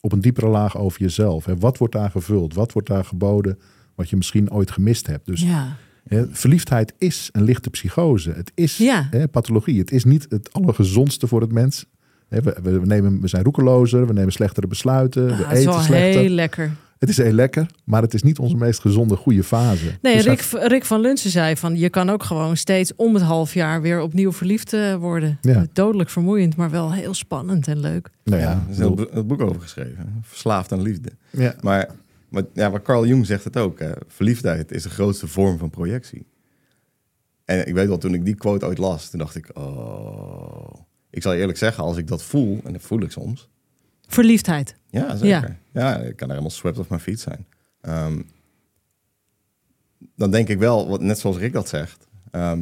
op 0.00 0.12
een 0.12 0.20
diepere 0.20 0.46
laag 0.48 0.76
over 0.78 1.00
jezelf. 1.00 1.44
Hè. 1.44 1.56
Wat 1.56 1.78
wordt 1.78 1.94
daar 1.94 2.10
gevuld? 2.10 2.54
Wat 2.54 2.72
wordt 2.72 2.88
daar 2.88 3.04
geboden 3.04 3.58
wat 3.94 4.10
je 4.10 4.16
misschien 4.16 4.50
ooit 4.52 4.70
gemist 4.70 5.06
hebt? 5.06 5.26
Dus 5.26 5.40
Ja, 5.42 5.76
hè, 6.08 6.24
verliefdheid 6.30 6.94
is 6.98 7.28
een 7.32 7.42
lichte 7.42 7.70
psychose. 7.70 8.30
Het 8.30 8.52
is 8.54 8.76
Ja. 8.76 9.08
hè, 9.10 9.28
pathologie. 9.28 9.78
Het 9.78 9.90
is 9.92 10.04
niet 10.04 10.26
het 10.28 10.52
allergezondste 10.52 11.26
voor 11.26 11.40
het 11.40 11.52
mens. 11.52 11.86
Hè, 12.28 12.40
we, 12.40 12.56
we, 12.62 12.80
nemen, 12.84 13.20
we 13.20 13.28
zijn 13.28 13.44
roekelozer, 13.44 14.06
we 14.06 14.12
nemen 14.12 14.32
slechtere 14.32 14.66
besluiten, 14.66 15.26
we 15.26 15.44
Ah, 15.44 15.52
eten 15.52 15.70
wel 15.72 15.80
slechter. 15.80 16.20
heel 16.20 16.30
lekker. 16.30 16.70
Het 16.98 17.08
is 17.08 17.16
heel 17.16 17.32
lekker, 17.32 17.66
maar 17.84 18.02
het 18.02 18.14
is 18.14 18.22
niet 18.22 18.38
onze 18.38 18.56
meest 18.56 18.80
gezonde, 18.80 19.16
goede 19.16 19.44
fase. 19.44 19.98
Nee, 20.02 20.14
Dus 20.14 20.24
Rick, 20.24 20.40
Rick 20.62 20.84
van 20.84 21.00
Lunsen 21.00 21.30
zei 21.30 21.56
van 21.56 21.76
je 21.76 21.90
kan 21.90 22.10
ook 22.10 22.22
gewoon 22.22 22.56
steeds 22.56 22.92
om 22.96 23.14
het 23.14 23.22
half 23.22 23.54
jaar 23.54 23.82
weer 23.82 24.00
opnieuw 24.00 24.32
verliefd 24.32 24.72
eh, 24.72 24.94
worden. 24.94 25.38
Ja. 25.40 25.66
Dodelijk 25.72 26.10
vermoeiend, 26.10 26.56
maar 26.56 26.70
wel 26.70 26.92
heel 26.92 27.14
spannend 27.14 27.68
en 27.68 27.80
leuk. 27.80 28.10
nou 28.24 28.42
Ja, 28.42 28.48
ja, 28.48 28.62
er 28.64 28.70
is 28.70 28.78
een 28.78 28.96
heel 28.96 29.08
een 29.10 29.26
boek 29.26 29.40
over 29.40 29.60
geschreven. 29.60 30.18
Verslaafd 30.22 30.72
aan 30.72 30.82
liefde. 30.82 31.10
ja, 31.30 31.54
Maar, 31.60 31.90
maar 32.28 32.42
ja, 32.52 32.68
maar 32.68 32.82
Carl 32.82 33.06
Jung 33.06 33.26
zegt 33.26 33.44
het 33.44 33.56
ook. 33.56 33.78
Hè. 33.78 33.90
Verliefdheid 34.06 34.72
is 34.72 34.82
de 34.82 34.90
grootste 34.90 35.26
vorm 35.26 35.58
van 35.58 35.70
projectie. 35.70 36.26
En 37.44 37.66
ik 37.66 37.74
weet 37.74 37.88
wel, 37.88 37.98
toen 37.98 38.14
ik 38.14 38.24
die 38.24 38.34
quote 38.34 38.66
ooit 38.66 38.78
las, 38.78 39.10
toen 39.10 39.18
dacht 39.18 39.34
ik... 39.34 39.50
Oh, 39.54 40.74
ik 41.10 41.22
zal 41.22 41.32
je 41.32 41.40
eerlijk 41.40 41.58
zeggen, 41.58 41.84
als 41.84 41.96
ik 41.96 42.06
dat 42.06 42.22
voel, 42.22 42.60
en 42.64 42.72
dat 42.72 42.82
voel 42.82 43.02
ik 43.02 43.10
soms... 43.10 43.48
Verliefdheid. 44.06 44.76
Ja, 44.90 45.16
zeker. 45.16 45.56
Ja, 45.72 45.96
ik 45.96 46.16
kan 46.16 46.26
er 46.28 46.34
helemaal 46.34 46.50
swept 46.50 46.78
off 46.78 46.88
mijn 46.88 47.00
fiets 47.00 47.22
zijn. 47.22 47.46
Ehm, 47.80 48.20
dan 50.16 50.30
denk 50.30 50.48
ik 50.48 50.58
wel, 50.58 50.88
wat, 50.88 51.00
net 51.00 51.18
zoals 51.18 51.36
Rick 51.36 51.52
dat 51.52 51.68
zegt... 51.68 52.06
ehm, 52.30 52.60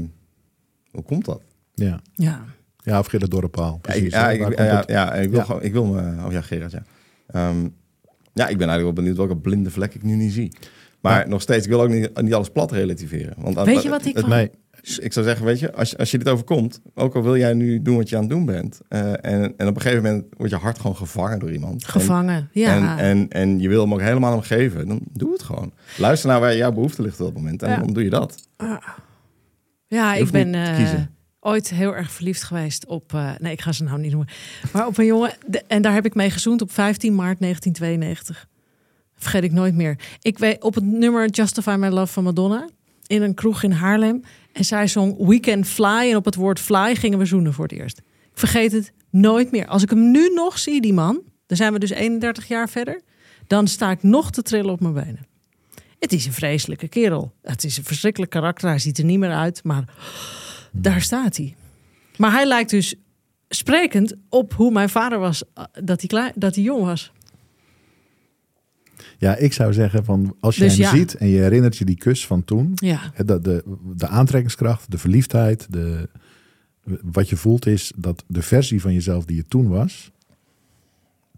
hoe 0.91 1.03
komt 1.03 1.25
dat? 1.25 1.43
ja. 1.75 2.01
Ja. 2.13 2.45
ja, 2.83 2.99
of 2.99 3.07
Gerard 3.07 3.31
Dorpaal. 3.31 3.73
Ja, 3.73 3.79
Precies. 3.79 4.03
ik, 4.05 4.11
ja, 4.11 4.29
ik, 4.31 4.59
ja, 4.59 4.77
het? 4.77 4.89
ja, 4.89 5.15
ik 5.15 5.31
wil 5.31 5.45
gewoon, 5.45 5.63
ik 5.63 5.73
wil 5.73 5.85
me, 5.85 6.25
oh 6.25 6.33
ja, 6.33 6.41
Gerard, 6.41 6.73
ja. 6.73 6.83
Ehm, 7.27 7.63
ja, 8.33 8.49
ik 8.49 8.59
ben 8.59 8.69
eigenlijk 8.69 8.83
wel 8.83 8.93
benieuwd 8.93 9.17
welke 9.17 9.37
blinde 9.37 9.71
vlek 9.71 9.95
ik 9.95 10.03
nu 10.03 10.15
niet 10.15 10.33
zie. 10.33 10.53
Maar 11.01 11.21
Ja. 11.21 11.27
nog 11.29 11.43
steeds, 11.43 11.65
ik 11.65 11.71
wil 11.71 11.81
ook 11.83 11.89
niet, 11.89 12.21
niet 12.23 12.35
alles 12.35 12.51
plat 12.51 12.73
relativeren. 12.73 13.35
Want 13.39 13.61
Weet 13.67 13.83
je 13.83 13.89
wat 13.89 14.05
ik 14.05 14.15
het- 14.15 14.21
van- 14.21 14.31
Nee, 14.31 14.51
ik 15.01 15.13
zou 15.13 15.27
zeggen, 15.27 15.45
weet 15.47 15.59
je, 15.59 15.73
als, 15.73 15.97
als 15.97 16.11
je 16.11 16.19
dit 16.19 16.29
overkomt, 16.29 16.81
ook 16.95 17.15
al 17.15 17.23
wil 17.23 17.37
jij 17.37 17.53
nu 17.55 17.83
doen 17.83 17.97
wat 17.97 18.09
je 18.09 18.15
aan 18.17 18.21
het 18.23 18.31
doen 18.31 18.45
bent, 18.45 18.81
eh, 18.89 19.11
en, 19.11 19.55
en 19.57 19.69
op 19.69 19.75
een 19.77 19.81
gegeven 19.81 20.03
moment 20.03 20.25
wordt 20.37 20.53
je 20.53 20.59
hart 20.59 20.79
gewoon 20.79 20.97
gevangen 20.97 21.39
door 21.39 21.53
iemand. 21.53 21.83
En- 21.83 21.89
Gevangen. 21.91 22.49
Ja. 22.53 22.75
En, 22.77 22.99
en, 23.05 23.29
en 23.29 23.61
je 23.61 23.69
wil 23.69 23.81
hem 23.83 23.93
ook 23.93 24.01
helemaal 24.01 24.33
hem 24.33 24.41
geven, 24.41 24.89
dan 24.89 25.01
doe 25.13 25.33
het 25.33 25.43
gewoon. 25.43 25.73
Luister 25.97 26.29
naar 26.29 26.41
waar 26.41 26.57
jouw 26.57 26.73
behoefte 26.73 27.03
ligt 27.03 27.21
op 27.21 27.27
dat 27.27 27.35
moment 27.35 27.63
en 27.63 27.71
Ja. 27.71 27.77
dan 27.79 27.93
doe 27.93 28.03
je 28.05 28.11
dat. 28.11 28.49
ja, 29.87 30.15
je 30.15 30.23
ik 30.25 30.31
ben 30.31 30.55
eh, 30.55 30.95
ooit 31.41 31.71
heel 31.71 31.95
erg 31.97 32.13
verliefd 32.13 32.43
geweest 32.43 32.87
op... 32.87 33.15
eh, 33.15 33.31
nee, 33.39 33.53
ik 33.53 33.61
ga 33.61 33.73
ze 33.73 33.83
nou 33.85 34.01
niet 34.01 34.11
noemen. 34.11 34.29
Maar 34.73 34.87
op 34.87 34.99
een 34.99 35.07
jongen. 35.07 35.33
de- 35.47 35.63
en 35.67 35.83
daar 35.83 35.93
heb 35.95 36.05
ik 36.05 36.15
mee 36.15 36.31
gezoend 36.31 36.63
op 36.63 36.73
15 36.73 37.15
maart 37.15 37.41
1992. 37.41 38.47
Vergeet 39.19 39.43
ik 39.45 39.53
nooit 39.53 39.75
meer. 39.75 39.99
Ik 40.21 40.39
weet 40.39 40.63
op 40.63 40.75
het 40.75 40.85
nummer 40.85 41.29
Justify 41.29 41.77
My 41.79 41.89
Love 41.89 42.13
van 42.13 42.25
Madonna. 42.25 42.69
In 43.07 43.23
een 43.23 43.35
kroeg 43.35 43.63
in 43.63 43.71
Haarlem. 43.71 44.23
En 44.57 44.65
zij 44.65 44.87
zong 44.87 45.17
We 45.27 45.41
Can 45.41 45.65
Fly. 45.65 46.11
En 46.11 46.17
op 46.17 46.25
het 46.25 46.35
woord 46.35 46.61
fly 46.61 46.95
gingen 46.95 47.19
we 47.19 47.25
zoenen 47.25 47.53
voor 47.53 47.65
het 47.65 47.73
eerst. 47.79 47.99
Ik 47.99 48.39
vergeet 48.39 48.73
het 48.73 48.93
nooit 49.11 49.51
meer. 49.51 49.67
Als 49.67 49.83
ik 49.83 49.91
hem 49.91 50.11
nu 50.11 50.29
nog 50.35 50.59
zie, 50.59 50.81
die 50.81 50.93
man. 50.93 51.23
Dan 51.47 51.57
zijn 51.57 51.73
we 51.73 51.79
dus 51.79 51.91
31 51.91 52.49
jaar 52.49 52.69
verder. 52.69 53.01
Dan 53.47 53.67
sta 53.69 53.91
ik 53.91 54.03
nog 54.03 54.31
te 54.31 54.43
trillen 54.43 54.73
op 54.73 54.81
mijn 54.81 54.95
benen. 54.95 55.27
Het 55.99 56.13
is 56.13 56.27
een 56.27 56.33
vreselijke 56.33 56.89
kerel. 56.89 57.33
Het 57.43 57.65
is 57.65 57.77
een 57.77 57.85
verschrikkelijk 57.85 58.31
karakter. 58.31 58.69
Hij 58.69 58.79
ziet 58.79 58.99
er 58.99 59.05
niet 59.05 59.19
meer 59.19 59.33
uit. 59.33 59.65
Maar 59.65 59.85
daar 60.73 61.01
staat 61.03 61.37
hij. 61.37 61.55
Maar 62.17 62.33
hij 62.33 62.47
lijkt 62.47 62.71
dus 62.71 62.95
sprekend 63.49 64.15
op 64.29 64.53
hoe 64.53 64.71
mijn 64.73 64.89
vader 64.89 65.19
was. 65.19 65.43
eh, 65.55 65.65
Dat 65.85 66.05
hij, 66.07 66.33
dat 66.35 66.55
hij 66.55 66.65
jong 66.65 66.85
was. 66.85 67.13
Ja, 69.19 69.37
ik 69.37 69.53
zou 69.53 69.73
zeggen 69.73 70.05
van 70.05 70.37
als 70.41 70.57
je 70.57 70.63
Dus 70.63 70.73
hem 70.73 70.83
ja. 70.83 70.91
ziet 70.91 71.15
en 71.15 71.29
je 71.29 71.41
herinnert 71.41 71.77
je 71.77 71.85
die 71.85 71.97
kus 71.97 72.27
van 72.27 72.45
toen, 72.45 72.73
Ja. 72.75 73.13
de, 73.25 73.41
de, 73.41 73.65
de 73.97 74.07
aantrekkingskracht, 74.07 74.91
de 74.91 74.99
verliefdheid, 74.99 75.67
de, 75.73 76.09
wat 77.03 77.29
je 77.29 77.37
voelt 77.37 77.67
is 77.67 77.93
dat 77.97 78.25
de 78.27 78.43
versie 78.43 78.81
van 78.81 78.93
jezelf 78.93 79.25
die 79.25 79.37
je 79.37 79.45
toen 79.49 79.69
was, 79.69 80.11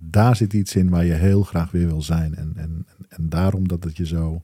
daar 0.00 0.36
zit 0.36 0.52
iets 0.52 0.76
in 0.76 0.88
waar 0.88 1.04
je 1.04 1.12
heel 1.12 1.42
graag 1.42 1.70
weer 1.70 1.86
wil 1.86 2.02
zijn. 2.02 2.34
En, 2.34 2.52
en, 2.56 2.86
en 3.08 3.28
daarom 3.28 3.68
dat 3.68 3.84
het 3.84 3.96
je 3.96 4.06
zo 4.06 4.42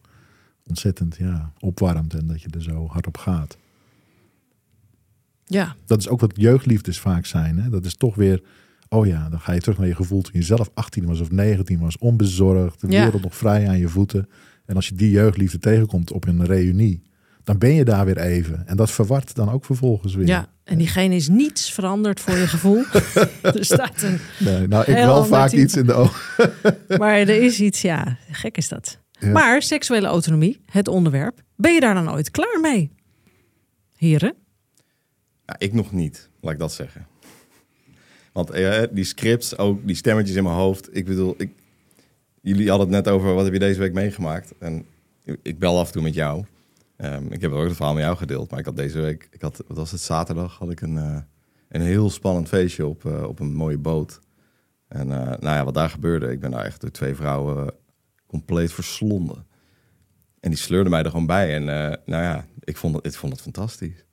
ontzettend 0.67 1.17
ja, 1.17 1.53
opwarmt 1.61 2.15
en 2.15 2.27
dat 2.27 2.43
je 2.43 2.49
er 2.51 2.63
zo 2.63 2.87
hard 2.87 3.07
op 3.07 3.17
gaat. 3.17 3.57
Ja. 5.45 5.77
Dat 5.87 5.99
is 5.99 6.09
ook 6.09 6.21
wat 6.21 6.33
jeugdliefdes 6.37 7.01
vaak 7.01 7.27
zijn. 7.27 7.59
Hè? 7.59 7.71
Dat 7.71 7.85
is 7.85 7.95
toch 7.95 8.15
weer, 8.15 8.43
oh 8.95 9.07
ja, 9.07 9.29
dan 9.29 9.41
ga 9.41 9.53
je 9.53 9.61
terug 9.61 9.79
naar 9.79 9.87
je 9.87 9.95
gevoel 9.95 10.23
toen 10.23 10.33
je 10.35 10.43
zelf 10.43 10.71
18 10.75 11.07
was 11.07 11.21
of 11.21 11.31
19 11.31 11.79
was, 11.79 11.99
onbezorgd, 11.99 12.81
de 12.81 12.91
Ja. 12.91 13.03
wereld 13.05 13.23
nog 13.23 13.37
vrij 13.37 13.69
aan 13.69 13.79
je 13.79 13.89
voeten. 13.89 14.29
En 14.67 14.77
als 14.77 14.89
je 14.89 14.95
die 14.95 15.11
jeugdliefde 15.11 15.59
tegenkomt 15.59 16.13
op 16.13 16.27
een 16.27 16.45
reunie, 16.45 17.03
dan 17.45 17.59
ben 17.59 17.75
je 17.75 17.85
daar 17.85 18.05
weer 18.05 18.19
even. 18.19 18.67
En 18.67 18.77
dat 18.77 18.91
verwart 18.91 19.35
dan 19.35 19.51
ook 19.51 19.65
vervolgens 19.65 20.15
weer. 20.15 20.27
ja. 20.27 20.53
En 20.65 20.79
diegene 20.79 21.15
is 21.15 21.29
niets 21.29 21.73
veranderd 21.73 22.21
voor 22.21 22.37
je 22.37 22.47
gevoel. 22.47 22.85
er 23.43 23.65
staat 23.65 24.03
een. 24.03 24.19
Nee, 24.39 24.67
nou, 24.69 24.85
ik 24.85 24.95
wel 24.97 25.25
vaak 25.25 25.49
type. 25.49 25.63
iets 25.63 25.77
in 25.77 25.87
de 25.87 25.93
ogen. 25.93 26.51
Maar 26.99 27.15
er 27.19 27.43
is 27.43 27.61
iets, 27.61 27.83
ja. 27.83 28.17
Gek 28.31 28.57
is 28.57 28.69
dat. 28.69 28.99
Ja. 29.19 29.29
Maar 29.31 29.63
seksuele 29.63 30.07
autonomie, 30.07 30.61
het 30.67 30.89
onderwerp. 30.89 31.43
Ben 31.57 31.75
je 31.75 31.81
daar 31.81 31.95
dan 31.95 32.11
ooit 32.13 32.31
klaar 32.31 32.59
mee? 32.63 32.91
Heren? 33.97 34.35
Ja, 35.47 35.55
ik 35.59 35.73
nog 35.73 35.93
niet, 35.93 36.29
laat 36.41 36.53
ik 36.53 36.59
dat 36.59 36.73
zeggen. 36.73 37.07
Want 38.35 38.51
eh, 38.51 38.83
die 38.91 39.05
scripts, 39.05 39.59
ook 39.59 39.87
die 39.87 39.97
stemmetjes 39.97 40.37
in 40.37 40.43
mijn 40.43 40.55
hoofd. 40.57 40.97
Ik 40.97 41.05
bedoel, 41.05 41.35
ik, 41.39 41.51
jullie 42.41 42.69
hadden 42.69 42.87
het 42.93 43.05
net 43.05 43.15
over 43.15 43.35
wat 43.35 43.45
heb 43.45 43.53
je 43.53 43.59
deze 43.59 43.81
week 43.81 43.93
meegemaakt. 43.93 44.53
En 44.59 44.87
ik- 45.43 45.59
bel 45.59 45.79
af 45.79 45.87
en 45.87 45.93
toe 45.93 46.03
met 46.03 46.15
jou. 46.15 46.45
Ehm, 46.97 47.27
ik 47.33 47.41
heb 47.41 47.53
ook 47.53 47.65
het 47.65 47.77
verhaal 47.77 47.95
met 47.95 48.03
jou 48.03 48.17
gedeeld. 48.17 48.51
Maar 48.51 48.59
ik 48.59 48.65
had 48.65 48.77
deze 48.77 49.01
week, 49.01 49.29
ik 49.31 49.43
had, 49.43 49.63
wat 49.67 49.77
was 49.77 49.91
het, 49.91 50.01
zaterdag 50.01 50.59
had 50.59 50.71
ik 50.71 50.81
een, 50.81 50.99
eh, 50.99 51.19
een 51.69 51.81
heel 51.81 52.11
spannend 52.11 52.49
feestje 52.49 52.87
op, 52.87 53.05
eh, 53.05 53.23
op 53.23 53.41
een 53.41 53.55
mooie 53.55 53.79
boot. 53.79 54.21
En 54.89 55.07
nou 55.07 55.39
ja, 55.41 55.65
wat 55.65 55.75
daar 55.75 55.91
gebeurde, 55.91 56.31
ik 56.31 56.41
ben 56.41 56.51
daar 56.51 56.65
echt 56.65 56.81
door 56.81 56.91
twee 56.91 57.15
vrouwen 57.15 57.75
compleet 58.27 58.73
verslonden. 58.73 59.47
En 60.41 60.51
die 60.51 60.59
sleurden 60.59 60.91
mij 60.91 61.03
er 61.03 61.11
gewoon 61.11 61.27
bij. 61.27 61.55
En 61.55 61.65
nou 61.65 62.23
ja, 62.23 62.47
ik 62.61 62.77
vond, 62.77 62.97
het, 62.97 63.07
ik 63.07 63.15
vond 63.15 63.33
het 63.33 63.43
fantastisch. 63.43 64.05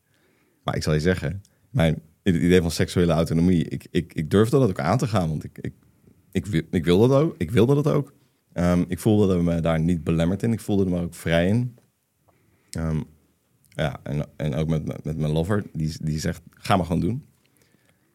Maar 0.64 0.76
ik 0.76 0.84
zal 0.84 0.94
je 0.94 1.00
zeggen, 1.00 1.42
mijn 1.70 2.02
het 2.24 2.36
idee 2.36 2.62
van 2.62 2.72
seksuele 2.72 3.12
autonomie, 3.12 3.64
ik, 3.68 3.88
ik, 3.92 4.14
ik 4.14 4.30
durfde 4.30 4.60
dat 4.60 4.70
ook 4.70 4.80
aan 4.80 4.98
te 4.98 5.08
gaan, 5.08 5.30
want 5.30 5.44
ik, 5.44 5.58
ik, 5.62 5.74
ik, 6.32 6.46
wil- 6.46 6.62
ik 6.72 6.86
wilde 6.86 7.08
dat 7.08 7.22
ook. 7.22 7.36
Ik 7.38 7.52
wilde 7.52 7.76
dat 7.76 7.88
ook. 7.88 8.14
Ehm, 8.54 8.84
ik 8.88 9.00
voelde 9.00 9.42
me 9.42 9.60
daar 9.62 9.80
niet 9.80 10.04
belemmerd 10.04 10.44
in. 10.44 10.52
Ik 10.54 10.60
voelde 10.60 10.86
me 10.86 11.00
ook 11.02 11.16
vrij 11.16 11.48
in. 11.48 11.76
Ehm, 12.72 13.02
ja, 13.70 14.00
en, 14.04 14.26
en 14.36 14.56
ook 14.56 14.68
met, 14.68 15.04
met 15.04 15.18
mijn 15.18 15.32
lover, 15.32 15.64
die, 15.74 15.96
die 16.02 16.20
zegt, 16.20 16.42
ga 16.50 16.76
maar 16.78 16.86
gewoon 16.86 17.02
doen. 17.02 17.26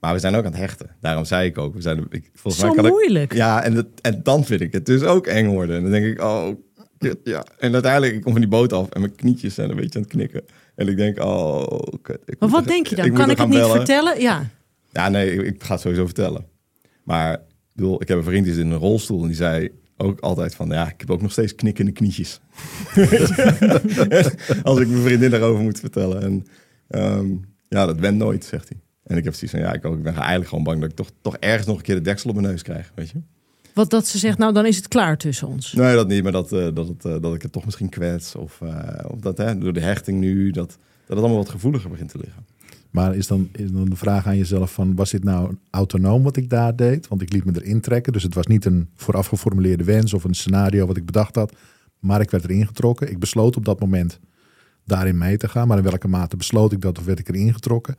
Maar 0.00 0.12
we 0.14 0.20
zijn 0.20 0.34
ook 0.34 0.44
aan 0.44 0.50
het 0.52 0.60
hechten. 0.60 0.96
Daarom 1.00 1.24
zei 1.24 1.48
ik 1.48 1.58
ook, 1.58 1.74
we 1.74 1.80
zijn, 1.80 2.06
ik, 2.10 2.30
volgens 2.34 2.62
Zo 2.62 2.66
mij 2.66 2.76
kan 2.76 2.84
ik- 2.86 2.90
moeilijk. 2.92 3.34
ja, 3.34 3.62
en, 3.62 3.74
het, 3.74 4.00
en 4.00 4.20
dan 4.22 4.44
vind 4.44 4.60
ik 4.60 4.72
het 4.72 4.86
dus 4.86 5.02
ook 5.02 5.26
eng 5.26 5.48
worden. 5.48 5.76
En 5.76 5.82
dan 5.82 5.90
denk 5.90 6.06
ik, 6.06 6.20
oh, 6.22 6.48
ja. 7.24 7.44
En 7.58 7.72
uiteindelijk, 7.72 8.14
ik 8.14 8.22
kom 8.22 8.32
van 8.32 8.40
die 8.40 8.50
boot 8.50 8.72
af 8.72 8.88
en 8.88 9.00
mijn 9.00 9.14
knietjes 9.14 9.54
zijn 9.54 9.70
een 9.70 9.76
beetje 9.76 9.98
aan 9.98 10.04
het 10.04 10.12
knikken. 10.14 10.42
En 10.76 10.88
ik 10.88 10.96
denk, 10.96 11.22
oh, 11.22 11.78
kut. 12.02 12.18
Ik 12.24 12.38
Maar 12.40 12.48
wat 12.48 12.60
er- 12.60 12.66
denk 12.68 12.86
je 12.86 12.96
dan? 12.96 13.08
moet 13.08 13.18
kan 13.18 13.30
ik 13.30 13.38
het 13.38 13.48
niet 13.48 13.58
bellen. 13.58 13.76
vertellen? 13.76 14.20
Ja. 14.20 14.48
Ja, 14.92 15.08
nee, 15.08 15.32
ik, 15.32 15.40
ik 15.54 15.62
ga 15.62 15.72
het 15.72 15.80
sowieso 15.80 16.04
vertellen. 16.04 16.44
Maar 17.04 17.32
ik 17.32 17.40
bedoel, 17.72 18.02
ik 18.02 18.08
heb 18.08 18.18
een 18.18 18.24
vriend 18.24 18.44
die 18.44 18.54
zit 18.54 18.64
in 18.64 18.70
een 18.70 18.78
rolstoel 18.78 19.20
en 19.20 19.26
die 19.26 19.36
zei 19.36 19.70
ook 19.96 20.20
altijd 20.20 20.54
van, 20.54 20.68
ja, 20.68 20.88
ik 20.88 21.00
heb 21.00 21.10
ook 21.10 21.22
nog 21.22 21.32
steeds 21.32 21.54
knikkende 21.54 21.92
knietjes. 21.92 22.40
Als 24.62 24.80
ik 24.80 24.88
mijn 24.88 25.02
vriendin 25.02 25.30
daarover 25.30 25.62
moet 25.62 25.80
vertellen. 25.80 26.22
En 26.22 26.44
ehm, 26.88 27.26
ja, 27.68 27.86
dat 27.86 27.98
went 27.98 28.16
nooit, 28.18 28.44
zegt 28.44 28.68
hij. 28.68 28.78
En 29.04 29.16
ik 29.16 29.24
heb 29.24 29.34
zoiets 29.34 29.50
van, 29.50 29.60
ja, 29.60 29.72
ik, 29.72 29.84
ook, 29.84 29.96
ik 29.96 30.02
ben 30.02 30.14
eigenlijk 30.14 30.48
gewoon 30.48 30.64
bang 30.64 30.80
dat 30.80 30.90
ik 30.90 30.96
toch, 30.96 31.10
toch 31.20 31.36
ergens 31.36 31.66
nog 31.66 31.76
een 31.76 31.82
keer 31.82 31.94
de 31.94 32.00
deksel 32.00 32.30
op 32.30 32.36
mijn 32.36 32.48
neus 32.48 32.62
krijg, 32.62 32.92
weet 32.94 33.10
je. 33.10 33.18
Wat 33.76 33.90
dat 33.90 34.06
ze 34.06 34.18
zegt, 34.18 34.38
nou 34.38 34.52
dan 34.52 34.66
is 34.66 34.76
het 34.76 34.88
klaar 34.88 35.16
tussen 35.16 35.48
ons. 35.48 35.72
Nee, 35.72 35.94
dat 35.94 36.08
niet, 36.08 36.22
maar 36.22 36.32
dat, 36.32 36.52
eh, 36.52 36.68
dat, 36.74 36.88
het, 36.88 37.04
eh, 37.04 37.16
dat 37.20 37.34
ik 37.34 37.42
het 37.42 37.52
toch 37.52 37.64
misschien 37.64 37.88
kwets. 37.88 38.34
Of, 38.34 38.60
eh, 38.60 39.10
of 39.10 39.20
dat 39.20 39.38
hè, 39.38 39.58
door 39.58 39.72
de 39.72 39.80
hechting 39.80 40.20
nu, 40.20 40.50
dat, 40.50 40.68
dat 40.68 40.78
het 41.06 41.18
allemaal 41.18 41.36
wat 41.36 41.48
gevoeliger 41.48 41.90
begint 41.90 42.10
te 42.10 42.18
liggen. 42.18 42.46
Maar 42.90 43.16
is 43.16 43.26
dan, 43.26 43.48
is 43.52 43.72
dan 43.72 43.84
de 43.84 43.96
vraag 43.96 44.26
aan 44.26 44.36
jezelf 44.36 44.72
van, 44.72 44.94
was 44.94 45.10
dit 45.10 45.24
nou 45.24 45.56
autonoom 45.70 46.22
wat 46.22 46.36
ik 46.36 46.50
daar 46.50 46.76
deed? 46.76 47.08
Want 47.08 47.22
ik 47.22 47.32
liet 47.32 47.44
me 47.44 47.52
erin 47.54 47.80
trekken. 47.80 48.12
Dus 48.12 48.22
het 48.22 48.34
was 48.34 48.46
niet 48.46 48.64
een 48.64 48.88
vooraf 48.94 49.26
geformuleerde 49.26 49.84
wens 49.84 50.14
of 50.14 50.24
een 50.24 50.34
scenario 50.34 50.86
wat 50.86 50.96
ik 50.96 51.06
bedacht 51.06 51.34
had. 51.34 51.52
Maar 51.98 52.20
ik 52.20 52.30
werd 52.30 52.44
erin 52.44 52.66
getrokken. 52.66 53.10
Ik 53.10 53.18
besloot 53.18 53.56
op 53.56 53.64
dat 53.64 53.80
moment 53.80 54.18
daarin 54.84 55.18
mee 55.18 55.36
te 55.36 55.48
gaan. 55.48 55.68
Maar 55.68 55.78
in 55.78 55.84
welke 55.84 56.08
mate 56.08 56.36
besloot 56.36 56.72
ik 56.72 56.80
dat 56.80 56.98
of 56.98 57.04
werd 57.04 57.18
ik 57.18 57.28
erin 57.28 57.52
getrokken? 57.52 57.96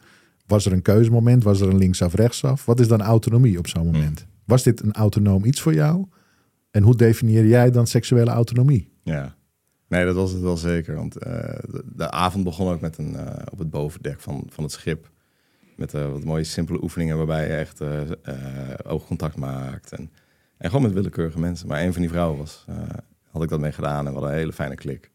Was 0.48 0.66
er 0.66 0.72
een 0.72 0.82
keuzemoment? 0.82 1.44
Was 1.44 1.62
er 1.62 1.70
een 1.70 1.78
linksaf, 1.78 2.13
rechtsaf? 2.13 2.66
Wat 2.66 2.80
is 2.80 2.88
dan 2.88 3.02
autonomie 3.02 3.58
op 3.58 3.68
zo'n 3.68 3.86
moment? 3.86 4.26
Was 4.48 4.64
dit 4.64 4.84
een 4.84 4.94
autonoom 4.94 5.46
iets 5.46 5.62
voor 5.62 5.74
jou? 5.74 6.06
En 6.72 6.84
hoe 6.84 6.96
definieer 6.96 7.46
jij 7.46 7.72
dan 7.72 7.88
seksuele 7.88 8.32
autonomie? 8.32 8.92
Ja. 9.04 9.36
Nee, 9.88 10.06
dat 10.06 10.16
was 10.16 10.32
het 10.32 10.42
wel 10.42 10.58
zeker. 10.58 10.96
Want 10.96 11.18
eh, 11.18 11.60
de, 11.86 12.12
avond 12.12 12.44
begon 12.44 12.72
ook 12.72 12.82
met 12.82 12.98
een, 12.98 13.16
eh, 13.16 13.46
op 13.52 13.60
het 13.60 13.70
bovendek 13.70 14.20
van, 14.20 14.48
van 14.50 14.64
het 14.64 14.74
schip. 14.74 15.12
Met 15.76 15.94
eh, 15.94 16.12
wat 16.12 16.24
mooie 16.24 16.44
simpele 16.44 16.84
oefeningen 16.84 17.18
waarbij 17.18 17.48
je 17.48 17.54
echt 17.54 17.82
oogcontact 18.86 19.36
maakt. 19.36 19.92
En, 19.92 20.12
en 20.58 20.70
gewoon 20.70 20.86
met 20.86 20.94
willekeurige 20.94 21.40
mensen. 21.40 21.68
Maar 21.68 21.82
een 21.82 21.94
van 21.94 22.02
die 22.02 22.12
vrouwen 22.12 22.38
was, 22.38 22.66
had 23.32 23.44
ik 23.44 23.50
dat 23.50 23.60
mee 23.60 23.72
gedaan 23.72 24.00
en 24.00 24.06
we 24.06 24.12
hadden 24.12 24.32
een 24.32 24.38
hele 24.38 24.54
fijne 24.54 24.76
klik. 24.76 25.12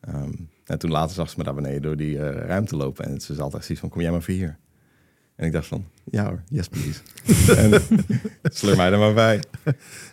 Ehm, 0.00 0.32
en 0.64 0.78
toen 0.78 0.90
later 0.90 1.14
zag 1.14 1.30
ze 1.30 1.34
me 1.38 1.44
daar 1.44 1.54
beneden 1.54 1.82
door 1.82 1.96
die 1.96 2.16
ruimte 2.30 2.76
lopen. 2.76 3.04
En 3.04 3.20
ze 3.20 3.34
zat 3.34 3.54
echt 3.54 3.64
zoiets 3.64 3.80
van, 3.80 3.88
kom 3.88 4.00
jij 4.00 4.10
maar 4.10 4.22
voor 4.22 4.34
hier. 4.34 4.58
En 5.36 5.46
ik 5.46 5.52
dacht 5.52 5.66
van, 5.66 5.84
ja 6.04 6.24
hoor, 6.24 6.42
yes 6.48 6.68
please. 6.68 7.00
en 8.42 8.52
sleur 8.52 8.76
mij 8.76 8.92
er 8.92 8.98
maar 8.98 9.14
bij. 9.14 9.40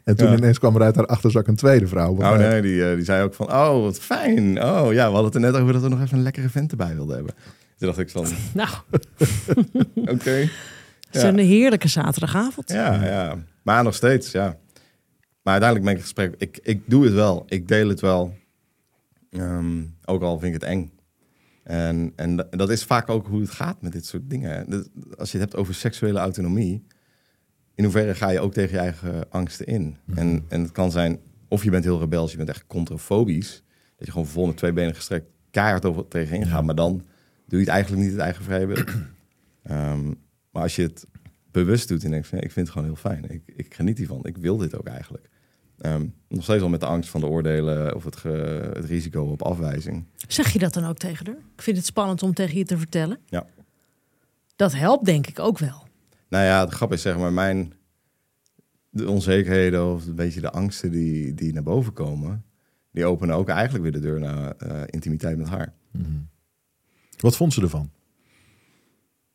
En 0.04 0.16
toen 0.16 0.30
Ja. 0.32 0.38
ineens 0.38 0.60
kwam 0.60 0.76
er 0.76 0.82
uit 0.82 0.96
haar 0.96 1.06
achterzak 1.06 1.48
een 1.48 1.56
tweede 1.56 1.88
vrouw. 1.88 2.16
Oh 2.16 2.38
nee, 2.38 2.62
die, 2.62 2.90
eh, 2.90 2.96
die 2.96 3.04
zei 3.04 3.24
ook 3.24 3.34
van, 3.34 3.48
oh 3.54 3.82
wat 3.82 4.00
fijn. 4.00 4.64
Oh 4.64 4.94
ja, 4.94 5.08
we 5.08 5.14
hadden 5.14 5.24
het 5.26 5.36
er 5.36 5.40
net 5.42 5.54
over 5.62 5.74
dat 5.74 5.82
we 5.82 5.90
nog 5.90 6.02
even 6.02 6.18
een 6.18 6.24
lekkere 6.24 6.50
vent 6.50 6.72
erbij 6.72 6.96
wilden 6.96 7.16
hebben. 7.16 7.34
Toen 7.78 7.88
dacht 7.88 8.00
ik 8.00 8.10
van, 8.10 8.26
Nou, 8.54 8.70
oké. 10.16 10.30
het 10.30 10.50
is 11.16 11.22
Ja. 11.22 11.28
een 11.28 11.38
heerlijke 11.38 11.88
zaterdagavond. 11.88 12.70
Ja, 12.72 13.04
ja. 13.04 13.38
Maar 13.64 13.84
nog 13.84 13.96
steeds, 13.96 14.32
ja. 14.32 14.58
Maar 15.44 15.54
uiteindelijk 15.62 15.84
ben 15.84 15.94
ik 15.96 16.02
gesprek. 16.02 16.36
Ik, 16.38 16.60
ik 16.64 16.82
doe 16.86 17.04
het 17.06 17.14
wel. 17.14 17.46
Ik 17.48 17.68
deel 17.68 17.88
het 17.90 18.00
wel. 18.00 18.34
Ehm, 19.32 19.82
ook 20.06 20.22
al 20.22 20.40
vind 20.40 20.56
ik 20.56 20.62
het 20.62 20.70
eng. 20.70 20.92
En, 21.70 22.14
en 22.16 22.36
da- 22.36 22.48
dat 22.50 22.70
is 22.70 22.84
vaak 22.84 23.10
ook 23.10 23.28
hoe 23.28 23.42
het 23.42 23.50
gaat 23.50 23.82
met 23.82 23.92
dit 23.92 24.06
soort 24.06 24.30
dingen. 24.30 24.66
Als 25.18 25.32
je 25.32 25.38
het 25.38 25.50
hebt 25.50 25.56
over 25.56 25.74
seksuele 25.74 26.20
autonomie, 26.20 26.86
in 27.76 27.84
hoeverre 27.84 28.16
ga 28.16 28.30
je 28.30 28.40
ook 28.40 28.54
tegen 28.54 28.74
je 28.74 28.80
eigen 28.80 29.30
angsten 29.30 29.66
in? 29.66 29.98
En, 30.16 30.46
en 30.48 30.62
het 30.62 30.72
kan 30.72 30.92
zijn, 30.92 31.20
of 31.48 31.64
je 31.64 31.70
bent 31.70 31.84
heel 31.84 32.00
rebels, 32.00 32.32
je 32.32 32.38
bent 32.38 32.50
echt 32.50 32.64
controfobisch, 32.68 33.64
dat 33.98 34.06
je 34.06 34.12
gewoon 34.12 34.28
vol 34.28 34.46
met 34.46 34.58
twee 34.58 34.74
benen 34.74 34.96
gestrekt 34.96 35.26
keihard 35.52 35.86
over 35.86 36.08
tegenin 36.08 36.46
gaat, 36.46 36.64
maar 36.64 36.76
dan 36.76 36.94
doe 37.48 37.60
je 37.60 37.66
het 37.66 37.74
eigenlijk 37.74 38.04
niet 38.04 38.12
het 38.12 38.22
eigen 38.22 38.44
vrije 38.44 38.66
wil. 38.66 38.84
Ehm, 39.64 40.08
maar 40.52 40.62
als 40.62 40.76
je 40.76 40.82
het 40.82 41.06
bewust 41.52 41.88
doet 41.88 42.04
en 42.04 42.12
denkt, 42.12 42.28
van, 42.28 42.38
ik 42.38 42.52
vind 42.52 42.68
het 42.68 42.76
gewoon 42.76 42.88
heel 42.88 43.12
fijn, 43.12 43.30
ik, 43.30 43.42
ik 43.46 43.74
geniet 43.74 43.98
hiervan, 43.98 44.26
ik 44.26 44.38
wil 44.38 44.58
dit 44.58 44.78
ook 44.78 44.88
eigenlijk. 44.88 45.29
Ehm, 45.80 46.06
nog 46.28 46.44
steeds 46.44 46.60
wel 46.60 46.70
met 46.70 46.80
de 46.80 46.86
angst 46.86 47.10
van 47.10 47.22
de 47.22 47.28
oordelen 47.28 47.96
of 47.96 48.04
het, 48.04 48.16
ge- 48.16 48.72
het 48.74 48.86
risico 48.86 49.24
op 49.24 49.42
afwijzing. 49.42 50.06
Zeg 50.28 50.54
je 50.54 50.60
dat 50.60 50.74
dan 50.74 50.86
ook 50.86 50.98
tegen 50.98 51.26
haar? 51.26 51.36
Ik 51.56 51.62
vind 51.62 51.78
het 51.78 51.86
spannend 51.86 52.24
om 52.24 52.34
tegen 52.34 52.58
je 52.58 52.66
te 52.66 52.78
vertellen. 52.78 53.20
Ja. 53.26 53.46
Dat 54.56 54.74
helpt 54.74 55.06
denk 55.06 55.28
ik 55.28 55.40
ook 55.40 55.58
wel. 55.58 55.88
Nou 56.30 56.44
ja, 56.46 56.66
de 56.66 56.72
grap 56.72 56.92
is 56.94 57.02
zeg 57.02 57.18
maar 57.18 57.34
mijn 57.34 57.74
de 58.90 59.10
onzekerheden 59.10 59.94
of 59.94 60.06
een 60.08 60.16
beetje 60.16 60.42
de 60.42 60.52
angsten 60.52 60.92
die, 60.92 61.34
die 61.34 61.54
naar 61.54 61.64
boven 61.64 61.94
komen, 61.94 62.46
die 62.92 63.06
openen 63.06 63.36
ook 63.36 63.50
eigenlijk 63.50 63.84
weer 63.84 63.92
de 63.94 64.00
deur 64.00 64.20
naar 64.20 64.52
eh, 64.52 64.82
intimiteit 64.86 65.38
met 65.38 65.48
haar. 65.48 65.74
Wat 67.18 67.36
vond 67.36 67.54
ze 67.54 67.62
ervan? 67.62 67.92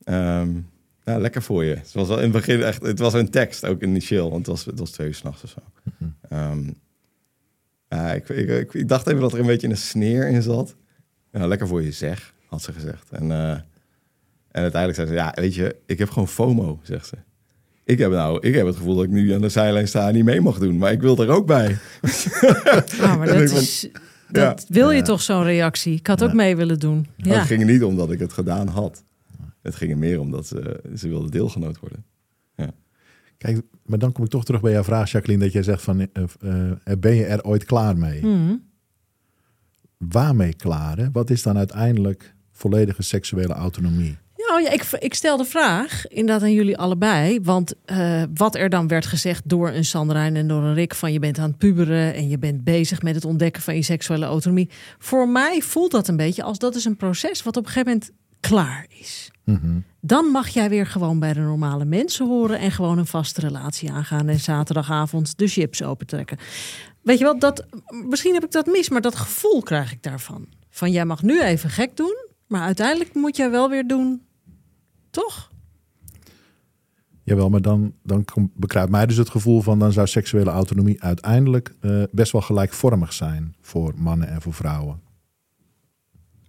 Ehm 0.04 0.56
nou, 1.04 1.20
lekker 1.20 1.42
voor 1.42 1.64
je. 1.64 1.74
Het 1.74 1.92
was 1.92 2.08
wel 2.08 2.16
in 2.16 2.22
het 2.22 2.32
begin 2.32 2.62
echt, 2.62 2.82
het 2.82 2.98
was 2.98 3.12
een 3.14 3.30
tekst 3.30 3.66
ook 3.66 3.82
initieel, 3.82 4.30
want 4.30 4.46
het 4.46 4.56
was, 4.56 4.64
het 4.64 4.78
was 4.78 4.90
twee 4.90 5.06
uur 5.06 5.14
s'nachts 5.14 5.42
of 5.44 5.50
zo. 5.50 5.60
Ehm, 6.28 6.70
ja, 7.88 8.12
ik, 8.12 8.28
ik, 8.28 8.48
ik, 8.48 8.74
ik 8.74 8.88
dacht 8.88 9.06
even 9.06 9.20
dat 9.20 9.32
er 9.32 9.38
een 9.40 9.46
beetje 9.46 9.68
een 9.68 9.76
sneer 9.76 10.28
in 10.28 10.42
zat. 10.42 10.76
Ja, 11.32 11.46
lekker 11.46 11.66
voor 11.68 11.82
je 11.82 11.92
zeg, 11.92 12.34
had 12.48 12.62
ze 12.62 12.72
gezegd. 12.72 13.10
En, 13.10 13.30
eh, 13.32 13.50
en 13.50 14.62
uiteindelijk 14.62 14.94
zei 14.94 15.06
ze, 15.06 15.14
ja, 15.14 15.32
weet 15.34 15.54
je, 15.54 15.76
ik 15.86 15.98
heb 15.98 16.10
gewoon 16.10 16.28
FOMO, 16.28 16.80
zegt 16.82 17.06
ze. 17.06 17.16
Ik 17.84 17.98
heb, 17.98 18.10
nou, 18.10 18.38
ik 18.46 18.54
heb 18.54 18.66
het 18.66 18.76
gevoel 18.76 18.94
dat 18.94 19.04
ik 19.04 19.10
nu 19.10 19.32
aan 19.32 19.40
de 19.40 19.48
zijlijn 19.48 19.88
sta 19.88 20.08
en 20.08 20.14
niet 20.14 20.24
mee 20.24 20.40
mag 20.40 20.58
doen, 20.58 20.76
maar 20.78 20.92
ik 20.92 21.00
wil 21.00 21.18
er 21.18 21.28
ook 21.28 21.46
bij. 21.46 21.76
Ah, 23.00 23.16
maar 23.18 23.26
dat, 23.26 23.40
is, 23.50 23.88
dat 24.30 24.64
wil 24.68 24.90
je 24.90 25.02
toch 25.02 25.22
zo'n 25.22 25.42
reactie? 25.42 25.94
Ik 25.94 26.06
had 26.06 26.22
ook 26.24 26.32
mee 26.32 26.56
willen 26.56 26.78
doen. 26.78 27.06
Maar 27.16 27.26
Ja. 27.28 27.38
het 27.38 27.46
ging 27.46 27.64
niet 27.64 27.82
omdat 27.82 28.10
ik 28.10 28.18
het 28.18 28.32
gedaan 28.32 28.68
had. 28.68 29.04
Het 29.64 29.74
ging 29.74 29.90
er 29.90 29.98
meer 29.98 30.20
om 30.20 30.30
dat 30.30 30.46
ze, 30.46 30.80
ze 30.96 31.08
wilde 31.08 31.30
deelgenoot 31.30 31.78
worden. 31.78 32.04
Kijk, 33.38 33.60
maar 33.86 33.98
dan 33.98 34.12
kom 34.12 34.24
ik 34.24 34.30
toch 34.30 34.44
terug 34.44 34.60
bij 34.60 34.72
jouw 34.72 34.84
vraag, 34.84 35.10
Jacqueline, 35.10 35.44
dat 35.44 35.52
jij 35.52 35.62
zegt 35.62 35.82
van, 35.82 36.00
eh, 36.00 36.22
eh, 36.84 36.98
ben 36.98 37.14
je 37.14 37.24
er 37.24 37.44
ooit 37.44 37.64
klaar 37.64 37.96
mee? 37.96 38.26
Mhm. 38.26 38.54
Waarmee 39.98 40.54
klaar? 40.54 40.98
Hè? 40.98 41.10
Wat 41.12 41.30
is 41.30 41.42
dan 41.42 41.56
uiteindelijk 41.56 42.34
volledige 42.52 43.02
seksuele 43.02 43.52
autonomie? 43.52 44.18
Nou 44.36 44.62
ja, 44.62 44.70
ik, 44.70 44.82
ik 44.98 45.14
stel 45.14 45.36
de 45.36 45.44
vraag 45.44 46.08
inderdaad 46.08 46.42
aan 46.42 46.52
jullie 46.52 46.78
allebei. 46.78 47.40
Want 47.42 47.74
eh, 47.84 48.22
wat 48.34 48.54
er 48.54 48.68
dan 48.68 48.88
werd 48.88 49.06
gezegd 49.06 49.48
door 49.48 49.70
een 49.70 49.84
Sandrijn 49.84 50.36
en 50.36 50.48
door 50.48 50.62
een 50.62 50.74
Rick... 50.74 50.94
van 50.94 51.12
je 51.12 51.18
bent 51.18 51.38
aan 51.38 51.48
het 51.48 51.58
puberen 51.58 52.14
en 52.14 52.28
je 52.28 52.38
bent 52.38 52.64
bezig 52.64 53.02
met 53.02 53.14
het 53.14 53.24
ontdekken 53.24 53.62
van 53.62 53.74
je 53.74 53.82
seksuele 53.82 54.24
autonomie. 54.24 54.70
Voor 54.98 55.28
mij 55.28 55.60
voelt 55.60 55.90
dat 55.90 56.08
een 56.08 56.16
beetje 56.16 56.42
als 56.42 56.58
dat 56.58 56.74
is 56.74 56.84
een 56.84 56.96
proces 56.96 57.42
wat 57.42 57.56
op 57.56 57.66
een 57.66 57.70
gegeven 57.70 57.92
moment 57.92 58.10
klaar 58.48 58.86
is. 58.88 59.30
Mhm. 59.44 59.78
Dan 60.00 60.24
mag 60.24 60.48
jij 60.48 60.68
weer 60.68 60.86
gewoon 60.86 61.18
bij 61.18 61.32
de 61.32 61.40
normale 61.40 61.84
mensen 61.84 62.26
horen... 62.26 62.58
en 62.58 62.70
gewoon 62.70 62.98
een 62.98 63.06
vaste 63.06 63.40
relatie 63.40 63.92
aangaan 63.92 64.28
en 64.28 64.40
zaterdagavond 64.40 65.38
de 65.38 65.46
chips 65.46 65.82
opentrekken. 65.82 66.38
Weet 67.02 67.18
je 67.18 67.24
wel, 67.24 67.38
dat, 67.38 67.66
misschien 68.08 68.34
heb 68.34 68.44
ik 68.44 68.50
dat 68.50 68.66
mis, 68.66 68.88
maar 68.88 69.00
dat 69.00 69.16
gevoel 69.16 69.62
krijg 69.62 69.92
ik 69.92 70.02
daarvan. 70.02 70.46
Van 70.70 70.90
jij 70.90 71.04
mag 71.04 71.22
nu 71.22 71.42
even 71.42 71.70
gek 71.70 71.96
doen, 71.96 72.16
maar 72.46 72.62
uiteindelijk 72.62 73.14
moet 73.14 73.36
jij 73.36 73.50
wel 73.50 73.68
weer 73.68 73.86
doen... 73.86 74.22
Toch? 75.10 75.50
Jawel, 77.22 77.50
maar 77.50 77.62
dan, 77.62 77.94
dan 78.02 78.24
bekruipt 78.54 78.90
mij 78.90 79.06
dus 79.06 79.16
het 79.16 79.30
gevoel 79.30 79.60
van... 79.60 79.78
dan 79.78 79.92
zou 79.92 80.06
seksuele 80.06 80.50
autonomie 80.50 81.02
uiteindelijk 81.02 81.74
eh, 81.80 82.02
best 82.10 82.32
wel 82.32 82.40
gelijkvormig 82.40 83.12
zijn... 83.12 83.54
voor 83.60 83.92
mannen 83.96 84.28
en 84.28 84.42
voor 84.42 84.54
vrouwen. 84.54 85.03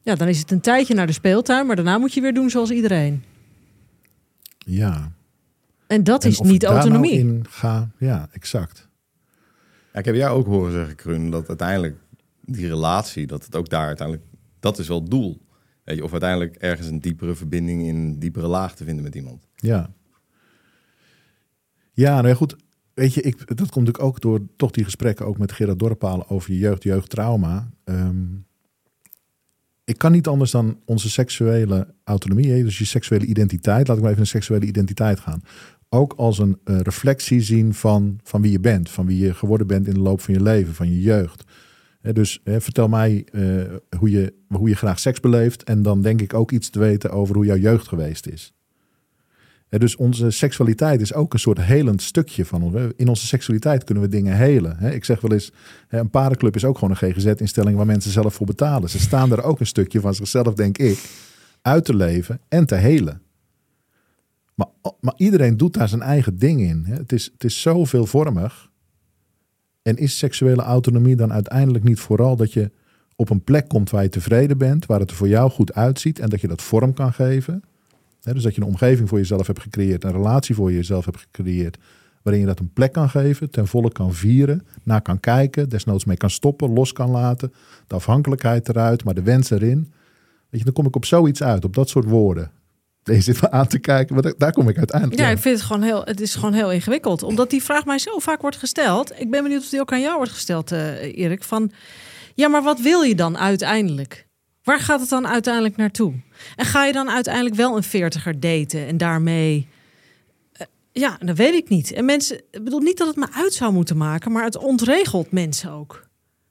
Ja, 0.05 0.15
dan 0.15 0.27
is 0.27 0.39
het 0.39 0.51
een 0.51 0.61
tijdje 0.61 0.93
naar 0.93 1.07
de 1.07 1.13
speeltuin, 1.13 1.65
maar 1.65 1.75
daarna 1.75 1.97
moet 1.97 2.13
je 2.13 2.21
weer 2.21 2.33
doen 2.33 2.49
zoals 2.49 2.71
iedereen. 2.71 3.23
Ja. 4.57 5.11
En 5.87 6.03
dat 6.03 6.23
En 6.23 6.29
is 6.29 6.39
of 6.39 6.45
ik 6.45 6.51
niet 6.51 6.61
daar 6.61 6.69
nou 6.71 6.81
autonomie. 6.81 7.19
in 7.19 7.45
ga, 7.49 7.91
ja, 7.97 8.29
exact. 8.31 8.87
Ja, 9.93 9.99
ik 9.99 10.05
heb 10.05 10.15
jou 10.15 10.37
ook 10.37 10.45
horen 10.45 10.71
zeggen, 10.71 10.95
Krun, 10.95 11.29
dat 11.29 11.47
uiteindelijk 11.47 11.95
die 12.41 12.67
relatie, 12.67 13.27
dat 13.27 13.45
het 13.45 13.55
ook 13.55 13.69
daar 13.69 13.87
uiteindelijk, 13.87 14.27
dat 14.59 14.79
is 14.79 14.87
wel 14.87 14.99
het 14.99 15.09
doel. 15.09 15.41
Weet 15.83 15.95
je, 15.97 16.03
of 16.03 16.11
uiteindelijk 16.11 16.55
ergens 16.55 16.87
een 16.87 16.99
diepere 16.99 17.35
verbinding 17.35 17.81
in 17.83 17.95
een 17.95 18.19
diepere 18.19 18.47
laag 18.47 18.75
te 18.75 18.83
vinden 18.83 19.03
met 19.03 19.15
iemand. 19.15 19.47
Ja. 19.55 19.93
Ja, 21.91 22.15
nou 22.15 22.27
ja, 22.27 22.33
goed. 22.33 22.55
Weet 22.93 23.13
je, 23.13 23.21
ik, 23.21 23.37
dat 23.37 23.57
komt 23.57 23.85
natuurlijk 23.85 24.03
ook 24.03 24.21
door 24.21 24.41
toch 24.55 24.71
die 24.71 24.83
gesprekken 24.83 25.25
ook 25.25 25.37
met 25.37 25.51
Gerard 25.51 25.79
Dorpalen 25.79 26.29
over 26.29 26.51
je 26.51 26.57
jeugd, 26.57 26.83
jeugdtrauma. 26.83 27.69
Ehm, 27.83 28.25
ik 29.85 29.97
kan 29.97 30.11
niet 30.11 30.27
anders 30.27 30.51
dan 30.51 30.79
onze 30.85 31.09
seksuele 31.09 31.87
autonomie, 32.03 32.63
dus 32.63 32.77
je 32.77 32.85
seksuele 32.85 33.25
identiteit, 33.25 33.87
laat 33.87 33.97
ik 33.97 34.01
maar 34.03 34.11
even 34.11 34.23
naar 34.23 34.31
seksuele 34.31 34.65
identiteit 34.65 35.19
gaan. 35.19 35.41
Ook 35.89 36.13
als 36.13 36.39
een 36.39 36.57
eh, 36.63 36.79
reflectie 36.79 37.41
zien 37.41 37.73
van, 37.73 38.19
van 38.23 38.41
wie 38.41 38.51
je 38.51 38.59
bent, 38.59 38.89
van 38.89 39.05
wie 39.05 39.17
je 39.17 39.33
geworden 39.33 39.67
bent 39.67 39.87
in 39.87 39.93
de 39.93 39.99
loop 39.99 40.21
van 40.21 40.33
je 40.33 40.41
leven, 40.41 40.73
van 40.73 40.89
je 40.89 41.01
jeugd. 41.01 41.43
Dus 42.13 42.41
vertel 42.43 42.87
mij 42.87 43.25
eh, 43.31 43.41
hoe, 43.99 44.09
je, 44.09 44.33
hoe 44.47 44.69
je 44.69 44.75
graag 44.75 44.99
seks 44.99 45.19
beleeft. 45.19 45.63
En 45.63 45.81
dan 45.81 46.01
denk 46.01 46.21
ik 46.21 46.33
ook 46.33 46.51
iets 46.51 46.69
te 46.69 46.79
weten 46.79 47.11
over 47.11 47.35
hoe 47.35 47.45
jouw 47.45 47.57
jeugd 47.57 47.87
geweest 47.87 48.27
is. 48.27 48.53
Dus 49.69 49.95
onze 49.95 50.31
seksualiteit 50.31 51.01
is 51.01 51.13
ook 51.13 51.33
een 51.33 51.39
soort 51.39 51.61
helend 51.61 52.01
stukje 52.01 52.45
van 52.45 52.61
ons. 52.61 52.75
In 52.95 53.07
onze 53.07 53.27
seksualiteit 53.27 53.83
kunnen 53.83 54.03
we 54.03 54.09
dingen 54.09 54.37
helen. 54.37 54.93
Ik 54.93 55.05
zeg 55.05 55.21
wel 55.21 55.31
eens, 55.31 55.51
een 55.89 56.09
parenclub 56.09 56.55
is 56.55 56.65
ook 56.65 56.77
gewoon 56.77 56.97
een 56.99 57.13
GGZ-instelling 57.13 57.77
waar 57.77 57.85
mensen 57.85 58.11
zelf 58.11 58.33
voor 58.33 58.45
betalen. 58.45 58.89
Ze 58.89 58.99
staan 58.99 59.31
er 59.31 59.43
ook 59.43 59.59
een 59.59 59.65
stukje 59.65 59.99
van 59.99 60.15
zichzelf, 60.15 60.53
denk 60.53 60.77
ik, 60.77 61.09
uit 61.61 61.85
te 61.85 61.95
leven 61.95 62.39
en 62.47 62.65
te 62.65 62.75
helen. 62.75 63.21
Maar, 64.55 64.67
maar 64.99 65.13
iedereen 65.17 65.57
doet 65.57 65.73
daar 65.73 65.89
zijn 65.89 66.01
eigen 66.01 66.37
ding 66.37 66.61
in. 66.61 66.85
Het, 66.85 67.11
is, 67.11 67.29
het 67.33 67.43
is 67.43 67.61
zo 67.61 67.85
veelvormig. 67.85 68.71
En 69.81 69.97
is 69.97 70.17
seksuele 70.17 70.61
autonomie 70.61 71.15
dan 71.15 71.33
uiteindelijk 71.33 71.83
niet 71.83 71.99
vooral 71.99 72.35
dat 72.35 72.53
je 72.53 72.71
op 73.15 73.29
een 73.29 73.43
plek 73.43 73.67
komt 73.67 73.89
waar 73.89 74.03
je 74.03 74.09
tevreden 74.09 74.57
bent, 74.57 74.85
waar 74.85 74.99
het 74.99 75.09
er 75.09 75.15
voor 75.15 75.27
jou 75.27 75.51
goed 75.51 75.73
uitziet 75.73 76.19
en 76.19 76.29
dat 76.29 76.41
je 76.41 76.47
dat 76.47 76.61
vorm 76.61 76.93
kan 76.93 77.13
geven? 77.13 77.63
Dus 78.33 78.43
dat 78.43 78.55
je 78.55 78.61
een 78.61 78.67
omgeving 78.67 79.09
voor 79.09 79.17
jezelf 79.17 79.47
hebt 79.47 79.61
gecreëerd, 79.61 80.03
een 80.03 80.11
relatie 80.11 80.55
voor 80.55 80.71
jezelf 80.71 81.05
hebt 81.05 81.19
gecreëerd, 81.19 81.77
waarin 82.21 82.41
je 82.41 82.47
dat 82.47 82.59
een 82.59 82.73
plek 82.73 82.91
kan 82.91 83.09
geven, 83.09 83.49
ten 83.49 83.67
volle 83.67 83.91
kan 83.91 84.13
vieren, 84.13 84.67
naar 84.83 85.01
kan 85.01 85.19
kijken, 85.19 85.69
desnoods 85.69 86.05
mee 86.05 86.17
kan 86.17 86.29
stoppen, 86.29 86.73
los 86.73 86.93
kan 86.93 87.09
laten, 87.09 87.53
de 87.87 87.95
afhankelijkheid 87.95 88.69
eruit, 88.69 89.03
maar 89.03 89.13
de 89.13 89.21
wens 89.21 89.49
erin. 89.49 89.93
Weet 90.49 90.59
je, 90.59 90.65
dan 90.65 90.73
kom 90.73 90.85
ik 90.85 90.95
op 90.95 91.05
zoiets 91.05 91.43
uit, 91.43 91.65
op 91.65 91.75
dat 91.75 91.89
soort 91.89 92.05
woorden. 92.05 92.51
Je 93.03 93.21
zit 93.21 93.41
me 93.41 93.51
aan 93.51 93.67
te 93.67 93.79
kijken, 93.79 94.35
daar 94.37 94.53
kom 94.53 94.69
ik 94.69 94.77
uiteindelijk. 94.77 95.21
Ja, 95.21 95.29
ik 95.29 95.37
vind 95.37 95.55
het 95.55 95.65
gewoon 95.65 95.81
heel, 95.81 96.03
het 96.03 96.21
is 96.21 96.35
gewoon 96.35 96.53
heel 96.53 96.71
ingewikkeld. 96.71 97.23
Omdat 97.23 97.49
die 97.49 97.63
vraag 97.63 97.85
mij 97.85 97.99
zo 97.99 98.19
vaak 98.19 98.41
wordt 98.41 98.57
gesteld. 98.57 99.19
Ik 99.19 99.31
ben 99.31 99.43
benieuwd 99.43 99.61
of 99.61 99.69
die 99.69 99.79
ook 99.79 99.91
aan 99.91 100.01
jou 100.01 100.17
wordt 100.17 100.31
gesteld, 100.31 100.71
eh, 100.71 101.17
Erik. 101.17 101.43
Van, 101.43 101.71
ja, 102.33 102.47
maar 102.47 102.63
wat 102.63 102.81
wil 102.81 103.01
je 103.01 103.15
dan 103.15 103.37
uiteindelijk? 103.37 104.27
Waar 104.63 104.79
gaat 104.79 104.99
het 104.99 105.09
dan 105.09 105.27
uiteindelijk 105.27 105.75
naartoe? 105.75 106.13
En 106.55 106.65
ga 106.65 106.85
je 106.85 106.93
dan 106.93 107.09
uiteindelijk 107.09 107.55
wel 107.55 107.75
een 107.77 107.83
veertiger 107.83 108.39
daten 108.39 108.87
en 108.87 108.97
daarmee... 108.97 109.67
eh, 110.51 110.65
ja, 110.91 111.17
dat 111.19 111.37
weet 111.37 111.53
ik 111.53 111.69
niet. 111.69 111.91
En 111.91 112.05
mensen, 112.05 112.37
ik 112.51 112.63
bedoel 112.63 112.79
niet 112.79 112.97
dat 112.97 113.07
het 113.07 113.15
me 113.15 113.27
uit 113.31 113.53
zou 113.53 113.73
moeten 113.73 113.97
maken, 113.97 114.31
maar 114.31 114.43
het 114.43 114.57
ontregelt 114.57 115.31
mensen 115.31 115.71
ook. 115.71 116.03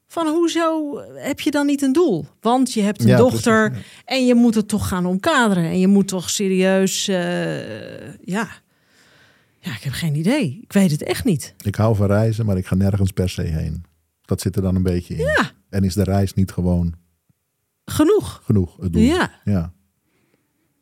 Van 0.06 0.26
hoezo 0.26 0.98
heb 1.14 1.40
je 1.40 1.50
dan 1.50 1.66
niet 1.66 1.82
een 1.82 1.92
doel? 1.92 2.26
Want 2.40 2.72
je 2.72 2.82
hebt 2.82 3.00
een 3.00 3.06
Ja, 3.08 3.16
dochter 3.16 3.70
precies, 3.70 3.88
en 4.04 4.26
je 4.26 4.34
moet 4.34 4.54
het 4.54 4.68
toch 4.68 4.88
gaan 4.88 5.06
omkaderen. 5.06 5.64
En 5.64 5.78
je 5.78 5.88
moet 5.88 6.08
toch 6.08 6.30
serieus, 6.30 7.08
eh, 7.08 8.14
ja. 8.24 8.48
Ja, 9.60 9.72
ik 9.74 9.82
heb 9.82 9.92
geen 9.92 10.14
idee. 10.14 10.58
Ik 10.62 10.72
weet 10.72 10.90
het 10.90 11.02
echt 11.02 11.24
niet. 11.24 11.54
Ik 11.62 11.74
hou 11.74 11.96
van 11.96 12.06
reizen, 12.06 12.46
maar 12.46 12.56
ik 12.56 12.66
ga 12.66 12.74
nergens 12.74 13.10
per 13.10 13.28
se 13.28 13.42
heen. 13.42 13.84
Dat 14.22 14.40
zit 14.40 14.56
er 14.56 14.62
dan 14.62 14.74
een 14.74 14.82
beetje 14.82 15.14
in. 15.14 15.24
Ja. 15.24 15.50
En 15.70 15.84
is 15.84 15.94
de 15.94 16.04
reis 16.04 16.34
niet 16.34 16.52
gewoon 16.52 16.94
Genoeg. 17.84 18.40
genoeg, 18.44 18.76
het 18.80 18.92
doel? 18.92 19.02
Ja. 19.02 19.40
Ja, 19.44 19.72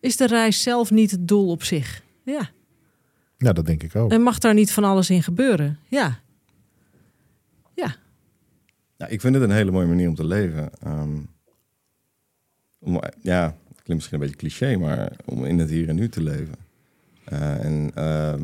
Is 0.03 0.17
de 0.17 0.27
reis 0.27 0.63
zelf 0.63 0.91
niet 0.91 1.11
het 1.11 1.29
doel 1.29 1.49
op 1.49 1.63
zich? 1.63 2.03
Ja. 2.23 2.51
ja 3.39 3.53
dat 3.53 3.67
denk 3.67 3.83
ik 3.83 3.97
ook. 3.97 4.11
En 4.11 4.23
mag 4.23 4.39
daar 4.39 4.55
niet 4.55 4.73
van 4.73 4.85
alles 4.85 5.11
in 5.11 5.23
gebeuren? 5.23 5.79
Ja. 5.89 6.21
Ja. 7.75 7.97
Ja, 8.97 9.07
ik 9.07 9.21
vind 9.21 9.35
het 9.35 9.45
een 9.45 9.51
hele 9.51 9.71
mooie 9.71 9.87
manier 9.87 10.09
om 10.09 10.15
te 10.15 10.27
leven. 10.27 10.71
Ehm, 10.83 11.19
om, 12.79 13.01
ja, 13.21 13.45
het 13.45 13.83
klinkt 13.83 13.89
misschien 13.89 14.15
een 14.15 14.21
beetje 14.21 14.37
cliché, 14.37 14.77
maar 14.77 15.13
om 15.25 15.45
in 15.45 15.59
het 15.59 15.71
hier 15.71 15.89
en 15.89 15.95
nu 15.95 16.09
te 16.09 16.23
leven. 16.23 16.55
Eh, 17.25 17.65
en 17.65 17.91
eh, 17.95 18.35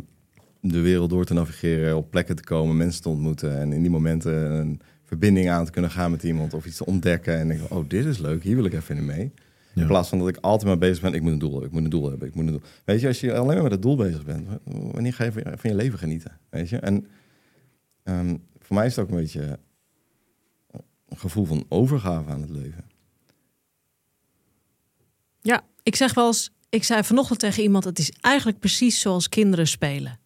de 0.60 0.80
wereld 0.80 1.10
door 1.10 1.24
te 1.24 1.34
navigeren, 1.34 1.96
op 1.96 2.10
plekken 2.10 2.36
te 2.36 2.44
komen, 2.44 2.76
mensen 2.76 3.02
te 3.02 3.08
ontmoeten. 3.08 3.58
En 3.60 3.72
in 3.72 3.80
die 3.80 3.90
momenten 3.90 4.52
een 4.52 4.80
verbinding 5.04 5.50
aan 5.50 5.64
te 5.64 5.70
kunnen 5.70 5.90
gaan 5.90 6.10
met 6.10 6.22
iemand 6.22 6.54
of 6.54 6.66
iets 6.66 6.76
te 6.76 6.86
ontdekken. 6.86 7.38
En 7.38 7.48
denken, 7.48 7.70
oh, 7.70 7.88
dit 7.88 8.04
is 8.04 8.18
leuk, 8.18 8.42
hier 8.42 8.56
wil 8.56 8.64
ik 8.64 8.72
even 8.72 8.96
in 8.96 9.06
mee. 9.06 9.32
Ja. 9.74 9.82
In 9.82 9.88
plaats 9.88 10.08
van 10.08 10.18
dat 10.18 10.28
ik 10.28 10.36
altijd 10.36 10.66
maar 10.66 10.78
bezig 10.78 11.02
ben, 11.02 11.12
ik 11.12 11.22
moet 11.22 11.32
een 11.32 11.38
doel 11.38 11.50
hebben, 11.50 11.68
ik 11.68 11.74
moet 11.74 11.84
een 11.84 11.90
doel 11.90 12.08
hebben, 12.08 12.28
ik 12.28 12.34
moet 12.34 12.46
een 12.46 12.52
doel. 12.52 12.62
Weet 12.84 13.00
je, 13.00 13.06
als 13.06 13.20
je 13.20 13.34
alleen 13.34 13.54
maar 13.54 13.62
met 13.62 13.72
het 13.72 13.82
doel 13.82 13.96
bezig 13.96 14.24
bent, 14.24 14.48
wanneer 14.64 15.12
ga 15.12 15.24
je 15.24 15.32
van 15.32 15.42
je, 15.44 15.58
van 15.58 15.70
je 15.70 15.76
leven 15.76 15.98
genieten? 15.98 16.40
Weet 16.50 16.68
je? 16.68 16.78
En 16.78 17.06
ehm, 18.02 18.36
voor 18.58 18.76
mij 18.76 18.86
is 18.86 18.96
het 18.96 19.04
ook 19.04 19.10
een 19.10 19.20
beetje 19.20 19.58
een 21.08 21.18
gevoel 21.18 21.44
van 21.44 21.64
overgave 21.68 22.30
aan 22.30 22.40
het 22.40 22.50
leven. 22.50 22.84
Ja, 25.40 25.64
ik 25.82 25.96
zeg 25.96 26.14
wel 26.14 26.26
eens, 26.26 26.50
ik 26.68 26.84
zei 26.84 27.04
vanochtend 27.04 27.38
tegen 27.38 27.62
iemand, 27.62 27.84
het 27.84 27.98
is 27.98 28.10
eigenlijk 28.20 28.58
precies 28.58 29.00
zoals 29.00 29.28
kinderen 29.28 29.66
spelen. 29.66 30.18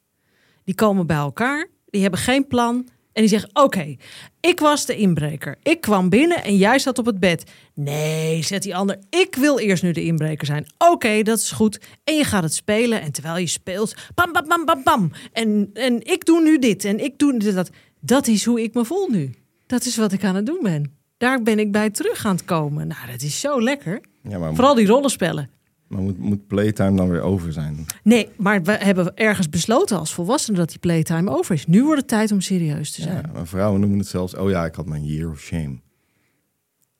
Die 0.65 0.75
komen 0.75 1.07
bij 1.07 1.17
elkaar, 1.17 1.69
die 1.87 2.03
hebben 2.03 2.21
geen 2.21 2.47
plan 2.47 2.89
en 3.13 3.21
die 3.23 3.29
zeggen, 3.29 3.51
oké, 3.53 3.97
ik 4.41 4.61
was 4.61 4.87
de 4.87 4.97
inbreker. 4.97 5.57
Ik 5.63 5.81
kwam 5.81 6.09
binnen 6.09 6.45
en 6.45 6.57
jij 6.57 6.79
zat 6.79 6.99
op 6.99 7.07
het 7.07 7.21
bed. 7.21 7.51
Nee, 7.75 8.43
zet 8.43 8.63
die 8.63 8.77
ander, 8.77 8.99
ik 9.11 9.35
wil 9.35 9.59
eerst 9.59 9.83
nu 9.83 9.93
de 9.93 10.05
inbreker 10.05 10.47
zijn. 10.47 10.67
Oké, 10.79 11.23
dat 11.23 11.39
is 11.39 11.51
goed. 11.51 11.81
En 12.05 12.15
je 12.15 12.25
gaat 12.25 12.43
het 12.43 12.55
spelen 12.55 13.01
en 13.01 13.13
terwijl 13.13 13.37
je 13.37 13.47
speelt, 13.47 13.95
bam, 14.15 14.33
bam, 14.33 14.49
bam, 14.49 14.65
bam, 14.65 14.83
bam. 14.83 15.13
En, 15.33 15.71
en 15.75 16.07
ik 16.07 16.25
doe 16.25 16.43
nu 16.43 16.59
dit 16.59 16.85
en 16.85 17.05
ik 17.05 17.19
doe 17.19 17.39
dit, 17.39 17.55
dat. 17.55 17.71
Dat 18.05 18.27
is 18.27 18.45
hoe 18.45 18.63
ik 18.63 18.75
me 18.75 18.85
voel 18.85 19.09
nu. 19.09 19.35
Dat 19.67 19.85
is 19.85 19.97
wat 19.97 20.13
ik 20.13 20.25
aan 20.25 20.35
het 20.35 20.47
doen 20.47 20.61
ben. 20.63 20.97
Daar 21.17 21.43
ben 21.43 21.59
ik 21.59 21.73
bij 21.73 21.91
terug 21.91 22.27
aan 22.27 22.37
het 22.37 22.45
komen. 22.45 22.87
Nou, 22.87 23.11
dat 23.11 23.23
is 23.23 23.41
zo 23.41 23.63
lekker. 23.63 24.01
Ja, 24.29 24.39
maar, 24.39 24.55
Vooral 24.55 24.75
die 24.75 24.87
rollenspellen. 24.87 25.51
Maar 25.93 26.03
moet, 26.03 26.19
moet 26.19 26.47
playtime 26.47 26.97
dan 26.97 27.09
weer 27.11 27.21
over 27.21 27.53
zijn? 27.53 27.87
Nee, 28.03 28.29
maar 28.37 28.63
we 28.63 28.73
hebben 28.73 29.17
ergens 29.17 29.49
besloten 29.49 29.99
als 29.99 30.15
volwassenen 30.15 30.59
dat 30.61 30.69
die 30.69 30.79
playtime 30.79 31.31
over 31.31 31.55
is. 31.55 31.67
Nu 31.67 31.83
wordt 31.85 32.01
het 32.01 32.09
tijd 32.09 32.33
om 32.33 32.41
serieus 32.41 32.91
te 32.93 33.03
zijn. 33.03 33.17
Ja, 33.17 33.31
maar 33.33 33.47
vrouwen 33.47 33.81
noemen 33.81 33.99
het 33.99 34.07
zelfs, 34.09 34.35
oh 34.35 34.51
ja, 34.51 34.65
ik 34.65 34.75
had 34.75 34.87
mijn 34.87 35.05
year 35.05 35.31
of 35.31 35.41
shame. 35.41 35.81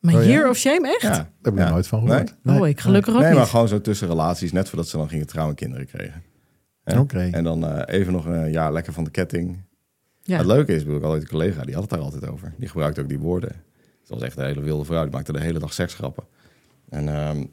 Maar 0.01 0.15
Oh 0.15 0.23
ja? 0.23 0.29
year 0.29 0.49
of 0.49 0.57
shame, 0.57 0.89
echt? 0.89 1.03
Ja, 1.03 1.09
Daar 1.09 1.29
heb 1.43 1.53
ik 1.53 1.59
ja. 1.59 1.71
nooit 1.71 1.87
van 1.87 2.05
Nee? 2.05 2.25
gehoord. 2.43 2.61
Oh, 2.63 2.69
ik 2.69 2.81
gelukkig 2.81 3.15
ook 3.15 3.21
Nee, 3.21 3.29
niet. 3.29 3.39
maar 3.39 3.47
gewoon 3.47 3.69
zo 3.69 3.81
tussen 3.81 4.09
relaties, 4.09 4.53
net 4.53 4.69
voordat 4.69 4.89
ze 4.89 4.97
dan 4.97 5.09
gingen 5.09 5.27
trouwen 5.27 5.55
en 5.57 5.61
kinderen 5.63 5.87
kregen. 5.87 6.23
Oké. 6.85 7.19
En 7.33 7.45
dan 7.45 7.67
eh, 7.67 7.99
even 7.99 8.13
nog 8.13 8.25
een 8.27 8.51
jaar 8.51 8.73
lekker 8.73 8.93
van 8.93 9.05
de 9.05 9.11
ketting. 9.11 9.65
Ja. 10.23 10.37
Het 10.37 10.47
leuke 10.47 10.75
is, 10.75 10.83
bedoel 10.83 10.99
ik 10.99 11.05
altijd 11.05 11.23
een 11.23 11.29
collega, 11.29 11.63
die 11.65 11.73
had 11.75 11.83
het 11.83 11.91
daar 11.93 12.01
altijd 12.01 12.29
over. 12.29 12.55
Die 12.59 12.69
gebruikte 12.69 13.01
ook 13.01 13.09
die 13.09 13.19
woorden. 13.19 13.49
Het 14.01 14.09
was 14.09 14.23
echt 14.23 14.37
een 14.37 14.45
hele 14.45 14.61
wilde 14.61 14.85
vrouw, 14.85 15.03
die 15.03 15.13
maakte 15.13 15.33
de 15.33 15.41
hele 15.41 15.59
dag 15.59 15.73
seksgrappen. 15.73 16.25
En, 16.89 17.09
ehm, 17.09 17.45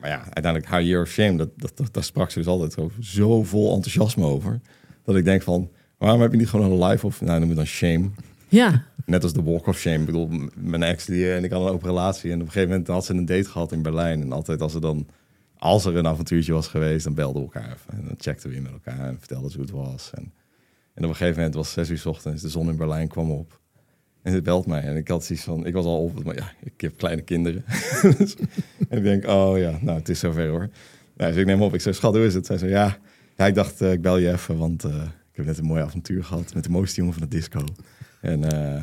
maar 0.00 0.10
ja, 0.10 0.22
uiteindelijk 0.22 0.66
haar 0.66 0.82
year 0.82 1.02
of 1.02 1.08
shame, 1.08 1.36
dat, 1.36 1.48
dat, 1.56 1.76
dat, 1.76 1.94
daar 1.94 2.04
sprak 2.04 2.30
ze 2.30 2.38
dus 2.38 2.48
altijd 2.48 2.72
zo, 2.72 2.90
zo 3.00 3.42
vol 3.42 3.74
enthousiasme 3.74 4.24
over. 4.24 4.60
Dat 5.04 5.16
ik 5.16 5.24
denk 5.24 5.42
van, 5.42 5.70
waarom 5.98 6.20
heb 6.20 6.30
je 6.30 6.36
niet 6.36 6.48
gewoon 6.48 6.70
een 6.70 6.84
live 6.84 7.06
of, 7.06 7.20
nou 7.20 7.38
noem 7.38 7.48
het 7.48 7.58
dan 7.58 7.66
shame. 7.66 8.10
Ja, 8.48 8.84
Net 9.08 9.22
als 9.22 9.32
de 9.32 9.42
walk 9.42 9.66
of 9.66 9.78
shame. 9.78 9.98
Ik 9.98 10.04
bedoel, 10.04 10.28
mijn 10.54 10.82
ex 10.82 11.04
die, 11.04 11.24
eh, 11.24 11.36
en 11.36 11.44
ik 11.44 11.50
had 11.50 11.60
een 11.60 11.72
open 11.72 11.88
relatie. 11.88 12.30
En 12.30 12.40
op 12.40 12.46
een 12.46 12.52
gegeven 12.52 12.68
moment 12.68 12.88
had 12.88 13.04
ze 13.04 13.12
een 13.12 13.24
date 13.24 13.50
gehad 13.50 13.72
in 13.72 13.82
Berlijn. 13.82 14.20
En 14.20 14.32
altijd 14.32 14.60
als 14.60 14.74
er 14.74 14.80
dan, 14.80 15.06
als 15.58 15.84
er 15.84 15.96
een 15.96 16.06
avontuurtje 16.06 16.52
was 16.52 16.68
geweest, 16.68 17.04
dan 17.04 17.14
belden 17.14 17.42
we 17.42 17.52
elkaar 17.52 17.72
even. 17.72 17.98
En 17.98 18.04
dan 18.06 18.14
checkten 18.18 18.50
we 18.50 18.56
in 18.56 18.62
met 18.62 18.72
elkaar 18.72 19.08
en 19.08 19.18
vertelden 19.18 19.50
ze 19.50 19.56
hoe 19.56 19.66
het 19.66 19.74
was. 19.74 20.10
En, 20.14 20.32
en 20.94 21.04
op 21.04 21.08
een 21.08 21.16
gegeven 21.16 21.36
moment 21.36 21.54
was 21.54 21.66
het 21.66 21.74
zes 21.74 21.88
uur 21.90 21.98
's 21.98 22.06
ochtends, 22.06 22.42
de 22.42 22.48
zon 22.48 22.68
in 22.68 22.76
Berlijn 22.76 23.08
kwam 23.08 23.30
op. 23.30 23.60
En 24.22 24.32
ze 24.32 24.42
belt 24.42 24.66
mij. 24.66 24.82
En 24.82 24.96
ik 24.96 25.08
had 25.08 25.24
zoiets 25.24 25.44
van, 25.44 25.66
ik 25.66 25.72
was 25.72 25.84
al 25.84 26.02
op, 26.02 26.24
maar 26.24 26.34
ja, 26.34 26.52
ik 26.62 26.80
heb 26.80 26.96
kleine 26.96 27.22
kinderen. 27.22 27.64
En 28.88 28.98
ik 28.98 29.02
denk, 29.02 29.26
oh 29.26 29.58
ja, 29.58 29.78
nou, 29.80 29.98
het 29.98 30.08
is 30.08 30.18
zover 30.18 30.48
hoor. 30.48 30.68
Nou, 31.16 31.32
dus 31.32 31.40
ik 31.40 31.46
neem 31.46 31.62
op. 31.62 31.74
Ik 31.74 31.80
zeg, 31.80 31.94
schat, 31.94 32.14
hoe 32.14 32.24
is 32.24 32.34
het? 32.34 32.46
Zij 32.46 32.58
zei, 32.58 32.70
ja, 32.70 32.98
ja 33.36 33.46
ik 33.46 33.54
dacht, 33.54 33.80
eh, 33.80 33.92
ik 33.92 34.02
bel 34.02 34.18
je 34.18 34.30
even, 34.30 34.58
want 34.58 34.84
eh, 34.84 35.02
ik 35.02 35.36
heb 35.36 35.46
net 35.46 35.58
een 35.58 35.64
mooi 35.64 35.82
avontuur 35.82 36.24
gehad 36.24 36.54
met 36.54 36.64
de 36.64 36.70
mooiste 36.70 36.96
jongen 36.96 37.14
van 37.14 37.22
de 37.22 37.28
disco. 37.28 37.64
En 38.20 38.44
eh, 38.44 38.82